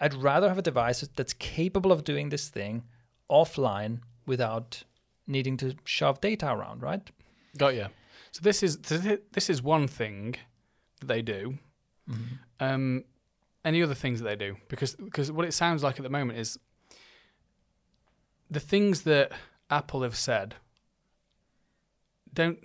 [0.00, 2.84] I'd rather have a device that's capable of doing this thing
[3.30, 4.84] offline without
[5.26, 7.02] needing to shove data around, right?
[7.56, 7.86] Got you.
[8.30, 10.36] So this is this is one thing
[11.00, 11.58] that they do.
[12.60, 13.04] Um,
[13.64, 16.38] any other things that they do because because what it sounds like at the moment
[16.38, 16.58] is
[18.50, 19.32] the things that
[19.68, 20.54] Apple have said
[22.32, 22.58] don't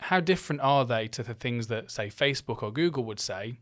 [0.00, 3.58] how different are they to the things that say Facebook or Google would say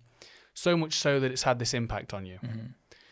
[0.54, 2.38] so much so that it's had this impact on you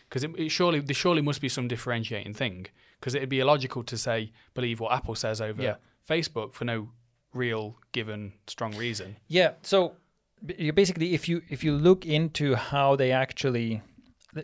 [0.08, 2.66] because it, it surely there surely must be some differentiating thing
[3.00, 5.76] because it'd be illogical to say believe what Apple says over Yeah.
[6.08, 6.90] Facebook for no
[7.32, 9.52] real given strong reason Yeah.
[9.62, 9.96] So
[10.58, 13.82] you basically, if you if you look into how they actually,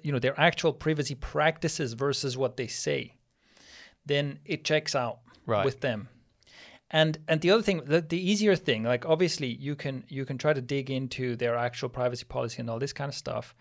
[0.02, 3.14] you know, their actual privacy practices versus what they say,
[4.04, 5.64] then it checks out Right.
[5.64, 6.08] with them.
[6.90, 10.38] And and the other thing, the, the easier thing, like obviously you can you can
[10.38, 13.54] try to dig into their actual privacy policy and all this kind of stuff.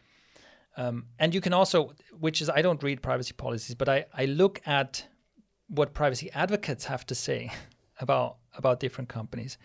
[0.77, 4.25] Um, and you can also, which is I don't read privacy policies, but I, I
[4.25, 5.05] look at
[5.67, 7.51] what privacy advocates have to say
[7.99, 9.57] about about different companies.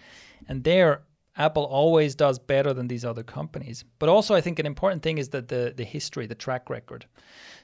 [0.49, 1.03] And there
[1.37, 3.85] Apple always does better than these other companies.
[3.99, 7.07] But also I think an important thing is that the the history, the track record.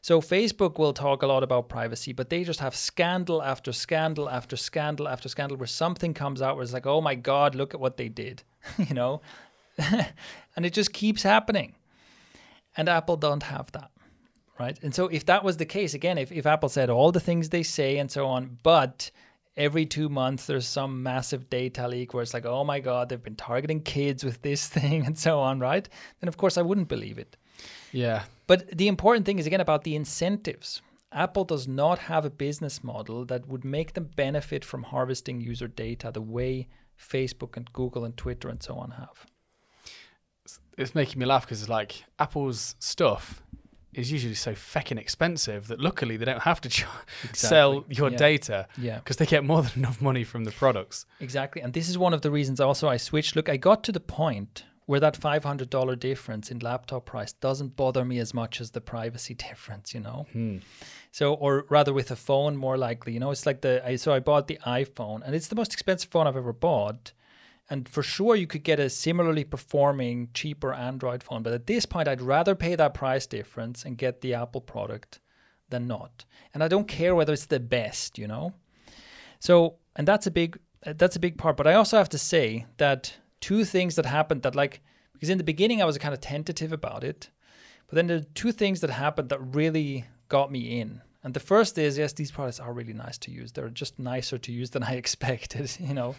[0.02, 4.28] So Facebook will talk a lot about privacy, but they just have scandal after scandal
[4.28, 7.74] after scandal after scandal where something comes out where it's like, oh my God, look
[7.74, 8.42] at what they did.
[8.78, 9.20] you know?
[10.56, 11.74] and it just keeps happening.
[12.76, 13.90] And Apple don't have that.
[14.58, 14.78] Right.
[14.82, 17.50] And so if that was the case, again, if, if Apple said all the things
[17.50, 19.10] they say and so on, but
[19.56, 23.22] every two months there's some massive data leak where it's like, oh my God, they've
[23.22, 25.88] been targeting kids with this thing and so on, right?
[26.20, 27.36] Then of course I wouldn't believe it.
[27.92, 30.80] yeah But the important thing is again about the incentives.
[31.12, 35.68] Apple does not have a business model that would make them benefit from harvesting user
[35.68, 39.26] data the way Facebook and Google and Twitter and so on have.
[40.76, 43.42] It's making me laugh because it's like Apple's stuff
[43.94, 46.84] is usually so feckin' expensive that luckily they don't have to ch-
[47.32, 48.16] sell your Yeah.
[48.18, 48.98] data Yeah.
[48.98, 51.06] because they get more than enough money from the products.
[51.18, 51.62] Exactly.
[51.62, 53.34] And this is one of the reasons also I switched.
[53.36, 58.04] Look, I got to the point where that $500 difference in laptop price doesn't bother
[58.04, 60.26] me as much as the privacy difference, you know?
[60.32, 60.58] Hmm.
[61.10, 64.12] So, or rather with a phone, more likely, you know, it's like the, I, so
[64.12, 67.12] I bought the iPhone and it's the most expensive phone I've ever bought.
[67.68, 71.42] And for sure, you could get a similarly performing, cheaper Android phone.
[71.42, 75.18] But at this point, I'd rather pay that price difference and get the Apple product
[75.68, 76.24] than not.
[76.54, 78.54] And I don't care whether it's the best, you know?
[79.40, 81.56] So, and that's a big that's a big part.
[81.56, 84.80] But I also have to say that two things that happened that like
[85.12, 87.30] because in the beginning I was kind of tentative about it,
[87.88, 91.02] but then there are two things that happened that really got me in.
[91.26, 93.50] And the first is yes, these products are really nice to use.
[93.50, 96.14] They're just nicer to use than I expected, you know.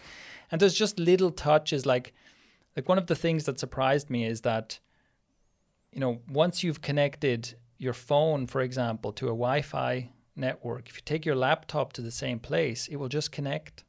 [0.52, 2.12] And there's just little touches like
[2.76, 4.78] like one of the things that surprised me is that
[5.92, 11.02] you know, once you've connected your phone, for example, to a Wi-Fi network, if you
[11.06, 13.84] take your laptop to the same place, it will just connect.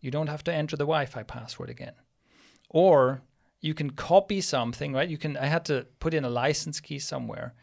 [0.00, 1.94] You don't have to enter the Wi-Fi password again.
[2.70, 3.22] Or
[3.60, 5.08] you can copy something, right?
[5.08, 7.54] You can I had to put in a license key somewhere.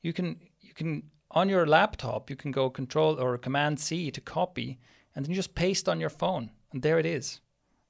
[0.00, 4.20] You can you can on your laptop, you can go control or command C to
[4.20, 4.78] copy
[5.14, 7.40] and then you just paste on your phone and there it is.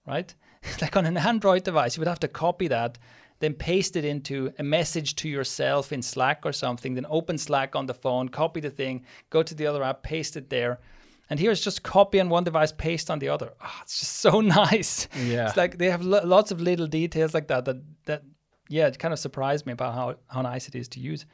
[0.07, 0.35] Right?
[0.81, 2.99] like on an Android device, you would have to copy that
[3.41, 7.77] then paste it into a message to yourself in Slack or something, then open Slack
[7.77, 10.81] on the phone, copy the thing, go to the other app, paste it there.
[11.29, 13.53] And here it's just copy on one device, paste on the other.
[13.61, 15.09] Ah, it's just so nice.
[15.25, 15.49] Yeah.
[15.49, 18.23] It's like they have lo- lots of little details like that that that
[18.69, 21.27] yeah, it kind of surprised me about how how nice it is to use.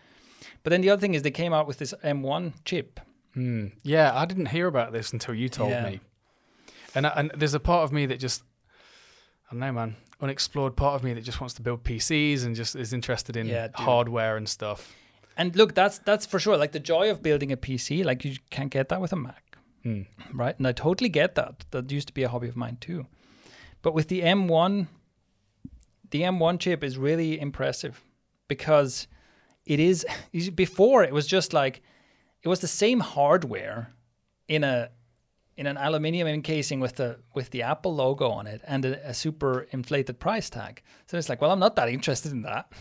[0.63, 3.01] But then the other thing is they came out with this M1 chip.
[3.35, 3.67] Hmm.
[3.83, 5.85] Yeah, I didn't hear about this until you told Yeah.
[5.89, 6.01] me.
[6.95, 8.43] And I, and there's a part of me that just
[9.51, 12.55] I don't know, man, unexplored part of me that just wants to build PCs and
[12.57, 14.95] just is interested in Yeah, hardware and stuff.
[15.37, 16.57] And look, that's that's for sure.
[16.57, 19.43] Like the joy of building a PC, like you can't get that with a Mac.
[19.83, 20.03] Hmm.
[20.33, 20.57] right?
[20.57, 21.65] And I totally get that.
[21.73, 23.07] That used to be a hobby of mine too.
[23.83, 24.87] But with the M1,
[26.11, 28.01] the M1 chip is really impressive
[28.47, 29.09] because
[29.65, 30.05] it is
[30.55, 31.83] before it was just like
[32.43, 33.95] it was the same hardware
[34.49, 34.91] in a
[35.57, 39.15] in an aluminium encasing with the with the Apple logo on it and a, a
[39.15, 40.83] super inflated price tag.
[41.07, 42.73] So it's like, well, I'm not that interested in that.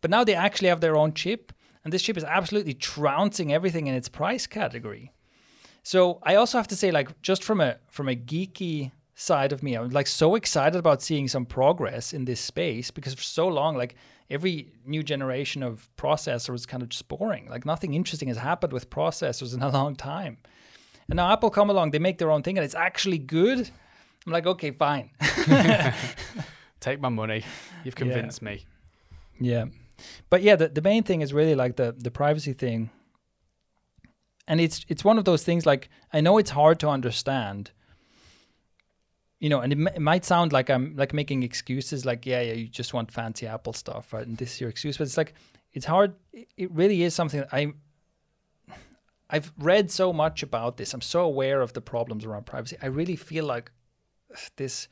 [0.00, 1.52] But now they actually have their own chip,
[1.82, 5.12] and this chip is absolutely trouncing everything in its price category.
[5.82, 9.62] So I also have to say, like, just from a from a geeky side of
[9.62, 13.48] me, I'm like so excited about seeing some progress in this space because for so
[13.48, 13.96] long, like
[14.30, 17.48] every new generation of processor was kind of just boring.
[17.48, 20.38] Like nothing interesting has happened with processors in a long time.
[21.08, 23.70] And now Apple come along, they make their own thing, and it's actually good.
[24.26, 25.10] I'm like, okay, fine.
[26.80, 27.44] Take my money.
[27.84, 28.04] You've Yeah.
[28.04, 28.66] convinced me.
[29.40, 29.66] Yeah.
[30.30, 32.90] But yeah, the, the main thing is really like the the privacy thing.
[34.46, 37.70] And it's it's one of those things like I know it's hard to understand.
[39.40, 42.40] You know, and it, m- it might sound like I'm like making excuses like yeah,
[42.40, 44.26] yeah, you just want fancy Apple stuff, right?
[44.26, 45.34] And this is your excuse, but it's like
[45.72, 46.14] it's hard.
[46.32, 47.72] It- really is something I.
[49.30, 50.94] I've read so much about this.
[50.94, 52.76] I'm so aware of the problems around privacy.
[52.82, 53.70] I really feel like
[54.56, 54.88] this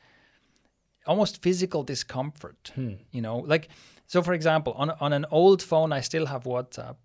[1.07, 2.71] almost physical discomfort.
[2.75, 2.93] Hmm.
[3.11, 3.69] You know, like
[4.05, 4.21] so.
[4.21, 6.97] For example, on on an old phone, I still have WhatsApp,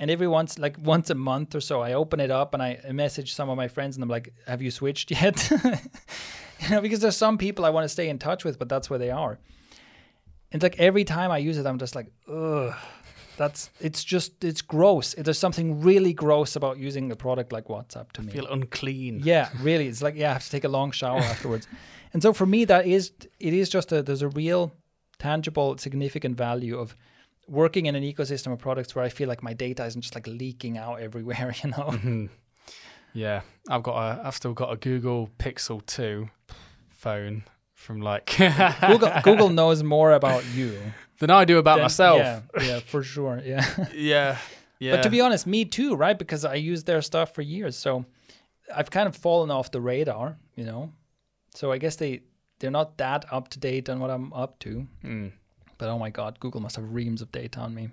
[0.00, 2.80] and every once like once a month or so, I open it up and I
[2.90, 5.48] message some of my friends, and I'm like, "Have you switched yet?"
[6.60, 8.90] you know, because there's some people I want to stay in touch with, but that's
[8.90, 9.38] where they are.
[10.50, 12.74] And like every time I use it, I'm just like, ugh.
[13.36, 15.14] That's it's just it's gross.
[15.14, 18.32] There's something really gross about using a product like WhatsApp to me.
[18.32, 19.22] Feel unclean.
[19.24, 19.86] Yeah, really.
[19.86, 21.66] It's like yeah, I have to take a long shower afterwards.
[22.12, 24.72] And so for me, that is it is just a there's a real
[25.18, 26.94] tangible, significant value of
[27.50, 30.26] working in an ecosystem of products where I feel like my data isn't just like
[30.26, 31.54] leaking out everywhere.
[31.64, 31.90] You know.
[31.90, 32.28] Mhm.
[33.12, 34.26] Yeah, I've got a.
[34.26, 36.28] I've still got a Google Pixel Two
[36.88, 37.42] phone
[37.74, 38.26] from like
[38.86, 40.78] Google Google knows more about you
[41.18, 42.18] than I do about than- myself.
[42.18, 43.40] Yeah, yeah, for sure.
[43.44, 43.66] Yeah.
[43.94, 44.38] yeah,
[44.78, 44.96] yeah.
[44.96, 46.16] But to be honest, me too, right?
[46.18, 48.04] Because I used their stuff for years, so
[48.74, 50.92] I've kind of fallen off the radar, you know.
[51.54, 52.20] So I guess they
[52.60, 54.86] they're not that up to date on what I'm up to.
[55.04, 55.32] Mm,
[55.80, 57.88] But oh my god, Google must have reams of data on me.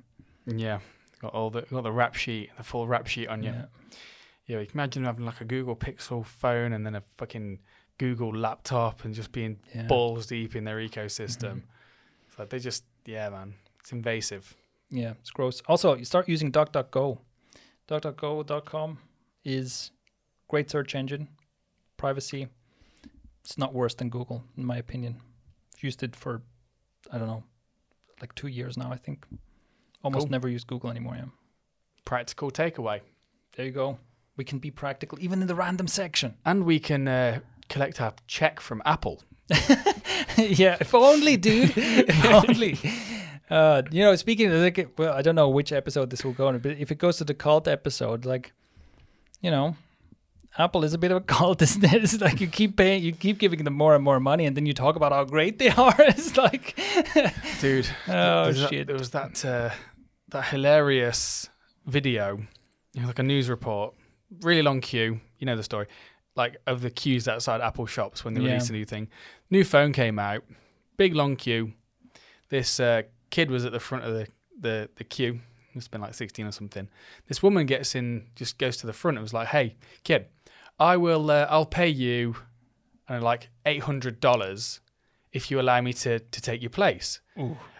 [0.45, 0.79] yeah,
[1.21, 3.51] got all the got the rap sheet, the full rap sheet on you.
[3.51, 3.65] Yeah.
[4.45, 7.59] Yeah, you can imagine having like a Google Pixel phone and then a fucking
[7.97, 9.79] Google laptop and just being Yeah.
[9.79, 9.87] Mm-hmm.
[9.87, 11.63] balls deep in their ecosystem.
[12.27, 14.55] It's like they just, yeah, man, it's invasive.
[14.89, 15.61] Yeah, it's gross.
[15.67, 17.17] Also, you start using DuckDuckGo.
[17.89, 18.99] DuckDuckGo.com
[19.43, 19.91] is
[20.47, 21.27] great search engine,
[21.97, 22.47] privacy.
[23.43, 25.21] It's not worse than Google, in my opinion.
[25.75, 26.41] I've used it for,
[27.11, 27.43] I don't know,
[28.21, 29.25] like two years now, I think.
[30.03, 30.31] Almost Cool.
[30.31, 31.15] never use Google anymore.
[31.15, 31.25] Yeah.
[32.05, 33.01] Practical takeaway.
[33.55, 33.99] There you go.
[34.35, 36.35] We can be practical even in the random section.
[36.45, 37.39] And we can uh,
[37.69, 39.23] collect our check from Apple.
[40.37, 41.73] yeah, if only, dude.
[41.77, 42.77] if only.
[43.49, 46.47] Uh, you know, speaking of like, well, I don't know which episode this will go
[46.47, 48.51] on, but if it goes to the cult episode, like,
[49.41, 49.75] you know,
[50.57, 52.03] Apple is a bit of a cult, isn't it?
[52.03, 54.65] It's like you keep paying, you keep giving them more and more money, and then
[54.65, 55.95] you talk about how great they are.
[55.99, 56.75] It's like,
[57.61, 58.87] Dude, oh there's that- shit.
[58.87, 59.69] there was that uh,
[60.29, 61.49] that hilarious
[61.85, 62.37] video,
[62.93, 63.93] you know, like a news report,
[64.41, 65.19] really long queue.
[65.39, 65.87] You know the story,
[66.35, 68.47] like of the queues outside Apple shops when they Yeah.
[68.53, 69.09] released a new thing.
[69.51, 70.43] New phone came out,
[70.97, 71.73] big long queue.
[72.49, 74.27] This uh, kid was at the front of the
[74.59, 75.41] the the queue.
[75.75, 76.89] Must have been like sixteen or something.
[77.27, 80.25] This woman gets in, just goes to the front and was like, "Hey, kid,
[80.79, 81.29] I will.
[81.31, 82.35] Uh, I'll pay you,
[83.09, 84.81] uh, like eight hundred dollars
[85.31, 87.19] if you allow me to to take your place."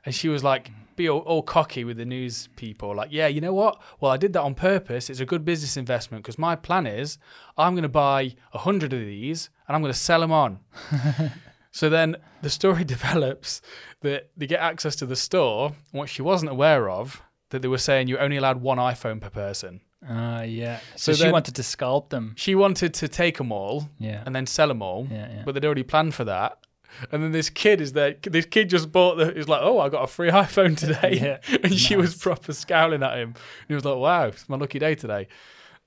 [0.05, 3.39] And she was like, be all, all cocky with the news people, like, yeah, you
[3.39, 3.81] know what?
[4.01, 5.09] Well, I did that on purpose.
[5.09, 7.17] It's a good business investment because my plan is
[7.57, 10.59] I'm going to buy a hundred of these and I'm going to sell them on.
[11.71, 13.61] so then the story develops
[14.01, 15.73] that they get access to the store.
[15.91, 17.21] What she wasn't aware of
[17.51, 19.81] that they were saying you're only allowed one iPhone per person.
[20.07, 20.79] Uh, yeah.
[20.95, 22.33] So, So she wanted to scalp them.
[22.37, 24.23] She wanted to take them all Yeah.
[24.25, 25.41] and then sell them all, Yeah, yeah.
[25.45, 26.59] but they'd already planned for that.
[27.11, 28.15] And then this kid is there.
[28.23, 29.31] This kid just bought the.
[29.33, 31.19] He's like, "Oh, I got a free iPhone today,"
[31.49, 33.29] Yeah, and she was proper scowling at him.
[33.29, 35.27] And he was like, "Wow, it's my lucky day today."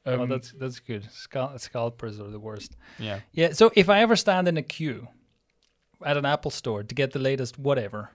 [0.07, 1.05] Um, oh, that's that's good.
[1.11, 2.77] Scal- scalpers are the worst.
[2.99, 3.21] yeah.
[3.33, 3.53] Yeah.
[3.53, 5.09] So if I ever stand in a queue
[6.05, 8.11] at an Apple store to get the latest whatever,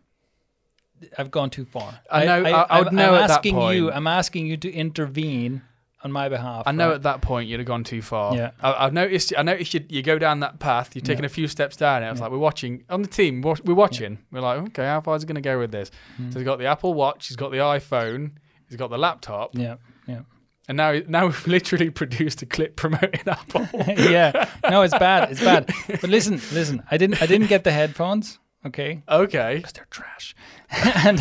[1.18, 2.00] I've gone too far.
[2.12, 3.92] I know- I- I would I'm- know I'm at that asking you.
[3.92, 5.64] I'm asking you to intervene
[6.06, 6.64] on my behalf.
[6.68, 6.96] I know right?
[6.96, 8.36] at that point you'd have gone too far.
[8.36, 8.52] Yeah.
[8.62, 9.34] I, I've noticed.
[9.38, 10.96] I noticed you, you go down that path.
[10.96, 11.28] You're taking Yeah.
[11.28, 12.04] a few steps down.
[12.04, 12.06] it.
[12.06, 12.26] I was Yeah.
[12.26, 13.42] like, we're watching on the team.
[13.42, 14.20] We're, we're watching.
[14.32, 15.90] We're like, okay, how far is he going to go with this?
[16.18, 16.32] Hmm.
[16.32, 17.28] So he's got the Apple Watch.
[17.28, 18.34] He's got the iPhone.
[18.70, 19.50] He's got the laptop.
[19.54, 19.78] Yeah.
[20.08, 20.22] Yeah.
[20.68, 23.68] And now, now we've literally produced a clip promoting Apple.
[23.98, 24.48] yeah.
[24.70, 25.32] No, it's bad.
[25.32, 25.72] It's bad.
[25.88, 26.84] But listen, listen.
[26.92, 27.20] I didn't.
[27.22, 28.38] I didn't get the headphones.
[28.66, 29.04] Okay.
[29.08, 29.58] okay.
[29.58, 30.36] Because they're trash.
[31.06, 31.20] and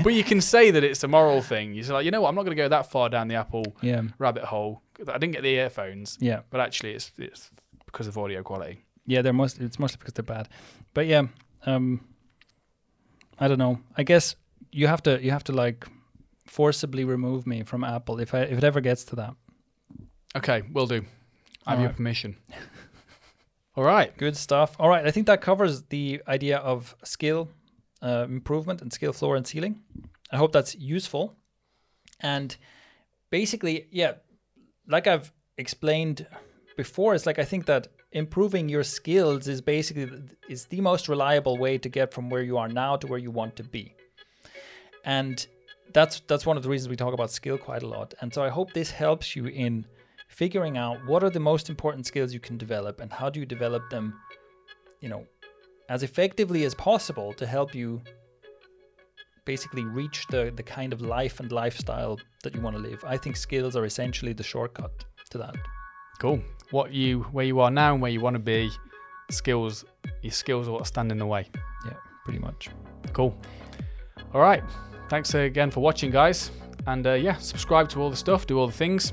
[0.02, 1.74] but you can say that it's a moral thing.
[1.74, 2.30] You're like, you know what?
[2.30, 4.02] I'm not going to go that far down the Apple yeah.
[4.18, 4.82] rabbit hole.
[5.00, 6.40] I didn't get the earphones, Yeah.
[6.50, 7.50] but actually, it's it's
[7.86, 8.84] because of audio quality.
[9.06, 10.48] Yeah, they're most it's mostly because they're bad.
[10.94, 11.24] But yeah,
[11.66, 12.00] um
[13.38, 13.80] I don't know.
[13.96, 14.36] I guess
[14.72, 15.86] you have to you have to like
[16.46, 19.34] forcibly remove me from Apple if I if it ever gets to that.
[20.36, 21.04] Okay, will do.
[21.66, 22.36] I have your permission.
[23.78, 24.10] All right.
[24.18, 24.74] Good stuff.
[24.80, 27.48] All right, I think that covers the idea of skill
[28.02, 29.82] uh, improvement and skill floor and ceiling.
[30.32, 31.36] I hope that's useful.
[32.18, 32.56] And
[33.30, 34.14] basically, yeah,
[34.88, 36.26] like I've explained
[36.76, 40.10] before, it's like I think that improving your skills is basically
[40.48, 43.30] is the most reliable way to get from where you are now to where you
[43.30, 43.94] want to be.
[45.04, 45.46] And
[45.92, 48.12] that's that's one of the reasons we talk about skill quite a lot.
[48.20, 49.86] And so I hope this helps you in
[50.28, 53.46] figuring out what are the most important skills you can develop and how do you
[53.46, 54.14] develop them,
[55.00, 55.24] you know,
[55.88, 58.00] as effectively as possible to help you
[59.44, 63.02] basically reach the the kind of life and lifestyle that you want to live.
[63.06, 65.56] I think skills are essentially the shortcut to that.
[66.20, 66.40] Cool.
[66.70, 68.70] What you where you are now and where you want to be,
[69.30, 69.84] skills
[70.22, 71.48] your skills are what stand in the way.
[71.86, 71.94] Yeah,
[72.24, 72.68] pretty much.
[73.14, 73.34] Cool.
[74.34, 74.62] All right.
[75.08, 76.50] Thanks again for watching, guys.
[76.86, 79.12] And uh, yeah, subscribe to all the stuff, do all the things,